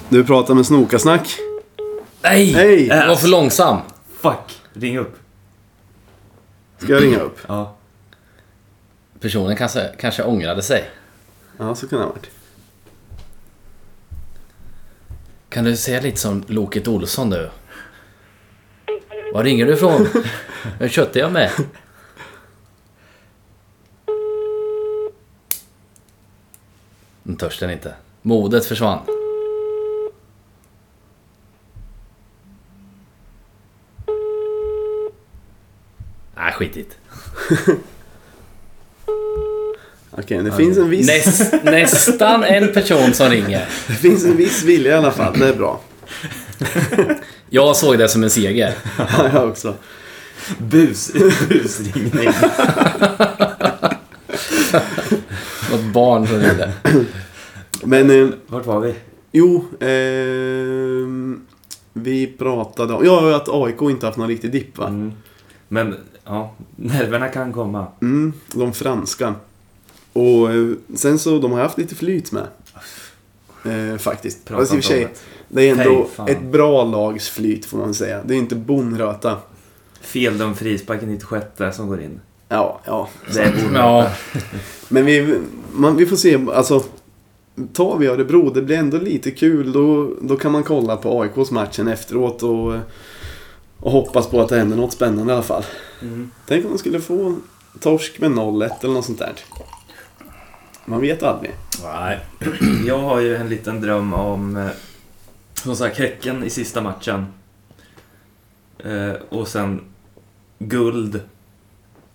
Du 0.09 0.23
pratar 0.23 0.53
med 0.53 0.65
Snokasnack. 0.65 1.37
Nej! 2.23 2.53
Hej! 2.53 2.83
Du 2.83 3.07
var 3.07 3.15
för 3.15 3.27
långsam. 3.27 3.77
Fuck! 4.21 4.62
Ring 4.73 4.97
upp. 4.97 5.15
Ska 6.77 6.93
jag 6.93 7.03
ringa 7.03 7.19
upp? 7.19 7.39
Ja. 7.47 7.75
Personen 9.19 9.55
kanske, 9.55 9.95
kanske 9.99 10.23
ångrade 10.23 10.62
sig. 10.62 10.89
Ja, 11.57 11.75
så 11.75 11.88
kan 11.88 11.99
det 11.99 12.05
ha 12.05 12.12
varit. 12.12 12.29
Kan 15.49 15.63
du 15.63 15.77
säga 15.77 16.01
lite 16.01 16.19
som 16.19 16.43
Loket 16.47 16.88
Olsson 16.88 17.29
nu? 17.29 17.49
Var 19.33 19.43
ringer 19.43 19.65
du 19.65 19.73
ifrån? 19.73 20.07
Vem 20.79 20.89
köttar 20.89 21.19
jag 21.19 21.31
med? 21.31 21.51
Nu 27.23 27.36
törs 27.36 27.59
den 27.59 27.69
inte. 27.69 27.95
Modet 28.21 28.65
försvann. 28.65 28.99
Nej, 36.36 36.53
Okej, 40.17 40.43
det 40.43 40.51
finns 40.51 40.77
en 40.77 40.89
viss... 40.89 41.08
Näst, 41.08 41.53
nästan 41.63 42.43
en 42.43 42.73
person 42.73 43.13
som 43.13 43.29
ringer. 43.29 43.65
Det 43.88 43.93
finns 43.93 44.25
en 44.25 44.38
viss 44.38 44.63
vilja 44.63 44.91
i 44.91 44.95
alla 44.95 45.12
fall. 45.12 45.39
Det 45.39 45.47
är 45.47 45.53
bra. 45.53 45.82
Jag 47.49 47.75
såg 47.75 47.97
det 47.97 48.10
som 48.10 48.23
en 48.23 48.29
seger. 48.29 48.73
Ja, 48.97 49.29
jag 49.34 49.49
också. 49.49 49.75
Bus. 50.58 51.12
Busringning. 51.49 52.25
Något 55.71 55.84
barn 55.93 56.27
som 56.27 56.39
ringde. 56.39 56.71
Men, 57.84 58.10
eh, 58.10 58.29
Vart 58.47 58.65
var 58.65 58.79
vi? 58.79 58.95
jo. 59.32 59.65
ehm, 59.79 61.41
vi 61.93 62.27
pratade 62.27 62.93
om... 62.93 63.06
Ja, 63.06 63.36
att 63.36 63.49
AIK 63.49 63.82
inte 63.82 64.06
haft 64.06 64.17
någon 64.17 64.27
riktig 64.27 64.51
dipp, 64.51 64.77
va? 64.77 64.88
Mm. 64.88 65.12
Men, 65.67 65.95
ja. 66.25 66.53
Nerverna 66.75 67.27
kan 67.27 67.53
komma. 67.53 67.88
Mm, 68.01 68.33
de 68.53 68.73
franska. 68.73 69.36
Och 70.13 70.51
eh, 70.51 70.69
sen 70.95 71.19
så, 71.19 71.39
de 71.39 71.51
har 71.51 71.59
haft 71.59 71.77
lite 71.77 71.95
flyt 71.95 72.31
med. 72.31 72.47
Eh, 73.65 73.97
faktiskt. 73.97 74.45
Prata 74.45 74.59
Alltså, 74.59 74.75
i 74.75 74.79
och 74.79 74.83
för 74.83 74.89
sig, 74.93 75.07
det. 75.47 75.69
är 75.69 75.71
ändå 75.71 76.07
fan. 76.15 76.27
ett 76.27 76.41
bra 76.41 76.83
lags 76.83 77.29
flyt 77.29 77.65
får 77.65 77.77
man 77.77 77.93
säga. 77.93 78.21
Det 78.25 78.33
är 78.33 78.38
inte 78.38 78.55
bonröta. 78.55 79.38
Feldom 80.01 80.55
frispark 80.55 81.03
i 81.03 81.05
96 81.05 81.45
som 81.75 81.88
går 81.88 82.01
in. 82.01 82.19
Ja, 82.49 82.79
ja. 82.86 83.09
Det 83.33 83.39
är 83.39 83.51
borde 83.51 83.79
Ja, 83.79 84.12
Men 84.89 85.05
vi, 85.05 85.39
man, 85.73 85.95
vi 85.97 86.05
får 86.05 86.15
se, 86.15 86.39
alltså. 86.53 86.83
Tar 87.73 87.97
vi 87.97 88.07
Örebro, 88.07 88.49
det 88.49 88.62
blir 88.62 88.77
ändå 88.77 88.97
lite 88.97 89.31
kul. 89.31 89.71
Då, 89.71 90.13
då 90.21 90.36
kan 90.36 90.51
man 90.51 90.63
kolla 90.63 90.97
på 90.97 91.21
AIKs 91.21 91.51
matchen 91.51 91.88
efteråt 91.88 92.43
och, 92.43 92.73
och 93.83 93.91
hoppas 93.91 94.27
på 94.27 94.41
att 94.41 94.49
det 94.49 94.57
händer 94.57 94.77
något 94.77 94.93
spännande 94.93 95.33
i 95.33 95.35
alla 95.35 95.43
fall. 95.43 95.63
Mm. 96.01 96.31
Tänk 96.45 96.65
om 96.65 96.71
de 96.71 96.77
skulle 96.77 97.01
få 97.01 97.37
torsk 97.79 98.19
med 98.19 98.31
0-1 98.31 98.71
eller 98.81 98.93
något 98.93 99.05
sånt 99.05 99.19
där. 99.19 99.33
Man 100.85 101.01
vet 101.01 101.23
aldrig. 101.23 101.51
nej. 101.83 102.19
Jag 102.87 102.99
har 102.99 103.19
ju 103.19 103.35
en 103.35 103.49
liten 103.49 103.81
dröm 103.81 104.13
om, 104.13 104.57
eh, 104.57 104.69
som 105.53 105.75
sagt, 105.75 105.97
Häcken 105.97 106.43
i 106.43 106.49
sista 106.49 106.81
matchen. 106.81 107.25
Eh, 108.79 109.13
och 109.29 109.47
sen 109.47 109.81
guld. 110.59 111.21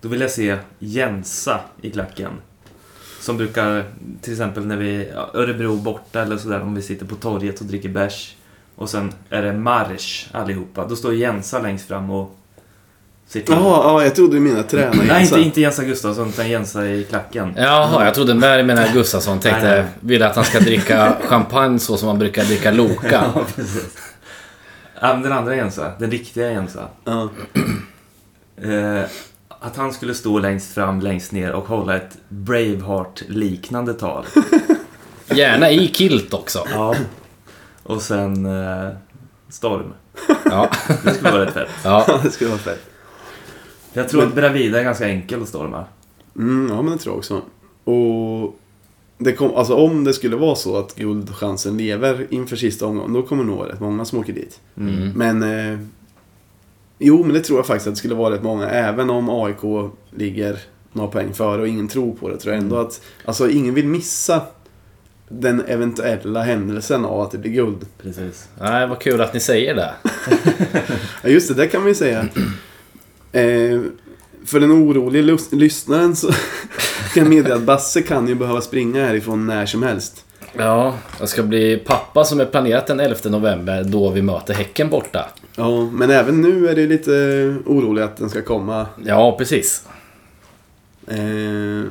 Då 0.01 0.09
vill 0.09 0.21
jag 0.21 0.31
se 0.31 0.57
Jensa 0.79 1.59
i 1.81 1.91
klacken. 1.91 2.31
Som 3.19 3.37
brukar, 3.37 3.85
till 4.21 4.33
exempel 4.33 4.65
när 4.65 4.77
vi, 4.77 5.09
Örebro 5.33 5.75
borta 5.75 6.21
eller 6.21 6.37
sådär, 6.37 6.61
om 6.61 6.75
vi 6.75 6.81
sitter 6.81 7.05
på 7.05 7.15
torget 7.15 7.59
och 7.59 7.65
dricker 7.65 7.89
bärs. 7.89 8.35
Och 8.79 8.89
sen 8.89 9.13
är 9.29 9.41
det 9.41 9.53
marsch 9.53 10.27
allihopa. 10.31 10.87
Då 10.87 10.95
står 10.95 11.13
Jensa 11.13 11.59
längst 11.59 11.87
fram 11.87 12.09
och 12.09 12.35
sitter... 13.27 13.53
Jaha, 13.53 13.81
ja, 13.83 14.03
jag 14.03 14.15
trodde 14.15 14.35
du 14.35 14.39
menade 14.39 14.63
träna 14.63 14.91
Nej, 14.93 15.07
Jensa. 15.07 15.35
inte, 15.35 15.47
inte 15.47 15.61
Jensa 15.61 15.83
Gustafsson, 15.83 16.29
utan 16.29 16.49
Jensa 16.49 16.87
i 16.87 17.03
klacken. 17.03 17.53
Jaha, 17.57 18.05
jag 18.05 18.13
trodde 18.13 18.33
med 18.33 18.65
menar 18.65 18.87
Gustafsson 18.93 19.35
Nej, 19.35 19.41
tänkte 19.43 19.75
nej. 19.75 19.85
ville 19.99 20.27
att 20.27 20.35
han 20.35 20.45
ska 20.45 20.59
dricka 20.59 21.17
champagne 21.23 21.79
så 21.79 21.97
som 21.97 22.07
man 22.07 22.19
brukar 22.19 22.43
dricka 22.43 22.71
Loka. 22.71 23.23
Ja, 23.35 23.45
precis. 23.55 23.97
Ja, 25.01 25.13
den 25.13 25.31
andra 25.31 25.55
Jensa, 25.55 25.91
den 25.99 26.11
riktiga 26.11 26.51
Jensa. 26.51 26.87
Ja. 27.05 27.29
Eh, 28.61 29.03
att 29.49 29.77
han 29.77 29.93
skulle 29.93 30.13
stå 30.13 30.39
längst 30.39 30.73
fram, 30.73 31.01
längst 31.01 31.31
ner 31.31 31.51
och 31.51 31.67
hålla 31.67 31.95
ett 31.95 32.17
Braveheart-liknande 32.29 33.93
tal. 33.93 34.25
Gärna 35.27 35.71
i 35.71 35.87
kilt 35.87 36.33
också. 36.33 36.63
Ja. 36.73 36.95
Och 37.89 38.01
sen 38.01 38.45
eh, 38.45 38.89
Storm. 39.49 39.93
Ja, 40.45 40.69
Det 41.03 41.13
skulle 41.13 41.31
vara 41.31 41.45
rätt 41.45 41.53
fett. 41.53 41.69
ja. 41.83 42.19
det 42.23 42.31
skulle 42.31 42.49
vara 42.49 42.59
fett. 42.59 42.81
Jag 43.93 44.09
tror 44.09 44.23
att 44.23 44.35
Bravida 44.35 44.79
är 44.79 44.83
ganska 44.83 45.07
enkel 45.07 45.41
att 45.41 45.47
storma. 45.47 45.85
Mm, 46.35 46.69
ja, 46.69 46.81
men 46.81 46.91
det 46.91 46.97
tror 46.97 47.13
jag 47.13 47.17
också. 47.17 47.41
Och 47.83 48.59
det 49.17 49.33
kom, 49.33 49.55
alltså, 49.55 49.75
om 49.75 50.03
det 50.03 50.13
skulle 50.13 50.35
vara 50.35 50.55
så 50.55 50.77
att 50.77 50.95
guldchansen 50.95 51.77
lever 51.77 52.27
inför 52.29 52.55
sista 52.55 52.85
omgången, 52.85 53.13
då 53.13 53.23
kommer 53.23 53.43
nog 53.43 53.69
rätt 53.69 53.79
många 53.79 54.05
som 54.05 54.19
åker 54.19 54.33
dit. 54.33 54.59
Mm. 54.77 55.11
Men... 55.15 55.43
Eh, 55.43 55.79
jo, 56.97 57.23
men 57.23 57.33
det 57.33 57.41
tror 57.41 57.59
jag 57.59 57.67
faktiskt 57.67 57.87
att 57.87 57.93
det 57.93 57.97
skulle 57.99 58.15
vara 58.15 58.33
rätt 58.33 58.43
många. 58.43 58.69
Även 58.69 59.09
om 59.09 59.29
AIK 59.29 59.91
ligger 60.09 60.59
några 60.93 61.11
poäng 61.11 61.33
före 61.33 61.61
och 61.61 61.67
ingen 61.67 61.87
tror 61.87 62.15
på 62.15 62.29
det, 62.29 62.37
tror 62.37 62.53
jag 62.53 62.63
ändå 62.63 62.75
att... 62.75 63.01
Alltså, 63.25 63.49
ingen 63.49 63.73
vill 63.73 63.87
missa 63.87 64.41
den 65.29 65.63
eventuella 65.67 66.41
händelsen 66.41 67.05
av 67.05 67.21
att 67.21 67.31
det 67.31 67.37
blir 67.37 67.51
guld. 67.51 67.85
Precis. 68.01 68.47
Nej, 68.61 68.87
vad 68.87 68.99
kul 68.99 69.21
att 69.21 69.33
ni 69.33 69.39
säger 69.39 69.75
det. 69.75 69.93
Ja, 71.23 71.29
just 71.29 71.47
det, 71.47 71.53
det 71.53 71.67
kan 71.67 71.83
vi 71.83 71.95
säga. 71.95 72.27
Eh, 73.31 73.81
för 74.45 74.59
den 74.59 74.71
oroliga 74.71 75.37
lyssnaren 75.51 76.15
så 76.15 76.27
kan 77.13 77.23
jag 77.23 77.29
meddela 77.29 77.55
att 77.55 77.61
Basse 77.61 78.01
kan 78.01 78.27
ju 78.27 78.35
behöva 78.35 78.61
springa 78.61 79.05
härifrån 79.05 79.47
när 79.47 79.65
som 79.65 79.83
helst. 79.83 80.25
Ja, 80.57 80.95
jag 81.19 81.29
ska 81.29 81.43
bli 81.43 81.77
pappa 81.77 82.23
som 82.23 82.39
är 82.39 82.45
planerat 82.45 82.87
den 82.87 82.99
11 82.99 83.17
november 83.23 83.83
då 83.83 84.09
vi 84.09 84.21
möter 84.21 84.53
Häcken 84.53 84.89
borta. 84.89 85.29
Ja, 85.55 85.89
men 85.91 86.09
även 86.09 86.41
nu 86.41 86.67
är 86.67 86.75
det 86.75 86.87
lite 86.87 87.11
orolig 87.65 88.01
att 88.01 88.17
den 88.17 88.29
ska 88.29 88.41
komma. 88.41 88.85
Ja, 89.05 89.35
precis. 89.37 89.83
Eh, 91.07 91.83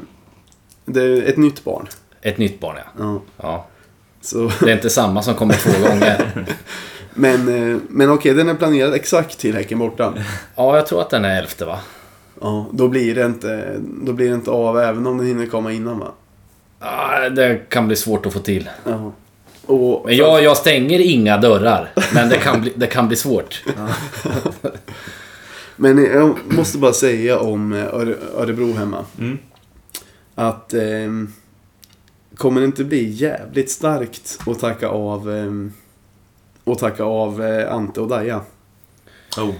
det 0.84 1.02
är 1.02 1.22
ett 1.22 1.36
nytt 1.36 1.64
barn. 1.64 1.86
Ett 2.28 2.38
nytt 2.38 2.60
barn, 2.60 2.76
ja. 2.76 3.02
Ja, 3.04 3.20
ja. 3.42 3.66
så, 4.20 4.50
Det 4.60 4.70
är 4.70 4.74
inte 4.74 4.90
samma 4.90 5.22
som 5.22 5.34
kommer 5.34 5.54
två 5.54 5.88
gånger. 5.88 6.46
men 7.14 7.72
eh, 7.72 7.78
men 7.88 8.10
okej, 8.10 8.34
den 8.34 8.48
är 8.48 8.54
planerad 8.54 8.94
exakt 8.94 9.38
till 9.38 9.54
Häcken 9.54 9.78
borta. 9.78 10.14
Ja, 10.56 10.76
jag 10.76 10.86
tror 10.86 11.00
att 11.00 11.10
den 11.10 11.24
är 11.24 11.38
11 11.38 11.66
va? 11.66 11.78
Ja, 12.40 12.66
då 12.72 12.88
blir 12.88 13.14
det 13.14 13.24
inte, 13.26 13.76
då 13.80 14.12
blir 14.12 14.28
det 14.28 14.34
inte 14.34 14.50
av 14.50 14.78
även 14.78 15.06
om 15.06 15.18
den 15.18 15.26
hinner 15.26 15.46
komma 15.46 15.72
innan 15.72 15.98
va? 15.98 16.12
Ja, 16.80 17.28
det 17.30 17.68
kan 17.68 17.86
bli 17.86 17.96
svårt 17.96 18.26
att 18.26 18.32
få 18.32 18.38
till. 18.38 18.68
Ja. 18.84 19.12
Och, 19.66 20.02
Men 20.06 20.16
jag, 20.16 20.42
jag 20.42 20.56
stänger 20.56 20.98
inga 21.00 21.36
dörrar. 21.38 21.90
Men 22.14 22.28
det 22.28 22.36
kan 22.36 22.60
bli, 22.60 22.72
det 22.76 22.86
kan 22.86 23.08
bli 23.08 23.16
svårt. 23.16 23.64
Men 25.76 26.04
jag 26.04 26.36
måste 26.44 26.78
bara 26.78 26.92
säga 26.92 27.38
om 27.38 27.72
eh, 27.72 27.78
Öre- 27.94 28.16
Örebro 28.36 28.72
hemma. 28.74 29.04
Mm. 29.18 29.38
Att 30.34 30.74
ehm, 30.74 31.32
kommer 32.38 32.60
det 32.60 32.64
inte 32.64 32.84
bli 32.84 33.08
jävligt 33.10 33.70
starkt 33.70 34.38
att 34.46 34.60
tacka 34.60 34.88
av, 34.88 35.30
ehm, 35.30 35.72
att 36.64 36.78
tacka 36.78 37.04
av 37.04 37.44
eh, 37.44 37.72
Ante 37.72 38.00
och 38.00 38.08
Daja? 38.08 38.40
Oh. 39.36 39.52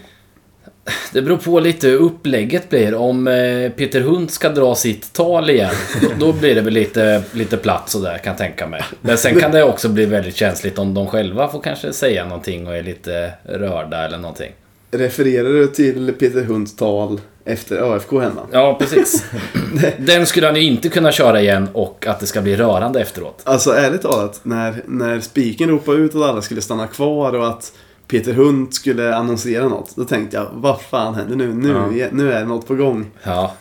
Det 1.12 1.22
beror 1.22 1.36
på 1.36 1.60
lite 1.60 1.88
hur 1.88 1.96
upplägget 1.96 2.70
blir. 2.70 2.94
Om 2.94 3.28
eh, 3.28 3.70
Peter 3.70 4.00
Hunt 4.00 4.30
ska 4.30 4.48
dra 4.48 4.74
sitt 4.74 5.12
tal 5.12 5.50
igen, 5.50 5.74
då, 6.02 6.26
då 6.26 6.32
blir 6.32 6.54
det 6.54 6.60
väl 6.60 6.74
lite, 6.74 7.22
lite 7.32 7.56
platt 7.56 7.88
sådär 7.88 8.18
kan 8.18 8.30
jag 8.30 8.38
tänka 8.38 8.66
mig. 8.66 8.82
Men 9.00 9.18
sen 9.18 9.40
kan 9.40 9.52
det 9.52 9.62
också 9.62 9.88
bli 9.88 10.06
väldigt 10.06 10.36
känsligt 10.36 10.78
om 10.78 10.94
de 10.94 11.06
själva 11.06 11.48
får 11.48 11.60
kanske 11.60 11.92
säga 11.92 12.24
någonting 12.24 12.66
och 12.66 12.76
är 12.76 12.82
lite 12.82 13.32
rörda 13.44 14.04
eller 14.06 14.18
någonting. 14.18 14.52
Refererar 14.90 15.48
du 15.48 15.66
till 15.66 16.12
Peter 16.12 16.42
Hunds 16.42 16.76
tal 16.76 17.20
efter 17.48 17.76
ÖFK 17.76 18.12
hemma? 18.12 18.40
Ja, 18.52 18.76
precis. 18.80 19.24
Den 19.98 20.26
skulle 20.26 20.46
han 20.46 20.56
ju 20.56 20.62
inte 20.62 20.88
kunna 20.88 21.12
köra 21.12 21.40
igen 21.40 21.68
och 21.72 22.06
att 22.06 22.20
det 22.20 22.26
ska 22.26 22.40
bli 22.40 22.56
rörande 22.56 23.00
efteråt. 23.00 23.40
Alltså 23.44 23.70
ärligt 23.74 24.02
talat, 24.02 24.40
när, 24.42 24.82
när 24.86 25.20
spiken 25.20 25.70
ropade 25.70 25.98
ut 25.98 26.14
att 26.14 26.22
alla 26.22 26.42
skulle 26.42 26.60
stanna 26.60 26.86
kvar 26.86 27.32
och 27.34 27.48
att 27.48 27.72
Peter 28.08 28.32
Hund 28.32 28.74
skulle 28.74 29.14
annonsera 29.16 29.68
något. 29.68 29.96
Då 29.96 30.04
tänkte 30.04 30.36
jag, 30.36 30.46
vad 30.52 30.80
fan 30.80 31.14
händer 31.14 31.36
nu? 31.36 31.54
Nu, 31.54 31.98
Ja. 31.98 32.06
nu 32.12 32.32
är 32.32 32.40
det 32.40 32.46
något 32.46 32.66
på 32.68 32.74
gång. 32.74 33.10
Ja, 33.22 33.54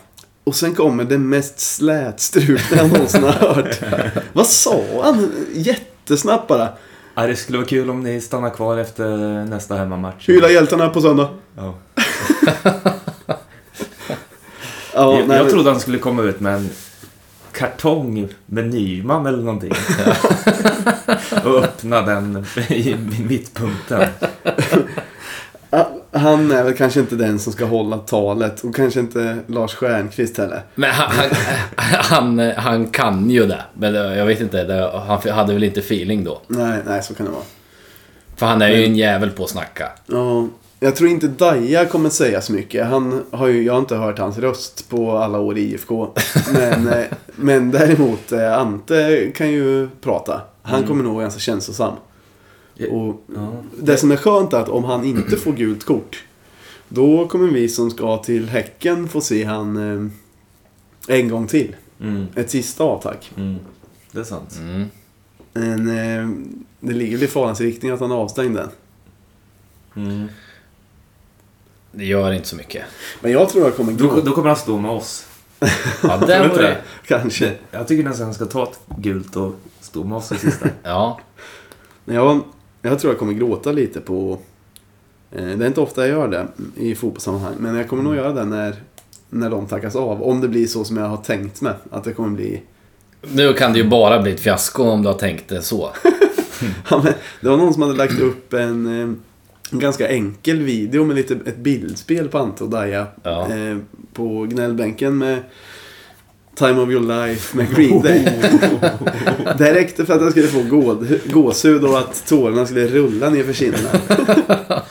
Och 0.44 0.54
sen 0.54 0.74
kommer 0.74 1.04
det 1.04 1.18
mest 1.18 1.60
slätstrukna 1.60 2.76
jag 2.76 2.92
någonsin 2.92 3.22
har 3.22 3.32
hört. 3.54 3.80
vad 4.32 4.46
sa 4.46 4.80
han? 5.02 5.32
Jättesnabbt 5.54 6.48
bara. 6.48 6.68
Ja, 7.14 7.26
det 7.26 7.36
skulle 7.36 7.58
vara 7.58 7.68
kul 7.68 7.90
om 7.90 8.00
ni 8.02 8.20
stannar 8.20 8.50
kvar 8.50 8.76
efter 8.78 9.06
nästa 9.44 9.74
hemmamatch. 9.76 10.28
Hylla 10.28 10.50
hjältarna 10.50 10.88
på 10.88 11.00
söndag. 11.00 11.28
Ja. 11.56 11.74
Ja, 14.98 15.18
jag, 15.18 15.28
nej, 15.28 15.36
jag 15.36 15.44
men- 15.44 15.52
trodde 15.52 15.70
han 15.70 15.80
skulle 15.80 15.98
komma 15.98 16.22
ut 16.22 16.40
med 16.40 16.54
en 16.54 16.70
kartong 17.52 18.28
med 18.46 18.66
Nyman 18.74 19.26
eller 19.26 19.42
någonting. 19.42 19.72
och 21.44 21.58
öppna 21.64 22.02
den 22.02 22.44
i 22.68 22.96
mittpunkten. 23.28 24.08
Han 26.12 26.50
är 26.52 26.64
väl 26.64 26.76
kanske 26.76 27.00
inte 27.00 27.16
den 27.16 27.38
som 27.38 27.52
ska 27.52 27.64
hålla 27.64 27.98
talet 27.98 28.64
och 28.64 28.74
kanske 28.76 29.00
inte 29.00 29.38
Lars 29.46 29.74
Stjernkvist 29.74 30.38
heller. 30.38 30.62
men 30.74 30.90
han, 30.90 31.12
han, 31.76 32.38
han, 32.38 32.52
han 32.56 32.86
kan 32.86 33.30
ju 33.30 33.46
det. 33.46 33.62
Men 33.74 33.94
jag 33.94 34.26
vet 34.26 34.40
inte, 34.40 34.64
det, 34.64 34.90
han 35.06 35.32
hade 35.36 35.52
väl 35.52 35.64
inte 35.64 35.80
feeling 35.80 36.24
då. 36.24 36.40
Nej, 36.46 36.78
nej, 36.86 37.02
så 37.02 37.14
kan 37.14 37.26
det 37.26 37.32
vara. 37.32 37.42
För 38.36 38.46
han 38.46 38.62
är 38.62 38.68
ju 38.68 38.84
en 38.84 38.96
jävel 38.96 39.30
på 39.30 39.44
att 39.44 39.50
snacka. 39.50 39.88
Ja, 40.06 40.48
jag 40.80 40.96
tror 40.96 41.10
inte 41.10 41.28
Daja 41.28 41.86
kommer 41.86 42.10
säga 42.10 42.40
så 42.40 42.52
mycket. 42.52 42.86
Han 42.86 43.22
har 43.30 43.46
ju, 43.48 43.62
jag 43.62 43.72
har 43.72 43.80
inte 43.80 43.96
hört 43.96 44.18
hans 44.18 44.38
röst 44.38 44.88
på 44.88 45.12
alla 45.18 45.38
år 45.38 45.58
i 45.58 45.60
IFK. 45.60 46.08
Men, 46.52 46.88
eh, 46.88 47.04
men 47.36 47.70
däremot, 47.70 48.32
eh, 48.32 48.58
Ante 48.58 49.30
kan 49.34 49.50
ju 49.52 49.88
prata. 50.00 50.40
Han 50.62 50.86
kommer 50.86 51.04
nog 51.04 51.12
vara 51.14 51.22
ganska 51.22 51.40
känslosam. 51.40 51.94
Och 52.90 53.22
Ja. 53.34 53.52
det 53.82 53.96
som 53.96 54.10
är 54.10 54.16
skönt 54.16 54.52
är 54.52 54.58
att 54.60 54.68
om 54.68 54.84
han 54.84 55.04
inte 55.04 55.36
får 55.36 55.52
gult 55.52 55.84
kort. 55.84 56.24
Då 56.88 57.28
kommer 57.28 57.48
vi 57.48 57.68
som 57.68 57.90
ska 57.90 58.16
till 58.18 58.48
Häcken 58.48 59.08
få 59.08 59.20
se 59.20 59.44
han 59.44 59.76
eh, 61.08 61.16
en 61.18 61.28
gång 61.28 61.46
till. 61.46 61.76
Mm, 62.00 62.26
Ett 62.34 62.50
sista 62.50 62.84
avtack. 62.84 63.32
mm. 63.36 63.56
Det 64.12 64.20
är 64.20 64.24
sant. 64.24 64.58
Mm. 64.60 64.84
Men 65.52 65.88
eh, 65.88 66.28
det 66.80 66.92
ligger 66.94 67.16
väl 67.16 67.24
i 67.24 67.28
farans 67.28 67.60
riktning 67.60 67.90
att 67.90 68.00
han 68.00 68.12
avstängde 68.12 68.60
den. 68.60 68.70
Mm. 70.06 70.28
Det 71.92 72.04
gör 72.04 72.32
inte 72.32 72.48
så 72.48 72.56
mycket. 72.56 72.84
Men 73.20 73.32
jag 73.32 73.48
tror 73.48 73.64
jag 73.64 73.76
kommer 73.76 73.92
Då, 73.92 74.08
gå. 74.08 74.20
då 74.20 74.32
kommer 74.32 74.48
han 74.48 74.56
stå 74.56 74.78
med 74.78 74.90
oss. 74.90 75.26
Ja, 76.02 76.14
inte 76.14 76.48
var 76.48 76.62
det? 76.62 76.76
Kanske. 77.06 77.52
Jag 77.70 77.88
tycker 77.88 78.04
nästan 78.04 78.24
han 78.24 78.34
ska 78.34 78.44
ta 78.46 78.62
ett 78.62 78.80
gult 78.98 79.36
och 79.36 79.54
stå 79.80 80.04
med 80.04 80.18
oss 80.18 80.32
i 80.32 80.36
sista. 80.36 80.68
Ja. 80.82 81.20
Men 82.04 82.16
jag, 82.16 82.40
jag 82.82 82.98
tror 82.98 83.12
jag 83.12 83.18
kommer 83.18 83.32
gråta 83.32 83.72
lite 83.72 84.00
på... 84.00 84.38
Eh, 85.32 85.44
det 85.46 85.64
är 85.64 85.66
inte 85.66 85.80
ofta 85.80 86.06
jag 86.06 86.18
gör 86.18 86.28
det 86.28 86.46
i 86.76 86.94
fotbollssammanhang. 86.94 87.54
Men 87.58 87.74
jag 87.74 87.88
kommer 87.88 88.02
nog 88.02 88.16
göra 88.16 88.32
det 88.32 88.44
när, 88.44 88.74
när 89.30 89.50
de 89.50 89.66
tackas 89.66 89.96
av. 89.96 90.22
Om 90.22 90.40
det 90.40 90.48
blir 90.48 90.66
så 90.66 90.84
som 90.84 90.96
jag 90.96 91.08
har 91.08 91.16
tänkt 91.16 91.60
mig. 91.60 91.72
Att 91.90 92.04
det 92.04 92.12
kommer 92.12 92.36
bli... 92.36 92.62
Nu 93.22 93.52
kan 93.52 93.72
det 93.72 93.78
ju 93.78 93.88
bara 93.88 94.22
bli 94.22 94.32
ett 94.32 94.40
fiasko 94.40 94.82
om 94.82 95.02
du 95.02 95.08
har 95.08 95.18
tänkt 95.18 95.48
det 95.48 95.62
så. 95.62 95.90
Ja, 96.90 97.00
men 97.04 97.12
det 97.40 97.48
var 97.48 97.56
någon 97.56 97.72
som 97.72 97.82
hade 97.82 97.94
lagt 97.94 98.20
upp 98.20 98.52
en, 98.52 99.00
eh, 99.02 99.14
en 99.72 99.78
ganska 99.78 100.08
enkel 100.08 100.58
video 100.62 101.04
med 101.04 101.16
lite, 101.16 101.34
ett 101.46 101.56
bildspel 101.56 102.28
på 102.28 102.38
Ante 102.38 102.64
och 102.64 102.70
Daja. 102.70 103.06
Ja. 103.22 103.52
Eh, 103.54 103.76
på 104.12 104.44
gnällbänken 104.44 105.18
med 105.18 105.38
Time 106.54 106.80
of 106.80 106.90
your 106.90 107.26
life 107.26 107.56
med 107.56 107.74
Green 107.76 108.02
Day. 108.02 108.24
det 109.58 109.74
räckte 109.74 110.06
för 110.06 110.14
att 110.14 110.22
jag 110.22 110.30
skulle 110.30 110.46
få 110.48 110.62
gåd, 110.62 111.18
gåshud 111.32 111.84
och 111.84 111.98
att 111.98 112.26
tårarna 112.26 112.66
skulle 112.66 112.86
rulla 112.86 113.30
ner 113.30 113.44
för 113.44 113.52
kinderna. 113.52 113.88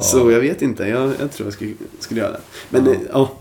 Så 0.00 0.30
jag 0.30 0.40
vet 0.40 0.62
inte, 0.62 0.84
jag, 0.84 1.12
jag 1.20 1.32
tror 1.32 1.46
jag 1.46 1.52
skulle, 1.52 1.72
skulle 1.98 2.20
göra 2.20 2.32
det. 2.32 2.40
Men 2.68 2.86
Ja. 2.86 2.94
ja, 3.12 3.32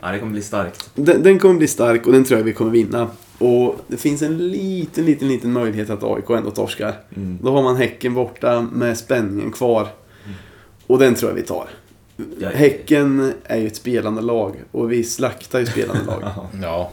Ja, 0.00 0.12
det 0.12 0.18
kommer 0.18 0.32
bli 0.32 0.42
starkt. 0.42 0.90
den, 0.94 1.22
den 1.22 1.38
kommer 1.38 1.54
bli 1.54 1.66
stark 1.66 2.06
och 2.06 2.12
den 2.12 2.24
tror 2.24 2.38
jag 2.40 2.44
vi 2.44 2.52
kommer 2.52 2.70
vinna. 2.70 3.08
Och 3.38 3.80
det 3.86 3.96
finns 3.96 4.22
en 4.22 4.48
liten, 4.48 5.04
liten, 5.04 5.28
liten 5.28 5.52
möjlighet 5.52 5.90
att 5.90 6.02
AIK 6.04 6.30
ändå 6.30 6.50
torskar. 6.50 6.94
Mm. 7.16 7.38
Då 7.42 7.52
har 7.52 7.62
man 7.62 7.76
Häcken 7.76 8.14
borta 8.14 8.66
med 8.72 8.98
spänningen 8.98 9.52
kvar. 9.52 9.88
Och 10.86 10.98
den 10.98 11.14
tror 11.14 11.30
jag 11.30 11.36
vi 11.36 11.42
tar. 11.42 11.68
Ja, 12.38 12.48
Häcken 12.48 13.32
är 13.44 13.56
ju 13.56 13.66
ett 13.66 13.76
spelande 13.76 14.22
lag 14.22 14.54
och 14.70 14.92
vi 14.92 15.04
slaktar 15.04 15.58
ju 15.58 15.66
spelande 15.66 16.04
lag. 16.06 16.22
Ja. 16.62 16.90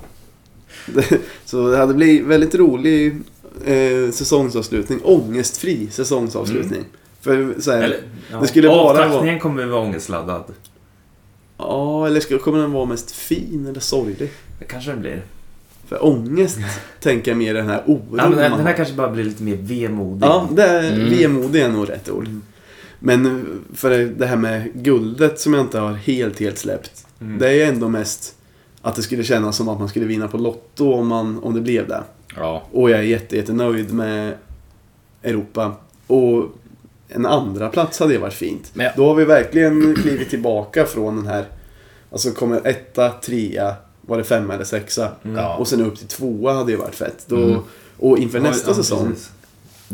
Så 1.46 1.70
det 1.70 1.78
hade 1.78 1.94
blivit 1.94 2.26
väldigt 2.28 2.56
rolig 2.56 3.16
eh, 3.66 4.12
säsongsavslutning. 4.12 5.00
Ångestfri 5.04 5.88
säsongsavslutning. 5.92 6.84
För 7.22 7.56
så 7.60 7.72
här, 7.72 7.84
Eller, 7.84 8.00
ja, 8.32 8.40
det 8.40 8.48
skulle 8.48 8.68
bara 8.68 8.94
vara... 8.94 9.06
avtackningen 9.06 9.40
kommer 9.40 9.66
vara 9.66 9.82
ångestladdad. 9.82 10.44
Ja, 11.58 12.08
eller 12.08 12.20
ska, 12.20 12.38
kommer 12.40 12.60
den 12.60 12.72
vara 12.72 12.86
mest 12.86 13.12
fin 13.12 13.66
eller 13.70 13.80
sorglig? 13.80 14.32
Det 14.60 14.66
kanske 14.66 14.92
den 14.92 15.00
blir. 15.02 15.22
För 15.88 16.06
ångest 16.06 16.60
tänker 17.02 17.32
jag 17.32 17.38
mer 17.38 17.54
den 17.54 17.68
här 17.70 17.84
oron 17.86 18.16
Ja, 18.18 18.30
men 18.30 18.38
den, 18.38 18.50
man 18.50 18.58
den 18.60 18.68
här 18.68 18.74
kanske 18.76 18.94
bara 18.94 19.10
blir 19.10 19.24
lite 19.24 19.44
mer 19.44 19.56
vemodig. 19.56 20.28
Ja, 20.28 20.50
det 20.52 20.64
är, 20.64 20.94
Mm. 20.94 21.10
vemodig 21.10 21.62
är 21.62 21.70
nog 21.70 21.90
rätt 21.90 22.10
ord. 22.10 22.30
Men 23.00 23.46
för 23.74 23.90
det 24.18 24.26
här 24.26 24.38
med 24.38 24.72
guldet 24.74 25.40
som 25.40 25.54
jag 25.54 25.62
inte 25.64 25.80
har 25.80 25.94
helt, 25.94 26.40
helt 26.40 26.58
släppt. 26.58 27.06
Mm. 27.22 27.38
Det 27.40 27.48
är 27.48 27.52
ju 27.54 27.62
ändå 27.62 27.90
mest 27.90 28.36
att 28.82 28.96
det 28.96 29.02
skulle 29.02 29.24
kännas 29.24 29.56
som 29.58 29.70
att 29.70 29.80
man 29.80 29.90
skulle 29.90 30.06
vinna 30.06 30.28
på 30.28 30.38
Lotto 30.38 30.94
om, 30.94 31.08
man, 31.08 31.40
om 31.44 31.54
det 31.54 31.62
blev 31.62 31.88
det. 31.88 32.04
Ja. 32.36 32.64
Och 32.72 32.90
jag 32.90 33.00
är 33.00 33.04
jätte, 33.04 33.36
jättenöjd 33.36 33.94
med 33.94 34.34
Europa. 35.24 35.72
Och 36.08 36.46
en 37.10 37.26
andra 37.26 37.70
plats 37.70 38.00
hade 38.00 38.14
ju 38.14 38.20
varit 38.20 38.34
fint. 38.34 38.72
Men- 38.74 38.92
Då 38.98 39.08
har 39.08 39.16
vi 39.16 39.26
verkligen 39.26 39.96
klivit 39.96 40.30
tillbaka 40.30 40.86
från 40.86 41.16
den 41.16 41.28
här... 41.28 41.46
Alltså 42.12 42.32
kommer 42.32 42.68
etta, 42.68 43.10
trea, 43.10 43.76
var 44.02 44.18
det 44.18 44.24
femma 44.24 44.54
eller 44.54 44.64
sexa? 44.64 45.12
Ja. 45.36 45.56
Och 45.56 45.68
sen 45.68 45.82
upp 45.82 45.98
till 45.98 46.08
tvåa 46.08 46.54
hade 46.54 46.72
ju 46.72 46.78
varit 46.78 46.96
fett. 46.96 47.24
Då, 47.28 47.36
Mm. 47.44 47.60
Och 47.98 48.18
inför 48.18 48.38
Ja, 48.38 48.44
nästa 48.44 48.70
ja, 48.72 48.76
säsong. 48.76 49.08
precis. 49.08 49.32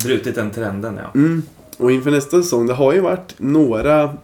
Brutit 0.06 0.36
den 0.36 0.52
trenden, 0.52 1.00
ja. 1.04 1.12
Mm. 1.20 1.44
Och 1.78 1.92
inför 1.92 2.12
nästa 2.12 2.42
säsong, 2.44 2.68
det 2.68 2.74
har 2.74 2.94
ju 2.94 3.00
varit 3.00 3.34
några... 3.38 4.18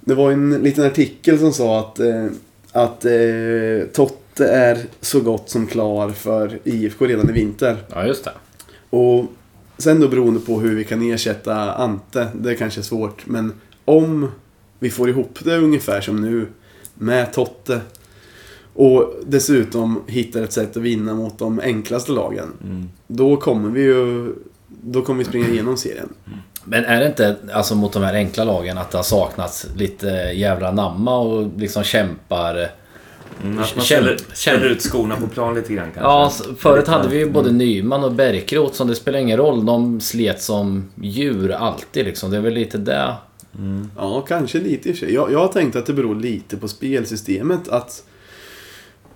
Det 0.00 0.14
var 0.14 0.30
en 0.32 0.50
liten 0.50 0.86
artikel 0.86 1.38
som 1.38 1.52
sa 1.52 1.80
att, 1.80 2.00
eh, 2.00 2.26
att 2.72 3.04
eh, 3.04 3.86
Totte 3.92 4.46
är 4.48 4.78
så 5.00 5.20
gott 5.20 5.50
som 5.50 5.66
klar 5.66 6.08
för 6.10 6.58
IFK 6.64 7.06
redan 7.06 7.30
i 7.30 7.32
vinter. 7.32 7.76
ja, 7.94 8.06
just 8.06 8.24
det. 8.24 8.32
Och 8.90 9.24
sen 9.78 10.00
då 10.00 10.08
beroende 10.08 10.40
på 10.40 10.60
hur 10.60 10.74
vi 10.74 10.84
kan 10.84 11.02
ersätta 11.02 11.72
Ante, 11.72 12.28
det 12.34 12.50
är 12.50 12.54
kanske 12.54 12.82
svårt. 12.82 13.26
Men 13.26 13.52
om 13.84 14.28
vi 14.78 14.90
får 14.90 15.08
ihop 15.08 15.38
det 15.44 15.56
ungefär 15.56 16.00
som 16.00 16.20
nu 16.20 16.46
med 16.94 17.32
Totte 17.32 17.80
och 18.74 19.14
dessutom 19.26 20.02
hittar 20.06 20.42
ett 20.42 20.52
sätt 20.52 20.76
att 20.76 20.82
vinna 20.82 21.14
mot 21.14 21.38
de 21.38 21.60
enklaste 21.60 22.12
lagen. 22.12 22.52
Mm. 22.64 22.88
Då 23.06 23.36
kommer 23.36 23.70
vi 23.70 23.82
ju 23.82 24.34
då 24.68 25.02
kommer 25.02 25.18
vi 25.18 25.24
springa 25.24 25.48
igenom 25.48 25.76
serien. 25.76 26.08
Men 26.64 26.84
är 26.84 27.00
det 27.00 27.06
inte, 27.06 27.36
alltså 27.52 27.74
mot 27.74 27.92
de 27.92 28.02
här 28.02 28.14
enkla 28.14 28.44
lagen, 28.44 28.78
att 28.78 28.90
det 28.90 28.98
har 28.98 29.02
saknats 29.02 29.66
lite 29.76 30.06
jävla 30.34 30.72
namma 30.72 31.18
och 31.18 31.50
liksom 31.56 31.82
kämpar... 31.82 32.70
Mm, 33.42 33.58
att 33.58 33.76
man 33.76 33.84
ställer, 33.84 34.18
ställer 34.32 34.66
ut 34.66 34.82
skorna 34.82 35.16
på 35.16 35.26
plan 35.26 35.54
lite 35.54 35.74
grann 35.74 35.88
kanske. 35.94 36.44
Ja, 36.44 36.54
förut 36.58 36.88
hade 36.88 37.08
vi 37.08 37.18
ju 37.18 37.30
både 37.30 37.52
Nyman 37.52 38.04
och 38.04 38.12
Bärkroth 38.12 38.74
som 38.74 38.88
det 38.88 38.94
spelar 38.94 39.18
ingen 39.18 39.36
roll. 39.36 39.66
De 39.66 40.00
slet 40.00 40.42
som 40.42 40.90
djur 40.94 41.52
alltid 41.52 42.04
liksom. 42.04 42.30
Det 42.30 42.36
är 42.36 42.40
väl 42.40 42.54
lite 42.54 42.78
det. 42.78 43.14
Mm. 43.58 43.90
Ja, 43.96 44.20
kanske 44.20 44.58
lite 44.58 44.88
i 44.88 44.92
och 44.92 44.96
för 44.96 45.06
sig. 45.06 45.14
Jag, 45.14 45.32
jag 45.32 45.38
har 45.38 45.48
tänkt 45.48 45.76
att 45.76 45.86
det 45.86 45.92
beror 45.92 46.14
lite 46.14 46.56
på 46.56 46.68
spelsystemet. 46.68 47.68
Att, 47.68 48.04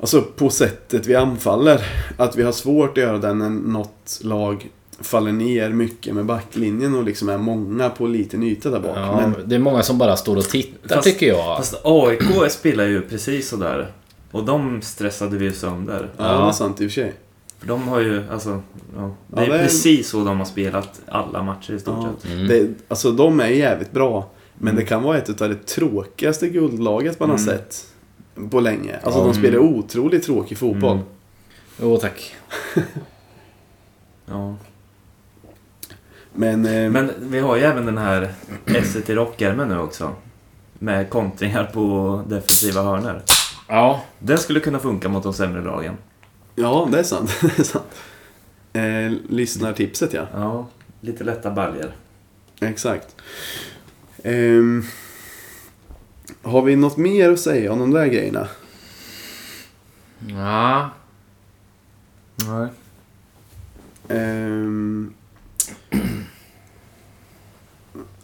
alltså 0.00 0.22
på 0.22 0.50
sättet 0.50 1.06
vi 1.06 1.14
anfaller. 1.14 1.86
Att 2.16 2.36
vi 2.36 2.42
har 2.42 2.52
svårt 2.52 2.90
att 2.90 3.04
göra 3.04 3.18
det 3.18 3.34
när 3.34 3.50
något 3.50 4.20
lag 4.22 4.68
faller 5.00 5.32
ner 5.32 5.70
mycket 5.70 6.14
med 6.14 6.24
backlinjen 6.26 6.94
och 6.94 7.04
liksom 7.04 7.28
är 7.28 7.38
många 7.38 7.90
på 7.90 8.06
liten 8.06 8.42
yta 8.42 8.70
där 8.70 8.80
bak. 8.80 8.96
Ja, 8.96 9.20
Men 9.20 9.48
Det 9.48 9.54
är 9.54 9.58
många 9.58 9.82
som 9.82 9.98
bara 9.98 10.16
står 10.16 10.36
och 10.36 10.44
tittar 10.44 10.94
Fast- 10.96 11.08
tycker 11.08 11.26
jag. 11.26 11.56
Fast 11.56 11.74
AIK 11.84 12.50
spelar 12.50 12.84
ju 12.84 13.00
precis 13.02 13.48
sådär. 13.48 13.92
Och 14.30 14.44
de 14.44 14.82
stressade 14.82 15.36
vi 15.38 15.44
ju 15.44 15.52
sönder. 15.52 16.10
ja, 16.16 16.24
det 16.24 16.48
är 16.48 16.52
sant 16.52 16.80
i 16.80 16.86
och 16.86 16.90
för 16.90 16.94
sig. 16.94 17.12
För 17.58 17.66
de 17.66 17.88
har 17.88 18.00
ju, 18.00 18.22
alltså, 18.32 18.62
ja, 18.96 19.10
det 19.26 19.36
Ja, 19.36 19.42
är 19.42 19.58
det 19.58 19.64
precis 19.64 20.08
så 20.08 20.24
de 20.24 20.38
har 20.38 20.44
spelat 20.44 21.00
alla 21.08 21.42
matcher 21.42 21.72
i 21.74 21.78
stort 21.80 21.94
Ja. 21.98 22.08
sett. 22.22 22.32
Mm. 22.32 22.48
Det, 22.48 22.68
alltså 22.88 23.12
de 23.12 23.40
är 23.40 23.46
jävligt 23.48 23.92
bra. 23.92 24.30
Men 24.54 24.68
Mm. 24.68 24.80
det 24.80 24.86
kan 24.88 25.02
vara 25.02 25.18
ett 25.18 25.42
av 25.42 25.48
det 25.48 25.66
tråkigaste 25.66 26.48
guldlaget 26.48 27.20
man 27.20 27.30
har 27.30 27.36
Mm. 27.38 27.48
sett 27.48 27.84
på 28.50 28.60
länge. 28.60 28.96
Alltså 29.02 29.20
Ja. 29.20 29.24
de 29.26 29.34
spelar 29.34 29.58
otroligt 29.58 30.22
tråkig 30.22 30.58
fotboll. 30.58 30.92
Mm. 30.92 31.04
Jo, 31.82 31.96
tack. 31.96 32.34
Ja. 34.26 34.56
Men, 36.38 36.66
eh, 36.66 36.90
Men 36.90 37.12
vi 37.18 37.40
har 37.40 37.56
ju 37.56 37.62
även 37.62 37.86
den 37.86 37.98
här 37.98 38.34
SET 38.84 39.10
rockärmen 39.10 39.68
nu 39.68 39.78
också. 39.78 40.14
Med 40.78 41.10
kontringar 41.10 41.64
på 41.64 42.22
defensiva 42.26 42.82
hörnor. 42.82 43.22
Ja. 43.68 44.02
Den 44.18 44.38
skulle 44.38 44.60
kunna 44.60 44.78
funka 44.78 45.08
mot 45.08 45.22
de 45.22 45.32
sämre 45.34 45.62
lagen. 45.62 45.96
ja, 46.54 46.88
det 46.92 46.98
är 46.98 47.02
sant. 47.02 47.30
det 47.40 47.58
är 47.58 47.64
sant. 47.64 47.94
Eh, 48.72 49.34
lyssnartipset 49.34 50.12
ja. 50.12 50.26
Ja, 50.34 50.66
lite 51.00 51.24
lätta 51.24 51.50
baljer. 51.50 51.92
Exakt. 52.60 53.16
Ehm, 54.22 54.84
har 56.42 56.62
vi 56.62 56.76
något 56.76 56.96
mer 56.96 57.32
att 57.32 57.40
säga 57.40 57.72
om 57.72 57.78
de 57.78 57.90
där 57.90 58.06
grejerna? 58.06 58.48
Ja. 60.18 60.90
Nej. 62.36 62.68
Ehm, 64.08 65.14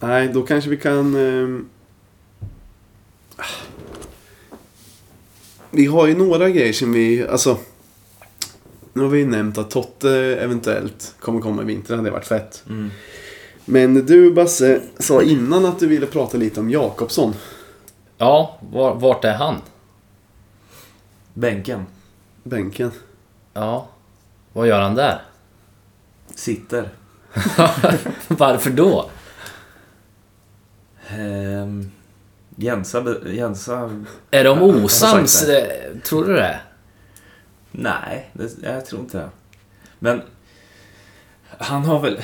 nej, 0.07 0.27
då 0.27 0.41
kanske 0.41 0.69
vi 0.69 0.77
kan... 0.77 1.15
ehm, 1.15 1.69
vi 5.71 5.85
har 5.85 6.07
ju 6.07 6.17
några 6.17 6.49
grejer 6.49 6.73
som 6.73 6.93
vi... 6.93 7.27
Alltså, 7.27 7.57
nu 8.93 9.01
har 9.01 9.09
vi 9.09 9.19
ju 9.19 9.27
nämnt 9.27 9.57
att 9.57 9.69
Totte 9.69 10.11
eventuellt 10.41 11.15
kommer 11.19 11.41
komma 11.41 11.61
i 11.61 11.65
vinter. 11.65 11.93
Det 11.93 11.97
hade 11.97 12.11
varit 12.11 12.25
fett. 12.25 12.63
Mm. 12.69 12.91
Men 13.65 14.05
du 14.05 14.33
Basse 14.33 14.81
sa 14.99 15.21
innan 15.21 15.65
att 15.65 15.79
du 15.79 15.87
ville 15.87 16.05
prata 16.05 16.37
lite 16.37 16.59
om 16.59 16.69
Jakobsson. 16.69 17.33
Ja, 18.17 18.59
var, 18.71 18.95
vart 18.95 19.25
är 19.25 19.33
han? 19.33 19.55
Bänken. 21.33 21.85
Bänken. 22.43 22.91
Ja. 23.53 23.87
Vad 24.53 24.67
gör 24.67 24.81
han 24.81 24.95
där? 24.95 25.21
Sitter. 26.35 26.89
Varför 28.27 28.69
då? 28.69 29.09
Ehm, 31.09 31.91
Jensa, 32.55 33.15
Jensa... 33.25 34.03
Är 34.31 34.43
de 34.43 34.61
osams? 34.61 35.43
eh, 35.49 35.97
Tror 36.03 36.25
du 36.25 36.33
det? 36.33 36.59
Nej, 37.71 38.29
det, 38.33 38.49
jag 38.63 38.85
tror 38.85 39.01
inte 39.01 39.17
det. 39.17 39.29
Men 39.99 40.21
han 41.57 41.85
har 41.85 41.99
väl... 41.99 42.19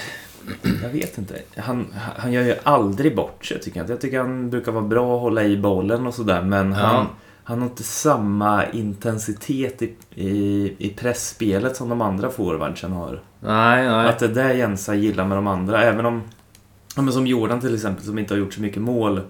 Jag 0.83 0.89
vet 0.89 1.17
inte. 1.17 1.35
Han, 1.57 1.93
han 2.17 2.31
gör 2.31 2.41
ju 2.43 2.55
aldrig 2.63 3.15
bort 3.15 3.45
sig 3.45 3.59
tycker 3.61 3.79
jag. 3.79 3.89
Jag 3.89 4.01
tycker 4.01 4.19
han 4.19 4.49
brukar 4.49 4.71
vara 4.71 4.83
bra 4.83 5.15
att 5.15 5.21
hålla 5.21 5.43
i 5.43 5.57
bollen 5.57 6.07
och 6.07 6.13
sådär. 6.13 6.41
Men 6.41 6.71
Ja. 6.71 6.77
han, 6.77 7.07
han 7.43 7.59
har 7.61 7.67
inte 7.67 7.83
samma 7.83 8.65
intensitet 8.67 9.81
i, 9.81 9.93
i, 10.15 10.75
i 10.77 10.89
pressspelet 10.89 11.75
som 11.75 11.89
de 11.89 12.01
andra 12.01 12.29
forwardsen 12.29 12.91
har. 12.91 13.21
Nej, 13.39 13.85
nej. 13.89 14.07
Att 14.09 14.19
det 14.19 14.25
är 14.25 14.29
det 14.29 14.53
Jensa 14.53 14.95
gillar 14.95 15.25
med 15.25 15.37
de 15.37 15.47
andra. 15.47 15.83
Även 15.83 16.05
om... 16.05 16.21
Ja, 16.95 17.01
men 17.01 17.13
som 17.13 17.27
Jordan 17.27 17.61
till 17.61 17.75
exempel 17.75 18.05
som 18.05 18.19
inte 18.19 18.33
har 18.33 18.39
gjort 18.39 18.53
så 18.53 18.61
mycket 18.61 18.81
mål. 18.81 19.21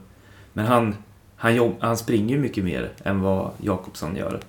Men 0.53 0.65
han, 0.65 0.95
han, 1.35 1.55
jobb, 1.55 1.75
han 1.79 1.97
springer 1.97 2.35
ju 2.35 2.41
mycket 2.41 2.63
mer 2.63 2.89
än 3.03 3.21
vad 3.21 3.51
Jakobsson 3.61 4.15
gör. 4.15 4.39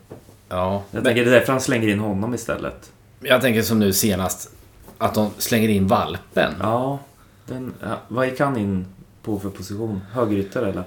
Ja. 0.49 0.73
Jag 0.73 0.83
Men, 0.91 1.05
tänker 1.05 1.25
det 1.25 1.31
är 1.31 1.35
därför 1.35 1.53
han 1.53 1.61
slänger 1.61 1.89
in 1.89 1.99
honom 1.99 2.35
istället. 2.35 2.93
jag 3.21 3.41
tänker 3.41 3.63
som 3.63 3.79
nu 3.79 3.93
senast. 3.93 4.51
Att 4.99 5.15
de 5.15 5.31
slänger 5.39 5.69
in 5.69 5.87
valpen. 5.87 6.53
Ja, 6.61 6.99
den, 7.47 7.75
ja, 7.83 7.99
vad 8.09 8.27
gick 8.27 8.41
han 8.41 8.57
in 8.57 8.87
på 9.23 9.39
för 9.41 9.51
position? 9.51 10.01
Högerytter 10.13 10.63
eller? 10.63 10.85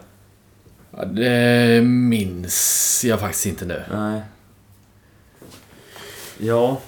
Ja, 0.92 1.06
Det 1.06 1.82
minns 1.86 3.02
jag 3.08 3.20
faktiskt 3.20 3.46
inte 3.46 3.66
nu. 3.66 3.84
Nej. 3.94 4.22
Ja, 6.38 6.80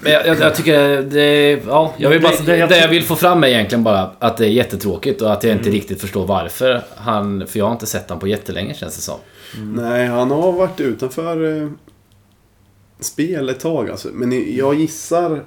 Men 0.00 0.12
jag, 0.12 0.26
jag, 0.26 0.40
jag 0.40 0.54
tycker 0.54 1.02
det... 1.02 1.50
Ja, 1.66 1.94
jag 1.96 2.10
vill 2.10 2.22
bara, 2.22 2.32
Det- 2.46 2.56
det, 2.56 2.66
det- 2.66 2.78
jag 2.78 2.88
vill 2.88 3.02
få 3.02 3.16
fram 3.16 3.44
är 3.44 3.48
egentligen 3.48 3.84
bara 3.84 4.10
att 4.18 4.36
det 4.36 4.46
är 4.46 4.50
jättetråkigt 4.50 5.22
och 5.22 5.32
att 5.32 5.44
jag 5.44 5.52
inte 5.52 5.62
Mm. 5.64 5.72
riktigt 5.74 6.00
förstår 6.00 6.26
varför 6.26 6.82
han... 6.96 7.46
För 7.46 7.58
jag 7.58 7.66
har 7.66 7.72
inte 7.72 7.86
sett 7.86 8.10
han 8.10 8.18
på 8.18 8.26
jättelänge 8.26 8.74
känns 8.74 8.96
det 8.96 9.02
som. 9.02 9.18
Nej, 9.76 10.06
han 10.06 10.30
har 10.30 10.52
varit 10.52 10.80
utanför 10.80 11.62
eh, 11.62 11.68
spel 13.00 13.48
ett 13.48 13.60
tag 13.60 13.90
alltså. 13.90 14.08
Men 14.12 14.56
jag 14.56 14.74
gissar... 14.74 15.44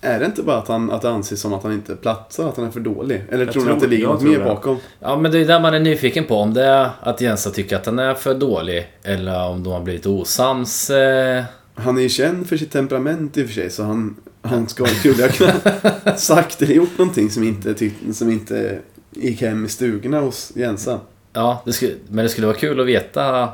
Är 0.00 0.18
det 0.20 0.26
inte 0.26 0.42
bara 0.42 0.56
att, 0.56 0.68
han, 0.68 0.90
att 0.90 1.02
det 1.02 1.10
anses 1.10 1.40
som 1.40 1.52
att 1.54 1.62
han 1.62 1.72
inte 1.72 1.96
platsar? 1.96 2.48
Att 2.48 2.56
han 2.56 2.66
är 2.66 2.70
för 2.70 2.80
dålig? 2.80 3.22
Eller 3.30 3.44
Jag 3.44 3.52
tror 3.52 3.62
tror- 3.64 3.74
att 3.74 3.80
det 3.80 3.86
ligger 3.86 4.06
något 4.06 4.22
mer 4.22 4.38
det. 4.38 4.44
bakom? 4.44 4.76
Ja, 5.00 5.16
men 5.16 5.32
det 5.32 5.38
är 5.38 5.44
där 5.46 5.60
man 5.60 5.74
är 5.74 5.80
nyfiken 5.80 6.24
på. 6.24 6.36
Om 6.36 6.54
det 6.54 6.64
är 6.64 6.90
att 7.00 7.20
Jensa 7.20 7.50
tycker 7.50 7.76
att 7.76 7.86
han 7.86 7.98
är 7.98 8.14
för 8.14 8.34
dålig 8.34 8.86
eller 9.02 9.46
om 9.48 9.62
de 9.62 9.72
har 9.72 9.80
blivit 9.80 10.06
osams. 10.06 10.90
Eh, 10.90 11.44
Han 11.74 11.98
är 11.98 12.02
ju 12.02 12.08
känd 12.08 12.46
för 12.46 12.56
sitt 12.56 12.70
temperament 12.70 13.36
i 13.36 13.42
och 13.42 13.46
för 13.46 13.54
sig, 13.54 13.70
så 13.70 13.82
han, 13.82 14.16
han 14.42 14.68
ska, 14.68 14.84
ha 14.84 14.90
kunnat 15.28 16.20
sagt 16.20 16.62
eller 16.62 16.74
gjort 16.74 16.98
någonting 16.98 17.30
som 17.30 17.42
inte, 17.42 17.90
som 18.12 18.30
inte 18.30 18.78
gick 19.10 19.40
hem 19.42 19.64
i 19.64 19.68
stugorna 19.68 20.20
hos 20.20 20.52
Jensa. 20.56 21.00
ja, 21.32 21.62
det 21.64 21.72
skulle, 21.72 21.92
men 22.08 22.24
det 22.24 22.28
skulle 22.28 22.46
vara 22.46 22.56
kul 22.56 22.80
att 22.80 22.86
veta. 22.86 23.48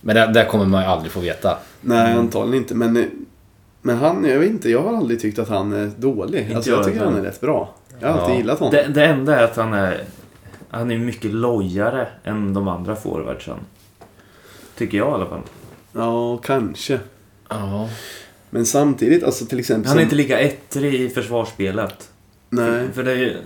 Men 0.00 0.16
det, 0.16 0.26
det 0.32 0.44
kommer 0.44 0.66
man 0.66 0.82
ju 0.82 0.88
aldrig 0.88 1.12
få 1.12 1.20
veta. 1.20 1.58
Nej, 1.80 2.12
antagligen 2.12 2.62
inte. 2.62 2.74
Men, 2.74 3.10
men 3.82 3.96
han, 3.96 4.24
jag 4.24 4.38
vet 4.38 4.50
inte, 4.50 4.70
jag 4.70 4.82
har 4.82 4.96
aldrig 4.96 5.20
tyckt 5.20 5.38
att 5.38 5.48
han 5.48 5.72
är 5.72 5.90
dålig. 5.96 6.40
Inte 6.42 6.56
Alltså, 6.56 6.70
jag 6.70 6.78
jag 6.78 6.86
tycker 6.86 7.04
han 7.04 7.16
är 7.16 7.22
rätt 7.22 7.40
bra. 7.40 7.74
Jag 8.00 8.08
har 8.08 8.18
alltid 8.20 8.34
Ja. 8.34 8.38
gillat 8.38 8.58
honom. 8.58 8.74
det, 8.74 8.88
det 8.88 9.04
enda 9.06 9.40
är 9.40 9.44
att 9.44 9.56
han 9.56 9.72
är, 9.72 10.04
han 10.70 10.90
är 10.90 10.98
mycket 10.98 11.30
lojare 11.34 12.08
än 12.24 12.54
de 12.54 12.68
andra 12.68 12.96
forwardsen. 12.96 13.56
Tycker 14.76 14.98
jag 14.98 15.08
i 15.08 15.12
alla 15.12 15.26
fall. 15.26 15.42
Ja, 15.92 16.36
kanske. 16.36 17.00
Ja. 17.60 17.88
Men 18.50 18.66
samtidigt, 18.66 19.22
alltså 19.24 19.46
till 19.46 19.58
exempel... 19.58 19.88
Han 19.88 19.96
är 19.96 20.00
som- 20.00 20.04
inte 20.04 20.16
lika 20.16 20.38
ettrig 20.38 20.94
i 20.94 21.08
försvarsspelet. 21.08 22.10
Nej. 22.50 22.88
För, 22.94 23.02
det 23.02 23.12
är 23.12 23.16
ju 23.16 23.36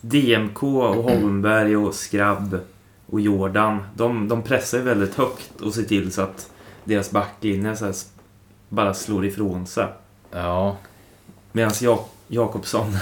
DMK 0.00 0.62
och 0.62 0.94
Holmberg 1.10 1.76
och 1.76 1.94
Skrabb 1.94 2.58
och 3.06 3.20
Jordan. 3.20 3.82
De, 3.94 4.28
de 4.28 4.42
pressar 4.42 4.78
ju 4.78 4.84
väldigt 4.84 5.14
högt 5.14 5.60
och 5.60 5.74
ser 5.74 5.82
till 5.82 6.12
så 6.12 6.22
att 6.22 6.50
deras 6.84 7.10
backlinje 7.10 7.76
så 7.76 7.92
bara 8.68 8.94
slår 8.94 9.26
ifrån 9.26 9.66
sig. 9.66 9.86
Ja. 10.30 10.76
Medan 11.52 11.70
Jak- 11.72 12.08
Jakobsson, 12.28 12.96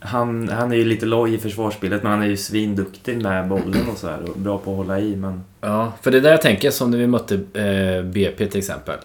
han, 0.00 0.48
han 0.48 0.72
är 0.72 0.76
ju 0.76 0.84
lite 0.84 1.06
loj 1.06 1.34
i 1.34 1.38
försvarsspelet 1.38 2.02
men 2.02 2.12
han 2.12 2.22
är 2.22 2.26
ju 2.26 2.36
svinduktig 2.36 3.22
med 3.22 3.48
bollen 3.48 3.88
och 3.92 3.98
så 3.98 4.08
här 4.08 4.30
och 4.30 4.38
bra 4.38 4.58
på 4.58 4.70
att 4.70 4.76
hålla 4.76 5.00
i 5.00 5.16
men... 5.16 5.44
Ja, 5.60 5.92
för 6.02 6.10
det 6.10 6.16
är 6.16 6.22
där 6.22 6.30
jag 6.30 6.42
tänker 6.42 6.70
som 6.70 6.90
när 6.90 6.98
vi 6.98 7.06
mötte 7.06 7.34
eh, 7.34 8.04
BP 8.04 8.46
till 8.46 8.58
exempel. 8.58 8.96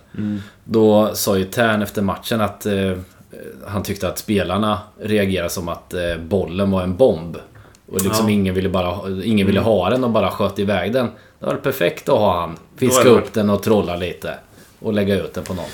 Då 0.63 1.15
sa 1.15 1.37
ju 1.37 1.45
Tern 1.45 1.81
efter 1.81 2.01
matchen 2.01 2.41
att 2.41 2.65
eh, 2.65 2.91
han 3.67 3.83
tyckte 3.83 4.07
att 4.07 4.17
spelarna 4.17 4.79
reagerade 5.01 5.49
som 5.49 5.69
att 5.69 5.93
eh, 5.93 6.17
bollen 6.19 6.71
var 6.71 6.83
en 6.83 6.95
bomb. 6.97 7.37
Och 7.87 8.01
liksom 8.01 8.25
Ja. 8.25 8.33
ingen 8.33 8.55
ville 8.55 8.69
bara 8.69 9.21
ingen 9.23 9.47
ville 9.47 9.59
ha 9.59 9.89
den 9.89 10.03
och 10.03 10.09
bara 10.09 10.31
sköt 10.31 10.59
iväg 10.59 10.93
den. 10.93 11.07
Det 11.39 11.45
var 11.45 11.55
perfekt 11.55 12.09
att 12.09 12.17
ha 12.17 12.39
han. 12.39 12.57
Fiska 12.77 13.09
upp 13.09 13.33
den 13.33 13.49
och 13.49 13.63
trolla 13.63 13.95
lite. 13.95 14.33
Och 14.79 14.93
lägga 14.93 15.23
ut 15.23 15.33
den 15.33 15.43
på 15.43 15.53
någon. 15.53 15.65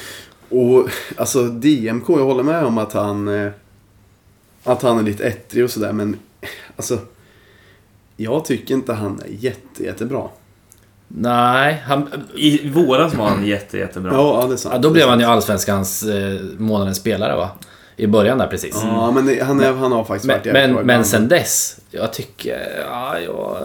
Och 0.49 0.89
alltså 1.17 1.43
DMK, 1.43 2.09
jag 2.09 2.25
håller 2.25 2.43
med 2.43 2.65
om 2.65 2.77
att 2.77 2.93
han... 2.93 3.51
Att 4.63 4.81
han 4.81 4.99
är 4.99 5.03
lite 5.03 5.23
ettrig 5.27 5.63
och 5.63 5.71
sådär, 5.71 5.93
men 5.93 6.19
alltså... 6.75 6.97
Jag 8.21 8.45
tycker 8.45 8.73
inte 8.73 8.93
han 8.93 9.21
är 9.25 9.29
jätte, 9.29 9.83
jättebra. 9.83 10.23
Nej, 11.07 11.83
han, 11.85 12.09
I 12.35 12.69
våras 12.69 13.13
var 13.13 13.25
han 13.25 13.45
jätte, 13.45 13.77
jättebra. 13.77 14.13
Ja, 14.13 14.41
ja, 14.41 14.47
det 14.47 14.53
är 14.53 14.57
sant. 14.57 14.75
ja, 14.75 14.81
då 14.81 14.89
blev 14.89 15.09
han 15.09 15.19
ju 15.19 15.25
Allsvenskans 15.25 16.03
eh, 16.03 16.39
månadens 16.57 16.97
spelare 16.97 17.35
va? 17.35 17.49
I 17.95 18.07
början 18.07 18.37
där 18.37 18.47
precis. 18.47 18.81
Ja, 18.83 19.11
men 19.11 19.25
det, 19.25 19.43
han, 19.43 19.59
är, 19.61 19.73
han 19.73 19.91
har 19.91 20.03
faktiskt 20.03 20.25
Men, 20.25 20.37
varit 20.37 20.45
jävligt 20.45 20.53
bra 20.53 20.61
men, 20.61 20.69
ibland. 20.69 20.87
men 20.87 21.05
sen 21.05 21.27
dess, 21.27 21.79
jag 21.91 22.13
tycker... 22.13 22.83
Ja, 22.89 23.19
jag, 23.19 23.57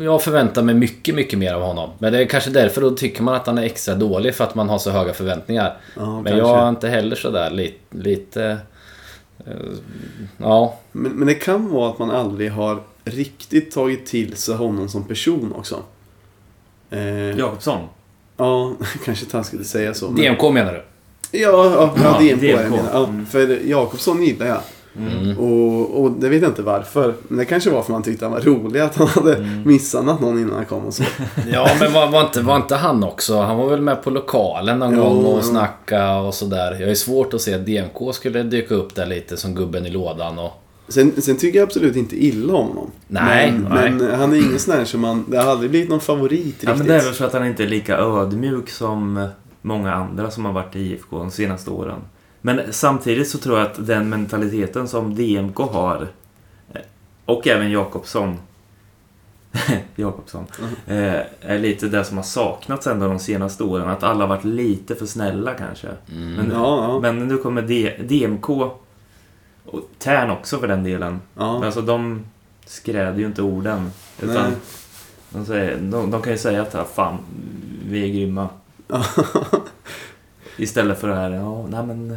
jag 0.00 0.22
förväntar 0.22 0.62
mig 0.62 0.74
mycket, 0.74 1.14
mycket 1.14 1.38
mer 1.38 1.54
av 1.54 1.62
honom. 1.62 1.90
Men 1.98 2.12
det 2.12 2.18
är 2.18 2.24
kanske 2.24 2.50
därför 2.50 2.80
då 2.80 2.90
tycker 2.90 3.22
man 3.22 3.34
att 3.34 3.46
han 3.46 3.58
är 3.58 3.62
extra 3.62 3.94
dålig 3.94 4.34
för 4.34 4.44
att 4.44 4.54
man 4.54 4.68
har 4.68 4.78
så 4.78 4.90
höga 4.90 5.12
förväntningar. 5.12 5.76
Ja, 5.96 6.06
men 6.06 6.24
kanske. 6.24 6.38
jag 6.38 6.58
är 6.58 6.68
inte 6.68 6.88
heller 6.88 7.16
sådär 7.16 7.50
lite... 7.50 7.78
lite 7.90 8.58
ja, 10.38 10.78
Men, 10.92 11.12
men 11.12 11.26
det 11.26 11.34
kan 11.34 11.70
vara 11.70 11.90
att 11.90 11.98
man 11.98 12.10
aldrig 12.10 12.50
har 12.52 12.82
riktigt 13.04 13.70
tagit 13.70 14.06
till 14.06 14.36
sig 14.36 14.54
honom 14.56 14.88
som 14.88 15.04
person 15.04 15.52
också. 15.56 15.82
Eh, 16.90 17.38
Jakobsson. 17.38 17.80
ja, 18.36 18.72
kanske 19.04 19.26
taskigt 19.26 19.60
att 19.60 19.66
säga 19.66 19.94
så. 19.94 20.10
Men, 20.10 20.22
DMK 20.24 20.42
menar 20.52 20.72
du? 20.72 20.82
Ja, 21.38 21.48
ja, 21.50 21.94
ja, 22.02 22.18
DMK 22.20 22.40
det 22.40 22.46
jag 22.46 22.60
DMK. 22.60 22.70
menar. 22.76 22.90
Ja. 22.92 23.24
För 23.30 23.60
Jakobsson 23.68 24.22
gillar 24.22 24.46
jag. 24.46 24.60
Mm. 24.96 25.38
Och, 25.38 26.02
och 26.02 26.10
det 26.10 26.28
vet 26.28 26.42
jag 26.42 26.50
inte 26.50 26.62
varför. 26.62 27.14
Men 27.28 27.38
det 27.38 27.44
kanske 27.44 27.70
var 27.70 27.82
för 27.82 27.82
att 27.82 27.88
man 27.88 28.02
tyckte 28.02 28.24
han 28.24 28.32
var 28.32 28.40
rolig 28.40 28.80
att 28.80 28.96
han 28.96 29.06
hade 29.06 29.60
missannat 29.64 30.20
någon 30.20 30.38
innan 30.38 30.54
han 30.54 30.64
kom 30.64 30.86
och 30.86 30.94
så. 30.94 31.02
Ja, 31.52 31.70
men 31.80 31.92
var, 31.92 32.10
var, 32.10 32.20
inte, 32.20 32.40
var 32.40 32.56
inte 32.56 32.76
han 32.76 33.04
också? 33.04 33.40
Han 33.40 33.56
var 33.58 33.70
väl 33.70 33.80
med 33.80 34.02
på 34.02 34.10
lokalen 34.10 34.78
någon 34.78 34.94
Jo, 34.96 35.02
gång 35.02 35.24
och 35.24 35.36
jo. 35.36 35.42
snacka 35.42 36.18
och 36.18 36.34
sådär. 36.34 36.76
Jag 36.80 36.90
är 36.90 36.94
svårt 36.94 37.34
att 37.34 37.40
se 37.40 37.54
att 37.54 37.66
DMK 37.66 38.14
skulle 38.14 38.42
dyka 38.42 38.74
upp 38.74 38.94
där 38.94 39.06
lite 39.06 39.36
som 39.36 39.54
gubben 39.54 39.86
i 39.86 39.90
lådan 39.90 40.38
och... 40.38 40.52
Sen, 40.88 41.22
sen 41.22 41.36
tycker 41.36 41.58
jag 41.58 41.66
absolut 41.66 41.96
inte 41.96 42.24
illa 42.24 42.54
om 42.54 42.66
honom. 42.66 42.90
Nej, 43.08 43.52
men, 43.52 43.72
nej. 43.72 43.90
men 43.90 44.20
han 44.20 44.32
är 44.32 44.36
ingen 44.36 44.58
sån 44.58 44.74
här 44.74 44.84
som 44.84 45.00
man... 45.00 45.24
Det 45.28 45.38
har 45.38 45.50
aldrig 45.50 45.70
blivit 45.70 45.88
någon 45.88 46.00
favorit 46.00 46.46
riktigt. 46.46 46.68
Ja, 46.68 46.74
men 46.74 46.86
det 46.86 46.94
är 46.94 47.04
väl 47.04 47.12
för 47.12 47.24
att 47.24 47.32
han 47.32 47.46
inte 47.46 47.62
är 47.62 47.66
lika 47.66 47.96
ödmjuk 47.96 48.70
som 48.70 49.28
många 49.62 49.94
andra 49.94 50.30
som 50.30 50.44
har 50.44 50.52
varit 50.52 50.76
i 50.76 50.80
IFK 50.80 51.18
de 51.18 51.30
senaste 51.30 51.70
åren. 51.70 52.00
Men 52.42 52.60
samtidigt 52.72 53.28
så 53.28 53.38
tror 53.38 53.58
jag 53.58 53.66
att 53.70 53.86
den 53.86 54.08
mentaliteten 54.08 54.88
som 54.88 55.14
DMK 55.14 55.56
har 55.58 56.08
eh, 56.74 56.80
och 57.24 57.46
även 57.46 57.70
Jakobsson 57.70 58.36
Jakobsson 59.96 60.44
eh, 60.86 61.20
är 61.40 61.58
lite 61.58 61.88
det 61.88 62.04
som 62.04 62.16
har 62.16 62.24
saknats 62.24 62.86
ändå 62.86 63.06
de 63.08 63.18
senaste 63.18 63.64
åren. 63.64 63.88
Att 63.88 64.02
alla 64.02 64.20
har 64.20 64.28
varit 64.28 64.44
lite 64.44 64.94
för 64.94 65.06
snälla 65.06 65.54
kanske. 65.54 65.88
Mm. 66.12 66.32
Men, 66.34 66.50
Ja, 66.50 66.84
ja. 66.84 67.00
men 67.00 67.28
nu 67.28 67.36
kommer 67.38 67.62
D- 67.62 67.96
DMK 68.08 68.48
och 69.64 69.88
Tern 69.98 70.30
också 70.30 70.58
för 70.58 70.68
den 70.68 70.84
delen. 70.84 71.20
Ja. 71.36 71.64
alltså 71.64 71.80
de 71.82 72.24
skräder 72.66 73.18
ju 73.18 73.26
inte 73.26 73.42
orden. 73.42 73.90
Utan 74.20 74.34
Nej. 74.34 74.52
de, 75.30 75.46
säger, 75.46 75.76
de, 75.76 76.10
de 76.10 76.22
kan 76.22 76.32
ju 76.32 76.38
säga 76.38 76.62
att 76.62 76.74
"Ja, 76.74 76.84
fan, 76.94 77.18
vi 77.88 78.04
är 78.04 78.08
grymma. 78.14 78.48
Istället 80.56 80.98
för 81.00 81.08
det 81.08 81.14
här, 81.14 81.30
ja, 81.30 81.66
nej 81.70 81.86
men 81.86 82.16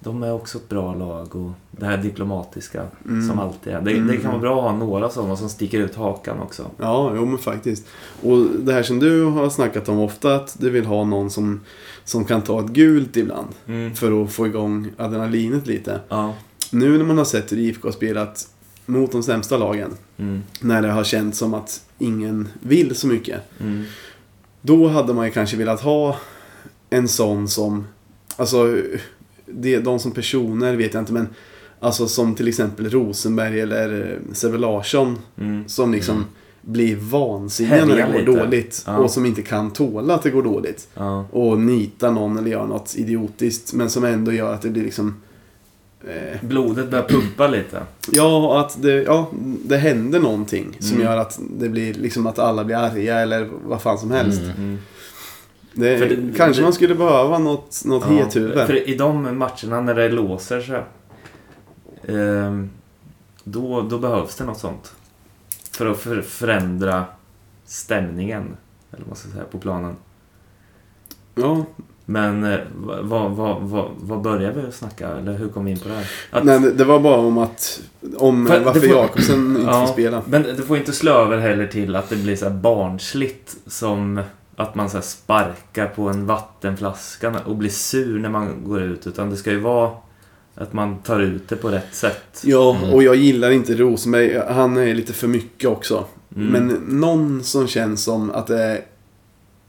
de 0.00 0.22
är 0.22 0.32
också 0.32 0.58
ett 0.58 0.68
bra 0.68 0.94
lag 0.94 1.36
och 1.36 1.50
det 1.70 1.86
här 1.86 1.96
diplomatiska 1.96 2.82
Mm. 3.04 3.28
som 3.28 3.38
alltid 3.38 3.72
är. 3.72 3.80
Det, 3.80 3.90
Mm. 3.92 4.06
det 4.06 4.16
kan 4.16 4.30
vara 4.30 4.40
bra 4.40 4.56
att 4.58 4.70
ha 4.72 4.78
några 4.78 5.10
sådana 5.10 5.36
som 5.36 5.48
sticker 5.48 5.80
ut 5.80 5.94
hakan 5.94 6.40
också. 6.40 6.66
Ja, 6.78 7.12
jo 7.16 7.26
men 7.26 7.38
faktiskt. 7.38 7.86
Och 8.22 8.38
det 8.58 8.72
här 8.72 8.82
som 8.82 8.98
du 8.98 9.24
har 9.24 9.50
snackat 9.50 9.88
om 9.88 9.98
ofta, 10.00 10.34
att 10.34 10.56
du 10.60 10.70
vill 10.70 10.86
ha 10.86 11.04
någon 11.04 11.30
som, 11.30 11.60
som 12.04 12.24
kan 12.24 12.42
ta 12.42 12.60
ett 12.60 12.70
gult 12.70 13.16
ibland. 13.16 13.48
Mm. 13.66 13.94
För 13.94 14.22
att 14.24 14.32
få 14.32 14.46
igång 14.46 14.88
adrenalinet 14.96 15.66
lite. 15.66 16.00
Ja. 16.08 16.34
Nu 16.70 16.98
när 16.98 17.04
man 17.04 17.18
har 17.18 17.24
sett 17.24 17.52
hur 17.52 17.58
IFK 17.58 17.88
har 17.88 17.92
spelat 17.92 18.48
mot 18.86 19.12
de 19.12 19.22
sämsta 19.22 19.56
lagen. 19.56 19.90
Mm. 20.18 20.42
När 20.60 20.82
det 20.82 20.90
har 20.90 21.04
känts 21.04 21.38
som 21.38 21.54
att 21.54 21.80
ingen 21.98 22.48
vill 22.60 22.94
så 22.94 23.06
mycket. 23.06 23.40
Mm. 23.60 23.84
Då 24.60 24.88
hade 24.88 25.14
man 25.14 25.26
ju 25.26 25.32
kanske 25.32 25.56
velat 25.56 25.80
ha 25.80 26.16
en 26.92 27.08
sån 27.08 27.48
som, 27.48 27.86
alltså 28.36 28.76
det, 29.46 29.78
de 29.78 29.98
som 29.98 30.10
personer 30.12 30.76
vet 30.76 30.94
jag 30.94 31.00
inte 31.02 31.12
men 31.12 31.28
Alltså 31.80 32.06
som 32.08 32.34
till 32.34 32.48
exempel 32.48 32.90
Rosenberg 32.90 33.60
eller 33.60 34.10
eh, 34.28 34.34
Sebbe 34.34 34.58
Larsson 34.58 35.18
Mm. 35.40 35.68
som 35.68 35.92
liksom 35.92 36.24
blir 36.60 36.96
vansinniga 36.96 37.84
när 37.84 37.96
det 37.96 38.24
går 38.24 38.34
dåligt. 38.36 38.82
Ja. 38.86 38.96
Och 38.96 39.10
som 39.10 39.26
inte 39.26 39.42
kan 39.42 39.70
tåla 39.70 40.14
att 40.14 40.22
det 40.22 40.30
går 40.30 40.42
dåligt. 40.42 40.88
Ja. 40.94 41.26
Och 41.30 41.58
nita 41.60 42.10
någon 42.10 42.38
eller 42.38 42.50
göra 42.50 42.66
något 42.66 42.94
idiotiskt 42.96 43.72
men 43.72 43.90
som 43.90 44.04
ändå 44.04 44.32
gör 44.32 44.54
att 44.54 44.62
det 44.62 44.70
blir 44.70 44.82
liksom 44.82 45.14
eh, 46.08 46.38
Blodet 46.48 46.90
börjar 46.90 47.04
pumpa 47.08 47.48
lite. 47.48 47.82
Ja, 48.10 48.60
att 48.60 48.82
det, 48.82 49.02
ja, 49.02 49.30
det 49.64 49.76
händer 49.76 50.20
någonting 50.20 50.76
som 50.80 50.96
Mm. 50.96 51.02
gör 51.08 51.16
att 51.16 51.40
det 51.58 51.68
blir 51.68 51.94
liksom 51.94 52.26
att 52.26 52.38
alla 52.38 52.64
blir 52.64 52.76
arga 52.76 53.18
eller 53.20 53.48
vad 53.64 53.82
fan 53.82 53.98
som 53.98 54.10
helst. 54.10 54.42
Det, 55.74 55.98
För 55.98 56.06
det- 56.08 56.36
kanske 56.36 56.60
det- 56.60 56.64
man 56.64 56.72
skulle 56.72 56.94
behöva 56.94 57.38
något, 57.38 57.82
något 57.84 58.04
Ja, 58.08 58.12
hethuvud. 58.16 58.66
För 58.66 58.88
i 58.88 58.94
de 58.94 59.38
matcherna 59.38 59.80
när 59.80 59.94
det 59.94 60.08
låser 60.08 60.60
sig, 60.60 60.82
ehm, 62.08 62.70
då, 63.44 63.82
då 63.82 63.98
behövs 63.98 64.36
det 64.36 64.44
något 64.44 64.58
sånt. 64.58 64.92
För 65.72 65.86
att 65.86 65.98
för, 65.98 66.22
förändra 66.22 67.04
stämningen, 67.64 68.42
eller 68.90 69.00
vad 69.00 69.08
man 69.08 69.16
ska 69.16 69.28
säga, 69.28 69.44
på 69.50 69.58
planen. 69.58 69.96
Ja, 71.34 71.64
Men 72.04 72.44
eh, 72.44 72.58
vad, 73.02 73.30
vad, 73.30 73.62
vad, 73.62 73.90
vad 74.00 74.20
börjar 74.22 74.52
vi 74.52 74.72
snacka? 74.72 75.08
Eller 75.08 75.32
hur 75.38 75.48
kom 75.48 75.64
vi 75.64 75.70
in 75.70 75.78
på 75.78 75.88
det 75.88 75.94
här? 75.94 76.10
Att, 76.30 76.44
nej, 76.44 76.60
det- 76.60 76.84
var 76.84 77.00
bara 77.00 77.16
om 77.20 77.38
att... 77.38 77.80
Om 78.16 78.46
För- 78.46 78.60
varför 78.60 78.80
får- 78.80 78.88
Jakobsen 78.88 79.46
inte 79.56 79.62
Ja. 79.62 79.86
får 79.86 79.92
spela. 79.92 80.22
Men 80.26 80.42
det 80.42 80.62
får 80.62 80.76
inte 80.78 80.92
slå 80.92 81.12
över 81.12 81.38
heller 81.38 81.66
till 81.66 81.96
att 81.96 82.08
det 82.08 82.16
blir 82.16 82.36
så 82.36 82.50
barnsligt 82.50 83.56
som 83.66 84.20
att 84.62 84.74
man 84.74 84.90
så 84.90 84.96
här 84.96 85.02
sparkar 85.04 85.86
på 85.86 86.08
en 86.08 86.26
vattenflaska 86.26 87.34
och 87.46 87.56
blir 87.56 87.70
sur 87.70 88.18
när 88.18 88.28
man 88.28 88.64
går 88.64 88.82
ut. 88.82 89.06
Utan 89.06 89.30
det 89.30 89.36
ska 89.36 89.50
ju 89.50 89.60
vara 89.60 89.90
att 90.54 90.72
man 90.72 90.98
tar 90.98 91.20
ut 91.20 91.48
det 91.48 91.56
på 91.56 91.68
rätt 91.68 91.94
sätt. 91.94 92.42
Ja, 92.44 92.76
Mm. 92.76 92.94
och 92.94 93.02
jag 93.02 93.14
gillar 93.16 93.50
inte 93.50 93.74
Rosenberg. 93.74 94.40
Han 94.48 94.76
är 94.76 94.94
lite 94.94 95.12
för 95.12 95.28
mycket 95.28 95.70
också. 95.70 96.04
Mm. 96.36 96.48
Men 96.48 96.66
någon 97.00 97.42
som 97.44 97.66
känns 97.68 98.04
som 98.04 98.30
att 98.30 98.46
det 98.46 98.62
är 98.62 98.80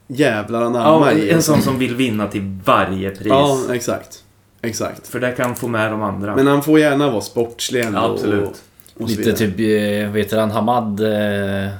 jävlar 0.06 0.60
Ja, 0.60 0.66
anamma 0.66 1.12
i. 1.12 1.30
en 1.30 1.42
sån 1.42 1.62
som 1.62 1.78
vill 1.78 1.94
vinna 1.96 2.26
till 2.28 2.58
varje 2.64 3.10
pris. 3.10 3.26
Ja, 3.26 3.58
exakt. 3.72 4.20
Exakt. 4.62 5.06
För 5.06 5.20
det 5.20 5.32
kan 5.32 5.56
få 5.56 5.68
med 5.68 5.90
de 5.92 6.02
andra. 6.02 6.36
Men 6.36 6.46
han 6.46 6.62
får 6.62 6.78
gärna 6.78 7.10
vara 7.10 7.20
sportslig 7.20 7.84
ändå. 7.84 7.98
Ja, 7.98 8.12
absolut. 8.12 8.62
Och, 8.94 9.02
och 9.02 9.08
Lite 9.08 9.32
typ, 9.32 9.60
eh, 9.60 10.12
vet 10.12 10.30
du 10.30 10.38
han 10.38 10.50
Hamad 10.50 11.00
eh, 11.00 11.70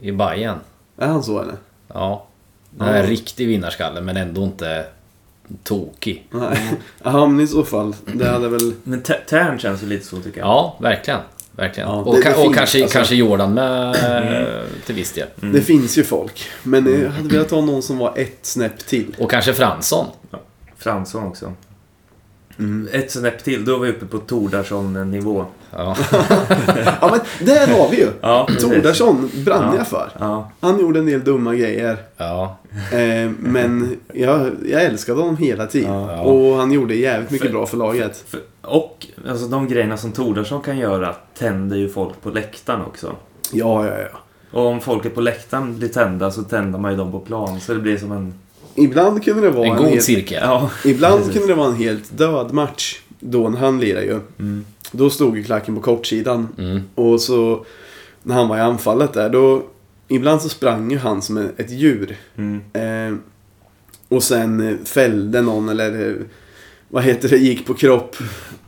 i 0.00 0.12
Bayern 0.12 0.58
Är 0.98 1.06
han 1.06 1.22
så 1.22 1.40
eller? 1.40 1.54
Ja. 1.94 2.26
Den 2.76 2.88
här 2.88 2.96
Ja. 3.04 3.10
riktig 3.10 3.48
vinnarskalle 3.48 4.00
men 4.00 4.16
ändå 4.16 4.42
inte 4.42 4.84
tokig. 5.62 6.26
Nej. 6.30 6.58
Ja, 7.02 7.26
men 7.26 7.40
i 7.40 7.46
så 7.46 7.64
fall. 7.64 7.94
Det 8.14 8.28
hade 8.28 8.48
väl... 8.48 8.72
Men 8.84 9.02
Tern 9.28 9.58
känns 9.58 9.82
ju 9.82 9.86
lite 9.86 10.06
så 10.06 10.16
tycker 10.20 10.38
jag. 10.40 10.48
Ja, 10.48 10.76
verkligen. 10.80 11.20
Verkligen. 11.56 11.88
Ja, 11.88 11.94
och 11.96 12.14
det- 12.16 12.22
ka- 12.22 12.24
det 12.42 12.46
och 12.48 12.54
kanske, 12.54 12.82
alltså. 12.82 12.98
kanske 12.98 13.14
Jordan 13.14 13.54
med 13.54 13.88
eh, 13.88 14.62
till 14.86 14.94
viss 14.94 15.12
del. 15.12 15.26
Mm. 15.42 15.54
Det 15.54 15.60
finns 15.60 15.98
ju 15.98 16.04
folk. 16.04 16.42
Men 16.62 17.02
jag 17.02 17.10
hade 17.10 17.28
velat 17.28 17.50
ha 17.50 17.60
någon 17.60 17.82
som 17.82 17.98
var 17.98 18.12
ett 18.18 18.38
snäpp 18.42 18.78
till. 18.78 19.16
Och 19.18 19.30
kanske 19.30 19.52
Fransson. 19.54 20.06
Fransson 20.78 21.24
också. 21.24 21.52
Mm. 22.58 22.88
Ett 22.92 23.10
snäpp 23.10 23.44
till, 23.44 23.64
då 23.64 23.74
är 23.74 23.78
vi 23.78 23.90
uppe 23.90 24.06
på 24.06 24.18
Tordarsson-nivå. 24.18 25.44
Ja. 25.70 25.96
Ja, 27.00 27.10
men 27.10 27.46
där 27.46 27.66
har 27.66 27.90
vi 27.90 27.96
ju! 27.96 28.08
Ja. 28.20 28.48
Tordarsson 28.60 29.30
brann 29.44 29.70
Ja. 29.72 29.76
jag 29.76 29.86
för. 29.86 30.10
Ja, 30.18 30.50
Han 30.60 30.80
gjorde 30.80 30.98
en 30.98 31.06
del 31.06 31.24
dumma 31.24 31.54
grejer. 31.54 31.96
ja. 32.16 32.56
Eh, 32.92 33.30
men 33.38 33.96
jag, 34.12 34.50
jag 34.68 34.82
älskade 34.84 35.20
honom 35.20 35.36
hela 35.36 35.66
tiden. 35.66 35.92
Ja. 35.92 36.20
Och 36.20 36.56
han 36.56 36.72
gjorde 36.72 36.94
jävligt 36.94 37.30
mycket 37.30 37.46
För- 37.46 37.52
bra 37.52 37.66
för 37.66 37.76
laget. 37.76 38.24
för, 38.26 38.40
och 38.62 39.06
alltså, 39.28 39.46
de 39.46 39.68
grejerna 39.68 39.96
som 39.96 40.12
Tordarsson 40.12 40.60
kan 40.62 40.78
göra 40.78 41.14
tänder 41.38 41.76
ju 41.76 41.88
folk 41.88 42.22
på 42.22 42.30
läktaren 42.30 42.80
också. 42.82 43.12
Ja, 43.52 43.86
ja, 43.86 43.92
ja. 44.12 44.18
Och 44.60 44.66
om 44.66 44.80
folket 44.80 45.14
på 45.14 45.20
läktaren 45.20 45.78
blir 45.78 45.88
tända 45.88 46.30
så 46.30 46.42
tänder 46.42 46.78
man 46.78 46.90
ju 46.90 46.96
dem 46.96 47.12
på 47.12 47.20
plan. 47.20 47.60
Så 47.60 47.74
det 47.74 47.80
blir 47.80 47.96
som 47.98 48.12
en... 48.12 48.34
Ibland 48.74 49.24
kunde 49.24 49.42
det 49.42 49.50
vara 49.50 49.66
En 49.66 49.72
en, 49.72 49.78
god 49.78 49.86
helt, 49.86 50.02
cirkel. 50.02 50.38
Ja, 50.42 50.70
Ibland 50.84 51.32
kunde 51.32 51.48
det 51.48 51.54
vara 51.54 51.68
en 51.68 51.76
helt 51.76 52.18
död 52.18 52.52
match. 52.52 53.00
Då 53.20 53.48
när 53.48 53.58
han 53.58 53.80
lirade 53.80 54.06
ju. 54.06 54.20
Mm. 54.38 54.64
Då 54.92 55.10
stod 55.10 55.36
ju 55.36 55.44
klacken 55.44 55.74
på 55.74 55.80
kortsidan. 55.80 56.48
Mm. 56.58 56.80
Och 56.94 57.20
så 57.20 57.64
när 58.22 58.34
han 58.34 58.48
var 58.48 58.56
i 58.56 58.60
anfallet 58.60 59.12
där, 59.12 59.30
då... 59.30 59.62
Ibland 60.08 60.42
så 60.42 60.48
sprang 60.48 60.90
ju 60.90 60.98
han 60.98 61.22
som 61.22 61.36
ett 61.56 61.70
djur. 61.70 62.16
Mm. 62.36 62.60
Eh, 62.72 63.18
och 64.08 64.22
sen 64.22 64.68
eh, 64.68 64.76
fällde 64.84 65.42
någon 65.42 65.68
eller 65.68 66.08
eh, 66.08 66.14
vad 66.88 67.02
heter 67.02 67.28
det, 67.28 67.36
gick 67.36 67.66
på 67.66 67.74
kropp. 67.74 68.16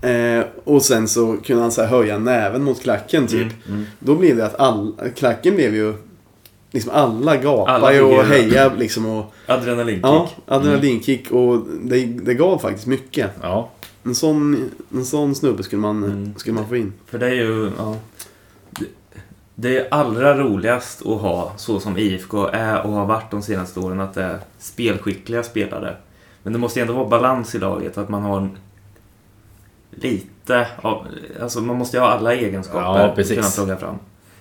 Eh, 0.01 0.45
och 0.65 0.83
sen 0.83 1.09
så 1.09 1.37
kunde 1.45 1.63
han 1.63 1.73
så 1.73 1.83
här 1.83 1.89
höja 1.89 2.19
näven 2.19 2.65
mot 2.65 2.83
klacken 2.83 3.27
typ. 3.27 3.41
Mm. 3.41 3.53
Mm. 3.69 3.85
Då 3.99 4.15
blev 4.15 4.37
det 4.37 4.47
att 4.47 4.61
all, 4.61 4.95
klacken 5.17 5.55
blev 5.55 5.75
ju 5.75 5.95
liksom 6.75 6.93
alla 6.93 7.93
ju 7.95 8.01
och 8.03 8.25
hejade 8.25 8.77
liksom 8.77 9.07
och 9.07 9.35
Adrenalinkick. 9.47 10.05
ja, 10.05 10.29
adrenalinkick 10.47 11.31
och 11.31 11.59
det, 11.83 12.05
det 12.07 12.35
gav 12.35 12.59
faktiskt 12.59 12.87
mycket. 12.87 13.31
Ja. 13.43 13.69
En 14.03 14.15
sån, 14.15 14.71
en 14.95 15.05
sån 15.05 15.35
snubbe 15.35 15.63
skulle 15.63 15.83
man, 15.83 16.05
Mm. 16.05 16.35
skulle 16.37 16.55
man 16.55 16.69
få 16.69 16.77
in. 16.77 16.93
För 17.07 17.19
det 17.19 17.27
är 17.27 17.35
ju... 17.35 17.71
Ja, 17.79 17.97
det, 18.71 18.87
det 19.55 19.79
är 19.79 19.87
allra 19.91 20.39
roligast 20.39 21.07
att 21.07 21.21
ha, 21.21 21.53
så 21.57 21.81
som 21.81 21.99
IFK 21.99 22.49
är 22.53 22.87
och 22.87 22.93
har 22.93 23.07
varit 23.07 23.31
de 23.31 23.43
senaste 23.43 23.81
åren, 23.81 24.01
att 24.01 24.15
det 24.15 24.23
är 24.23 24.39
spelskickliga 24.59 25.43
spelare. 25.43 25.97
Men 26.43 26.53
det 26.53 26.59
måste 26.59 26.79
ju 26.79 26.83
ändå 26.83 26.95
vara 26.95 27.09
balans 27.09 27.55
i 27.55 27.59
laget, 27.59 27.99
att 27.99 28.09
man 28.09 28.23
har 28.23 28.37
en, 28.39 28.59
lite 29.91 30.67
av... 30.83 31.07
Alltså 31.43 31.61
man 31.61 31.77
måste 31.77 31.97
ju 31.97 32.01
ha 32.01 32.09
alla 32.09 32.35
egenskaper 32.35 33.01
Ja, 33.07 33.13
precis. 33.17 33.37
kunna 33.57 33.67
plocka 33.67 33.81
fram. 33.81 33.97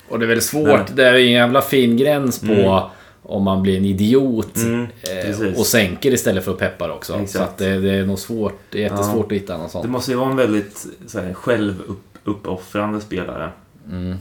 Och 0.09 0.19
det 0.19 0.25
är 0.25 0.27
väl 0.27 0.41
svårt. 0.41 0.67
Men- 0.87 0.95
Det 0.95 1.07
är 1.09 1.13
en 1.13 1.31
jävla 1.31 1.61
fin 1.61 1.97
gräns 1.97 2.39
på 2.39 2.45
Mm. 2.53 2.83
om 3.23 3.43
man 3.43 3.61
blir 3.61 3.77
en 3.77 3.85
idiot 3.85 4.55
Mm, 4.57 4.87
eh, 5.03 5.59
och 5.59 5.65
sänker 5.65 6.11
istället 6.13 6.43
för 6.45 6.51
att 6.51 6.57
peppar 6.59 6.89
också. 6.89 7.13
Exakt. 7.13 7.31
Så 7.31 7.39
att 7.43 7.57
det, 7.57 7.79
det 7.79 7.91
är 7.91 8.05
nog 8.05 8.19
svårt. 8.19 8.59
Det 8.69 8.77
är 8.77 8.81
jättesvårt 8.91 9.25
att 9.25 9.31
hitta 9.37 9.57
något 9.57 9.65
Det 9.67 9.71
sånt. 9.71 9.89
måste 9.89 10.11
ju 10.11 10.17
vara 10.17 10.29
en 10.29 10.35
väldigt 10.35 10.85
så 11.07 11.19
här, 11.19 11.33
självuppoffrande 11.33 13.01
spelare. 13.01 13.49
Mm. 13.89 14.17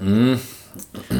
Mm. 0.00 0.36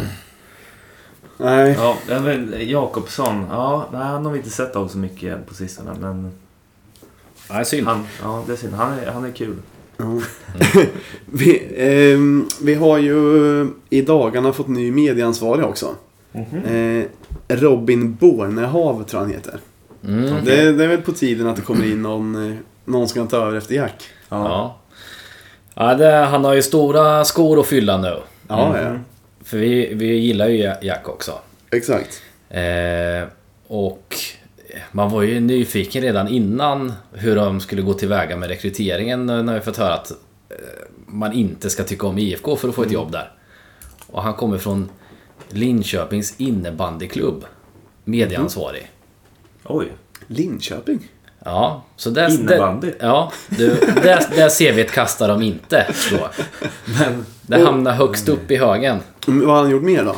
Nej, 1.36 1.76
Ja, 1.78 1.97
det 2.09 2.62
Jakobsson. 2.62 3.47
Ja, 3.51 3.88
nej, 3.93 4.03
han 4.03 4.24
har 4.24 4.32
vi 4.32 4.38
inte 4.38 4.51
sett 4.51 4.76
av 4.76 4.88
så 4.88 4.99
mycket 4.99 5.47
på 5.47 5.55
sistone, 5.55 5.91
men... 6.01 6.30
Nej, 7.51 7.64
synd. 7.64 7.86
Han, 7.86 8.07
ja, 8.22 8.45
det 8.47 8.53
är 8.53 8.57
synd. 8.57 8.74
Han 8.74 8.99
är, 8.99 9.07
han 9.11 9.24
är 9.24 9.30
kul. 9.32 9.57
Ja. 10.01 10.21
vi, 11.27 11.63
ehm, 11.77 12.49
vi 12.63 12.75
har 12.75 12.99
ju 12.99 13.69
i 13.91 14.03
dagarna 14.03 14.53
fått 14.53 14.69
ny 14.69 14.93
medieansvarig 14.93 15.65
också. 15.65 15.95
Eh, 16.65 17.05
Robin 17.49 18.15
Bornehav 18.15 19.05
tror 19.05 19.23
jag 19.23 19.27
han 19.27 19.35
heter. 19.35 19.61
Mm. 20.05 20.45
Det, 20.45 20.73
det 20.73 20.85
är 20.85 20.89
väl 20.89 21.03
på 21.03 21.13
tiden 21.13 21.47
att 21.47 21.57
det 21.57 21.63
kommer 21.63 21.85
in 21.85 22.03
någon, 22.03 22.51
eh, 22.51 22.57
någon 22.85 23.09
som 23.09 23.15
kan 23.15 23.29
ta 23.29 23.37
över 23.37 23.59
efter 23.59 23.75
Jack. 23.75 24.09
Ja. 24.29 24.79
ja 25.75 25.95
det, 25.95 26.13
han 26.13 26.45
har 26.45 26.55
ju 26.55 26.63
stora 26.63 27.25
skor 27.25 27.61
att 27.61 27.67
fylla 27.67 27.99
nu. 27.99 28.17
Ja, 28.49 28.81
ja. 28.81 28.97
För 29.45 29.59
vi, 29.59 29.95
vi 29.95 30.07
gillar 30.07 30.49
ju 30.49 30.73
Jack 30.83 31.09
också. 31.09 31.33
Exakt. 31.71 32.23
Eh, 32.49 33.29
och 33.67 34.17
man 34.93 35.11
var 35.11 35.23
ju 35.23 35.41
nyfiken 35.41 36.03
redan 36.03 36.29
innan 36.29 36.93
hur 37.12 37.37
de 37.37 37.61
skulle 37.61 37.83
gå 37.83 37.95
tillväga 37.95 38.37
med 38.37 38.49
rekryteringen 38.49 39.27
när 39.27 39.55
vi 39.55 39.61
fått 39.61 39.77
höra 39.77 39.95
att 39.95 40.11
eh, 40.11 40.16
man 41.07 41.33
inte 41.33 41.71
ska 41.71 41.85
tycka 41.85 42.07
om 42.07 42.18
IFK 42.18 42.57
för 42.57 42.68
att 42.68 42.75
få 42.75 42.83
ett 42.83 42.93
jobb 42.93 43.12
där. 43.12 43.33
Och 44.07 44.23
han 44.23 44.35
kommer 44.35 44.59
från 44.59 44.89
Linköpings 45.49 46.35
innebandyklubb. 46.37 47.45
Medieansvarig. 48.05 48.91
Oj. 49.64 49.93
Linköping. 50.27 51.09
Ja, 51.45 51.85
så 51.97 52.11
där... 52.11 52.31
Innebandy? 52.31 52.87
Där, 52.87 52.97
ja, 53.01 53.33
du, 53.49 53.68
där, 54.03 54.37
där 54.37 54.49
ser 54.49 54.73
vi 54.73 54.81
ett 54.81 54.93
kastar 54.93 55.29
de 55.29 55.43
inte 55.43 55.87
då. 56.11 56.29
Men, 56.99 57.27
Det 57.43 57.64
hamnar 57.64 57.93
högst 57.93 58.29
upp 58.29 58.51
i 58.51 58.57
högen. 58.57 58.99
Mm, 59.29 59.47
Vad 59.47 59.57
har 59.57 59.62
han 59.62 59.71
gjort 59.71 59.83
mer 59.83 60.05
då? 60.05 60.16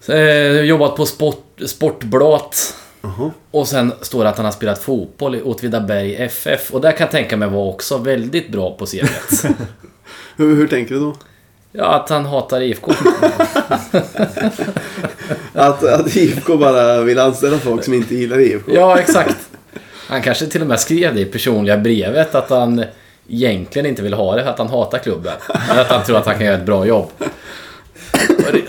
Så, 0.00 0.12
eh, 0.12 0.60
jobbat 0.60 0.96
på 0.96 1.06
sport, 1.06 1.60
Sportbladet. 1.66 2.74
Jaha. 3.00 3.30
Och 3.50 3.68
sen 3.68 3.92
står 4.00 4.24
det 4.24 4.30
att 4.30 4.36
han 4.36 4.44
har 4.44 4.52
spelat 4.52 4.78
fotboll 4.78 5.34
i 5.34 5.42
Åtvidaberg 5.42 6.16
FF. 6.16 6.70
Och 6.70 6.80
där 6.80 6.92
kan 6.92 7.04
jag 7.04 7.10
tänka 7.10 7.36
mig 7.36 7.48
var 7.48 7.64
också 7.68 7.98
väldigt 7.98 8.52
bra 8.52 8.76
på 8.76 8.86
CVt. 8.86 9.44
Hur, 10.36 10.56
hur 10.56 10.68
tänker 10.68 10.94
du 10.94 11.00
då? 11.00 11.14
Ja, 11.72 11.84
att 11.84 12.08
han 12.08 12.24
hatar 12.24 12.60
IFK. 12.60 12.92
Att, 15.52 15.84
att 15.84 16.16
IFK 16.16 16.56
bara 16.56 17.02
vill 17.02 17.18
anställa 17.18 17.58
folk 17.58 17.84
som 17.84 17.94
inte 17.94 18.14
gillar 18.14 18.40
IFK? 18.40 18.72
Ja, 18.74 18.98
exakt. 18.98 19.36
Han 20.08 20.22
kanske 20.22 20.46
till 20.46 20.60
och 20.60 20.66
med 20.66 20.80
skrev 20.80 21.14
det 21.14 21.20
i 21.20 21.24
personliga 21.24 21.76
brevet 21.76 22.34
att 22.34 22.50
han 22.50 22.84
egentligen 23.28 23.86
inte 23.86 24.02
vill 24.02 24.14
ha 24.14 24.36
det 24.36 24.42
för 24.42 24.50
att 24.50 24.58
han 24.58 24.68
hatar 24.68 24.98
klubben. 24.98 25.32
Men 25.68 25.78
att 25.78 25.86
han 25.86 26.04
tror 26.04 26.16
att 26.16 26.26
han 26.26 26.34
kan 26.34 26.46
göra 26.46 26.56
ett 26.56 26.66
bra 26.66 26.86
jobb. 26.86 27.10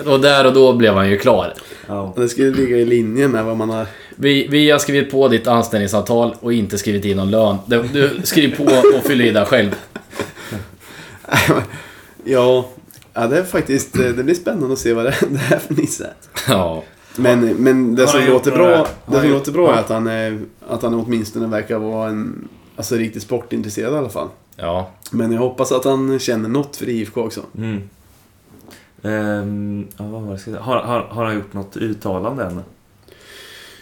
Och 0.05 0.19
där 0.19 0.45
och 0.45 0.53
då 0.53 0.73
blev 0.73 0.93
han 0.93 1.09
ju 1.09 1.17
klar. 1.17 1.53
ja. 1.87 2.13
Det 2.15 2.29
skulle 2.29 2.51
ligga 2.51 2.77
i 2.77 2.85
linje 2.85 3.27
med 3.27 3.45
vad 3.45 3.57
man 3.57 3.69
har... 3.69 3.85
Vi, 4.21 4.47
vi 4.47 4.71
har 4.71 4.79
skrivit 4.79 5.11
på 5.11 5.27
ditt 5.27 5.47
anställningsavtal 5.47 6.35
och 6.39 6.53
inte 6.53 6.77
skrivit 6.77 7.05
in 7.05 7.17
någon 7.17 7.31
lön. 7.31 7.57
Du, 7.65 7.83
du 7.83 8.21
skriv 8.23 8.57
på 8.57 8.63
och 8.97 9.03
fyll 9.03 9.21
i 9.21 9.31
där 9.31 9.45
själv. 9.45 9.75
Ja, 12.23 12.65
ja, 13.13 13.27
det 13.27 13.39
är 13.39 13.43
faktiskt... 13.43 13.93
Det 13.93 14.23
blir 14.23 14.35
spännande 14.35 14.73
att 14.73 14.79
se 14.79 14.93
vad 14.93 15.05
det 15.05 15.09
är 15.51 15.59
för 15.59 15.73
nisse. 15.73 16.09
Ja. 16.47 16.83
Men, 17.15 17.49
men 17.49 17.95
det 17.95 18.07
som 18.07 18.25
låter 18.25 18.51
bra, 18.51 18.87
det 19.05 19.21
som 19.21 19.29
låter 19.29 19.51
bra 19.51 19.75
är 19.75 19.79
att 19.79 19.89
han, 19.89 20.07
är, 20.07 20.41
att 20.67 20.83
han 20.83 20.93
åtminstone 20.93 21.47
verkar 21.47 21.77
vara 21.77 22.09
en 22.09 22.47
alltså, 22.75 22.95
riktigt 22.95 23.23
sportintresserad 23.23 23.93
i 23.93 23.97
alla 23.97 24.09
fall. 24.09 24.27
Ja. 24.55 24.91
Men 25.11 25.31
jag 25.31 25.39
hoppas 25.39 25.71
att 25.71 25.85
han 25.85 26.19
känner 26.19 26.49
något 26.49 26.75
för 26.75 26.89
IFK 26.89 27.21
också. 27.21 27.41
Mm. 27.57 27.81
Ja, 29.97 30.03
vad 30.03 30.21
var 30.21 30.39
det 30.45 30.57
har, 30.57 30.77
har, 30.77 30.99
har 30.99 31.25
han 31.25 31.35
gjort 31.35 31.53
något 31.53 31.77
uttalande 31.77 32.43
än? 32.43 32.61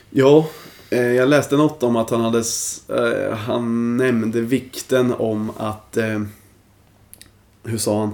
Ja, 0.09 0.49
eh, 0.89 1.11
jag 1.11 1.29
läste 1.29 1.57
något 1.57 1.83
om 1.83 1.95
att 1.95 2.09
han 2.09 2.21
hade... 2.21 2.43
Eh, 2.89 3.37
han 3.37 3.97
nämnde 3.97 4.41
vikten 4.41 5.13
om 5.13 5.51
att... 5.57 5.97
Eh, 5.97 6.21
hur 7.63 7.77
sa 7.77 7.99
han? 7.99 8.13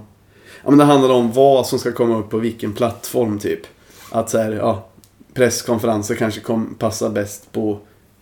Ja, 0.63 0.69
men 0.69 0.77
det 0.77 0.85
handlade 0.85 1.13
om 1.13 1.31
vad 1.31 1.67
som 1.67 1.79
ska 1.79 1.91
komma 1.91 2.17
upp 2.17 2.29
på 2.29 2.37
vilken 2.37 2.73
plattform 2.73 3.39
typ. 3.39 3.61
Att 4.09 4.29
så 4.29 4.37
här, 4.37 4.51
ja, 4.51 4.87
presskonferenser 5.33 6.15
kanske 6.15 6.41
kom, 6.41 6.75
passar 6.75 7.09
bäst 7.09 7.51
på 7.51 7.79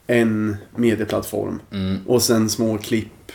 en 0.08 0.58
medieplattform. 0.76 1.60
Mm. 1.72 2.08
Och 2.08 2.22
sen 2.22 2.50
små 2.50 2.78
klipp 2.78 3.32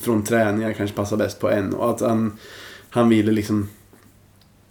från 0.00 0.24
träningar 0.24 0.72
kanske 0.72 0.96
passar 0.96 1.16
bäst 1.16 1.40
på 1.40 1.50
en. 1.50 1.74
Och 1.74 1.90
att 1.90 2.00
han, 2.00 2.38
han 2.90 3.08
ville 3.08 3.32
liksom 3.32 3.68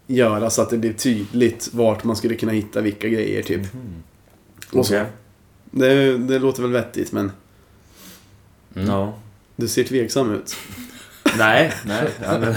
göra 0.07 0.49
så 0.49 0.61
att 0.61 0.69
det 0.69 0.77
blev 0.77 0.93
tydligt 0.93 1.69
vart 1.73 2.03
man 2.03 2.15
skulle 2.15 2.35
kunna 2.35 2.51
hitta 2.51 2.81
vilka 2.81 3.07
grejer 3.07 3.43
typ. 3.43 3.61
Så. 3.71 3.77
Okej. 4.79 5.05
Det, 5.71 6.17
det 6.17 6.39
låter 6.39 6.61
väl 6.61 6.71
vettigt 6.71 7.11
men 7.11 7.31
Mm. 8.75 8.87
Ja. 8.89 9.13
du 9.55 9.67
ser 9.67 9.83
tveksam 9.83 10.31
ut. 10.33 10.55
Nej, 11.37 11.73
nej. 11.85 12.07
Ja, 12.23 12.37
men, 12.39 12.55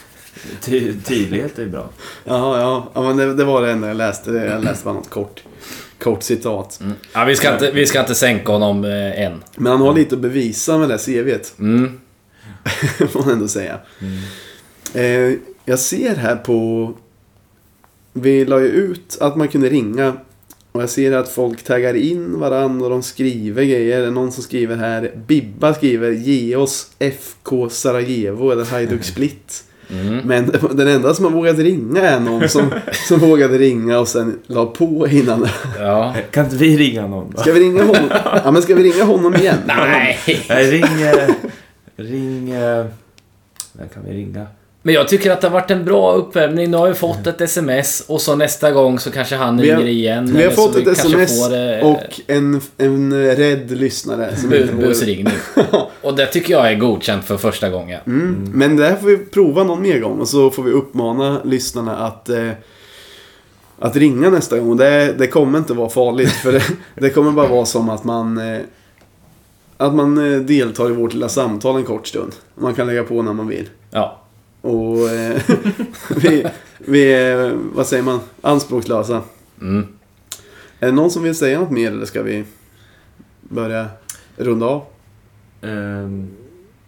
ty, 0.60 0.94
tydlighet 1.00 1.58
är 1.58 1.66
bra. 1.66 1.88
Jaha, 2.24 2.60
ja. 2.60 2.90
ja 2.94 3.02
men 3.02 3.16
det, 3.16 3.34
det 3.34 3.44
var 3.44 3.62
det 3.62 3.70
enda 3.72 3.88
jag 3.88 3.96
läste. 3.96 4.30
Det- 4.30 4.44
Jag 4.46 4.64
läste 4.64 4.84
bara 4.84 4.94
något 4.94 5.10
kort, 5.10 5.42
kort 5.98 6.22
citat. 6.22 6.78
Mm. 6.80 6.92
Ja, 7.12 7.24
vi, 7.24 7.36
ska 7.36 7.52
inte, 7.52 7.70
vi 7.70 7.86
ska 7.86 8.00
inte 8.00 8.14
sänka 8.14 8.52
honom 8.52 8.84
eh, 8.84 9.20
än. 9.22 9.42
Men 9.56 9.72
han 9.72 9.80
har 9.80 9.94
lite 9.94 10.14
att 10.14 10.20
bevisa 10.20 10.78
med 10.78 10.88
det 10.88 10.98
CVt. 10.98 11.58
Mm. 11.58 12.00
får 13.10 13.20
man 13.20 13.30
ändå 13.30 13.48
säga. 13.48 13.78
Eh, 14.94 15.34
jag 15.64 15.78
ser 15.78 16.14
här 16.16 16.36
på... 16.36 16.92
Vi 18.12 18.44
la 18.44 18.60
ju 18.60 18.66
ut 18.66 19.18
att 19.20 19.36
man 19.36 19.48
kunde 19.48 19.68
ringa. 19.68 20.16
Och 20.74 20.82
jag 20.82 20.90
ser 20.90 21.12
att 21.12 21.28
folk 21.28 21.62
taggar 21.62 21.94
in 21.94 22.40
varandra 22.40 22.84
och 22.84 22.90
de 22.90 23.02
skriver 23.02 23.64
grejer. 23.64 24.00
Det 24.00 24.06
är 24.06 24.10
någon 24.10 24.32
som 24.32 24.42
skriver 24.42 24.76
här. 24.76 25.12
Bibba 25.26 25.74
skriver 25.74 26.10
ge 26.10 26.56
oss 26.56 26.90
FK 26.98 27.68
Sarajevo 27.68 28.50
eller 28.50 28.64
Hajduk 28.64 29.04
Split. 29.12 29.64
Mm. 29.90 30.18
Men 30.24 30.52
den 30.76 30.88
enda 30.88 31.14
som 31.14 31.24
har 31.24 31.32
vågat 31.32 31.58
ringa 31.58 32.02
är 32.02 32.20
någon 32.20 32.48
som, 32.48 32.70
som 33.08 33.20
vågade 33.20 33.58
ringa 33.58 33.98
och 33.98 34.08
sen 34.08 34.38
la 34.46 34.66
på 34.66 35.08
innan. 35.08 35.48
Ja. 35.78 36.14
Kan 36.30 36.44
inte 36.44 36.56
vi 36.56 36.76
ringa 36.76 37.06
någon 37.06 37.30
då? 37.30 37.40
Ska 37.40 37.52
vi 37.52 37.60
ringa 37.60 37.82
honom? 37.84 38.10
Ja 38.44 38.50
men 38.50 38.62
ska 38.62 38.74
vi 38.74 38.92
ringa 38.92 39.04
honom 39.04 39.34
igen? 39.34 39.58
Nej. 39.66 40.18
Nej, 40.48 40.70
ring... 40.70 40.84
ring... 41.96 42.54
Vem 43.72 43.88
kan 43.94 44.04
vi 44.06 44.12
ringa? 44.12 44.46
Men 44.86 44.94
jag 44.94 45.08
tycker 45.08 45.30
att 45.30 45.40
det 45.40 45.46
har 45.46 45.52
varit 45.52 45.70
en 45.70 45.84
bra 45.84 46.12
uppvärmning. 46.12 46.70
Nu 46.70 46.76
har 46.76 46.88
vi 46.88 46.94
fått 46.94 47.26
ett 47.26 47.40
sms 47.40 48.04
och 48.08 48.20
så 48.20 48.36
nästa 48.36 48.70
gång 48.72 48.98
så 48.98 49.10
kanske 49.10 49.36
han 49.36 49.56
Vi 49.56 49.70
har- 49.70 49.76
ringer 49.78 49.90
igen. 49.92 50.32
Vi 50.36 50.44
har 50.44 50.50
fått 50.50 50.76
ett 50.76 50.86
sms 50.88 51.44
får, 51.46 51.54
eh, 51.56 51.86
och 51.86 52.20
en, 52.26 52.60
en 52.78 53.12
rädd 53.36 53.70
lyssnare. 53.70 54.36
Som 54.36 54.50
bu- 54.52 54.80
busringning. 54.80 55.34
Och 56.02 56.14
det 56.16 56.26
tycker 56.26 56.54
jag 56.54 56.72
är 56.72 56.74
godkänt 56.76 57.24
för 57.24 57.36
första 57.36 57.70
gången. 57.70 58.00
Mm. 58.06 58.50
Men 58.54 58.76
det 58.76 58.84
här 58.88 58.96
får 58.96 59.06
vi 59.06 59.16
prova 59.16 59.64
någon 59.64 59.82
mer 59.82 59.98
gång 60.00 60.18
och 60.20 60.28
så 60.28 60.50
får 60.50 60.62
vi 60.62 60.70
uppmana 60.70 61.40
lyssnarna 61.44 61.96
att, 61.96 62.28
eh, 62.28 62.50
att 63.78 63.96
ringa 63.96 64.30
nästa 64.30 64.58
gång. 64.58 64.76
Det, 64.76 65.12
det 65.18 65.26
kommer 65.26 65.58
inte 65.58 65.74
vara 65.74 65.88
farligt 65.88 66.32
för 66.32 66.52
det, 66.52 66.62
det 66.94 67.10
kommer 67.10 67.30
bara 67.32 67.48
vara 67.48 67.64
som 67.64 67.88
att 67.88 68.04
man 68.04 68.38
eh, 68.54 68.60
att 69.76 69.94
man 69.94 70.32
eh, 70.34 70.40
deltar 70.40 70.90
i 70.90 70.92
vårt 70.92 71.12
lilla 71.12 71.28
samtal 71.28 71.76
en 71.76 71.84
kort 71.84 72.06
stund. 72.06 72.32
Man 72.54 72.74
kan 72.74 72.86
lägga 72.86 73.02
på 73.04 73.22
när 73.22 73.32
man 73.32 73.48
vill. 73.48 73.68
Ja. 73.90 74.20
Och 74.64 75.08
eh, 75.08 75.42
vi, 76.16 76.46
vi 76.78 77.12
är, 77.12 77.58
vad 77.74 77.86
säger 77.86 78.02
man, 78.02 78.20
anspråkslösa. 78.40 79.22
Mm. 79.60 79.86
Är 80.80 80.86
det 80.86 80.92
någon 80.92 81.10
som 81.10 81.22
vill 81.22 81.34
säga 81.34 81.60
något 81.60 81.70
mer 81.70 81.92
eller 81.92 82.06
ska 82.06 82.22
vi 82.22 82.44
börja 83.40 83.88
runda 84.36 84.66
av? 84.66 84.82
Ehm, 85.62 86.30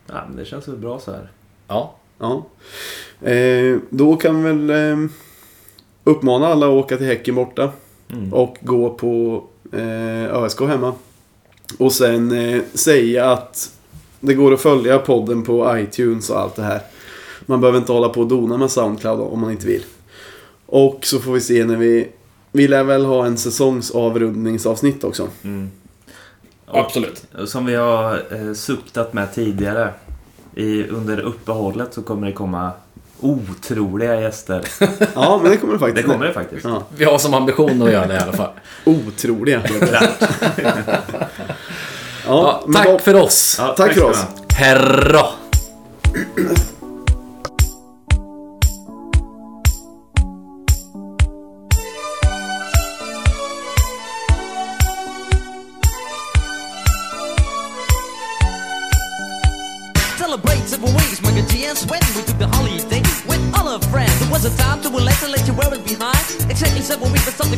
ja, 0.07 0.25
men 0.29 0.37
det 0.37 0.45
känns 0.45 0.69
väl 0.69 0.77
bra 0.77 0.99
så 0.99 1.11
här. 1.13 1.31
Ja. 1.69 1.95
Ja. 2.19 2.47
Eh, 3.31 3.79
då 3.91 4.17
kan 4.17 4.43
vi 4.43 4.53
väl 4.53 4.71
eh, 4.71 5.11
uppmana 6.05 6.47
alla 6.47 6.67
att 6.67 6.85
åka 6.85 6.97
till 6.97 7.07
Häcken 7.07 7.35
borta. 7.35 7.73
Mm. 8.13 8.35
Och 8.35 8.57
gå 8.61 8.91
på 8.91 9.45
eh, 9.73 10.35
ÖSK 10.35 10.61
hemma. 10.61 10.95
Och 11.79 11.93
sen 11.93 12.33
eh, 12.33 12.63
säga 12.75 13.31
att 13.31 13.73
det 14.21 14.35
går 14.35 14.55
att 14.55 14.61
följa 14.61 14.99
podden 14.99 15.43
på 15.43 15.79
iTunes 15.79 16.31
och 16.31 16.41
allt 16.41 16.57
det 16.57 16.63
här. 16.63 16.81
Man 17.47 17.61
behöver 17.61 17.79
inte 17.79 17.93
hålla 17.93 18.09
på 18.09 18.21
och 18.21 18.27
dona 18.27 18.57
med 18.57 18.71
Soundcloud 18.71 19.21
om 19.21 19.41
man 19.41 19.51
inte 19.51 19.67
vill. 19.67 19.83
Och 20.67 20.99
så 21.03 21.19
får 21.19 21.33
vi 21.33 21.41
se 21.41 21.65
när 21.65 21.77
vi... 21.77 22.09
Vi 22.53 22.69
lär 22.69 22.83
väl 22.85 23.05
ha 23.05 23.27
en 23.27 23.37
säsongsavrundningsavsnitt 23.37 25.05
också. 25.05 25.29
Mm. 25.45 25.71
Och, 26.67 26.79
Absolut. 26.79 27.25
Som 27.47 27.67
vi 27.67 27.75
har 27.75 28.23
eh, 28.31 28.53
suktat 28.55 29.13
med 29.13 29.35
tidigare. 29.35 29.91
I, 30.55 30.85
under 30.89 31.21
uppehållet 31.21 31.95
så 31.95 32.03
kommer 32.03 32.27
det 32.27 32.33
komma 32.33 32.71
otroliga 33.21 34.21
gäster. 34.21 34.63
Ja, 35.15 35.39
men 35.43 35.51
det 35.51 35.57
kommer 35.57 35.73
det 35.73 35.79
Det 35.79 35.85
faktiskt. 35.87 36.07
kommer 36.09 36.27
det 36.27 36.33
faktiskt. 36.33 36.65
Ja, 36.65 36.83
Vi 36.97 37.05
har 37.05 37.19
som 37.19 37.35
ambition 37.35 37.83
att 37.83 37.93
göra 37.93 38.07
det 38.07 38.15
i 38.15 38.19
alla 38.19 38.33
fall. 38.33 38.51
otroliga. 38.85 39.63
Ja, 42.27 42.63
men 42.67 42.75
tack 42.75 42.87
då- 42.87 42.99
för 42.99 43.15
oss. 43.15 43.57
Ja, 43.59 43.75
Tack 43.77 43.93
för 43.93 44.01
ska 44.01 44.11
oss. 44.11 44.25
Herra. 44.49 45.27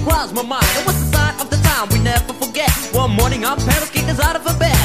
Crossed 0.09 0.34
my 0.34 0.42
mind. 0.42 0.64
Was 0.86 0.98
the 1.02 1.16
sign 1.16 1.34
of 1.40 1.50
the 1.50 1.56
time 1.68 1.88
we 1.90 1.98
never 1.98 2.32
forget. 2.32 2.70
One 2.92 3.11
morning, 3.12 3.44
our 3.44 3.56
parents 3.56 3.90
kicked 3.90 4.09
us 4.09 4.20
out 4.20 4.36
of 4.36 4.44
bed. 4.59 4.77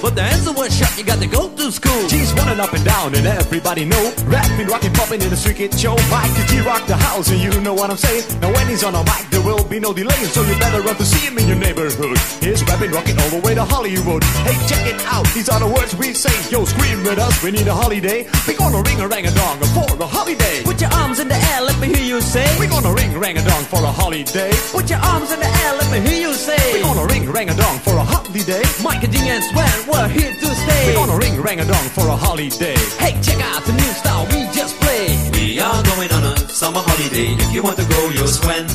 But 0.00 0.14
the 0.14 0.22
answer 0.22 0.52
was 0.52 0.74
shut, 0.76 0.96
you 0.96 1.04
got 1.04 1.18
to 1.20 1.26
go 1.26 1.48
to 1.48 1.72
school. 1.72 2.06
G's 2.08 2.32
running 2.34 2.60
up 2.60 2.72
and 2.72 2.84
down 2.84 3.14
and 3.14 3.26
everybody 3.26 3.84
know. 3.84 4.12
Rapping, 4.26 4.68
rocking, 4.68 4.92
popping 4.94 5.22
in 5.22 5.30
the 5.30 5.36
street 5.36 5.56
kid 5.56 5.74
show. 5.74 5.96
Mike 6.10 6.30
the 6.38 6.44
G 6.48 6.60
rock 6.60 6.86
the 6.86 6.96
house? 6.96 7.30
And 7.30 7.40
you 7.40 7.50
know 7.60 7.74
what 7.74 7.90
I'm 7.90 7.96
saying? 7.96 8.24
Now 8.40 8.52
when 8.52 8.66
he's 8.68 8.84
on 8.84 8.94
a 8.94 9.02
mic 9.02 9.26
there 9.30 9.42
will 9.42 9.64
be 9.64 9.80
no 9.80 9.92
delay. 9.92 10.22
So 10.30 10.42
you 10.42 10.54
better 10.58 10.80
run 10.82 10.96
to 10.96 11.04
see 11.04 11.26
him 11.26 11.38
in 11.38 11.48
your 11.48 11.58
neighborhood. 11.58 12.18
He's 12.40 12.62
rapping, 12.64 12.92
rocking 12.92 13.18
all 13.18 13.30
the 13.30 13.40
way 13.42 13.54
to 13.54 13.64
Hollywood. 13.64 14.22
Hey 14.46 14.56
check 14.70 14.86
it 14.86 15.00
out, 15.06 15.26
these 15.34 15.48
are 15.48 15.60
the 15.60 15.66
words 15.66 15.94
we 15.96 16.14
say. 16.14 16.34
Yo 16.50 16.64
scream 16.64 17.02
with 17.02 17.18
us, 17.18 17.42
we 17.42 17.50
need 17.50 17.66
a 17.66 17.74
holiday. 17.74 18.28
We 18.46 18.54
gonna 18.54 18.82
ring 18.82 19.00
a 19.00 19.08
rang 19.08 19.26
a 19.26 19.32
dong 19.34 19.58
for 19.74 19.88
a 19.98 20.06
holiday. 20.06 20.62
Put 20.62 20.80
your 20.80 20.90
arms 20.94 21.18
in 21.18 21.28
the 21.28 21.34
air, 21.34 21.62
let 21.62 21.78
me 21.80 21.88
hear 21.88 22.04
you 22.04 22.20
say. 22.20 22.46
We 22.58 22.66
gonna 22.68 22.94
ring 22.94 23.18
rang 23.18 23.36
a 23.36 23.42
dong 23.42 23.64
for 23.64 23.82
a 23.82 23.90
holiday. 23.90 24.52
Put 24.70 24.88
your 24.90 25.00
arms 25.00 25.32
in 25.32 25.40
the 25.40 25.50
air, 25.50 25.72
let 25.74 25.90
me 25.90 25.98
hear 26.08 26.20
you 26.28 26.34
say. 26.34 26.62
We 26.72 26.80
gonna 26.82 27.06
ring 27.06 27.30
rang 27.30 27.50
a 27.50 27.56
dong 27.56 27.78
for 27.80 27.96
a 27.98 28.04
holiday. 28.04 28.62
Mike 28.82 29.02
and 29.02 29.12
Ding 29.12 29.28
and 29.28 29.42
Sven, 29.42 29.87
we're 29.88 30.08
here 30.08 30.32
to 30.32 30.48
stay. 30.54 30.84
We're 30.86 31.00
gonna 31.00 31.18
ring 31.18 31.40
rang 31.40 31.60
a 31.60 31.64
dong 31.64 31.88
for 31.96 32.06
a 32.08 32.16
holiday 32.16 32.76
Hey, 33.00 33.16
check 33.22 33.40
out 33.40 33.64
the 33.64 33.72
new 33.72 33.92
style 34.00 34.24
we 34.30 34.44
just 34.52 34.76
played. 34.80 35.16
We 35.34 35.58
are 35.60 35.82
going 35.82 36.10
on 36.12 36.24
a 36.32 36.36
summer 36.48 36.80
holiday. 36.80 37.32
If 37.34 37.52
you 37.54 37.62
want 37.62 37.78
to 37.78 37.86
go, 37.88 38.00
you'll 38.10 38.28
swim. 38.28 38.66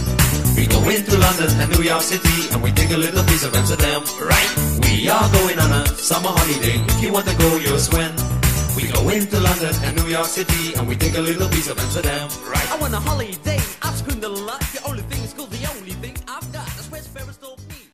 We 0.57 0.65
go 0.67 0.81
into 0.89 1.17
London 1.17 1.49
and 1.61 1.69
New 1.77 1.83
York 1.83 2.01
City 2.01 2.49
and 2.51 2.61
we 2.61 2.71
take 2.71 2.91
a 2.91 2.97
little 2.97 3.23
piece 3.25 3.43
of 3.43 3.53
Amsterdam, 3.53 4.01
right? 4.21 4.51
We 4.85 5.09
are 5.09 5.27
going 5.39 5.57
on 5.59 5.71
a 5.71 5.87
summer 5.87 6.29
holiday. 6.29 6.77
If 6.93 7.01
you 7.01 7.11
want 7.13 7.27
to 7.27 7.35
go, 7.37 7.57
you'll 7.57 7.79
swim. 7.79 8.11
We 8.75 8.89
go 8.89 9.09
into 9.09 9.39
London 9.39 9.73
and 9.85 9.95
New 9.97 10.09
York 10.09 10.25
City 10.25 10.73
and 10.75 10.87
we 10.87 10.95
take 10.95 11.15
a 11.17 11.21
little 11.21 11.49
piece 11.49 11.69
of 11.69 11.77
Amsterdam, 11.77 12.29
right? 12.49 12.71
I 12.71 12.77
want 12.81 12.93
a 12.93 12.99
holiday 12.99 13.59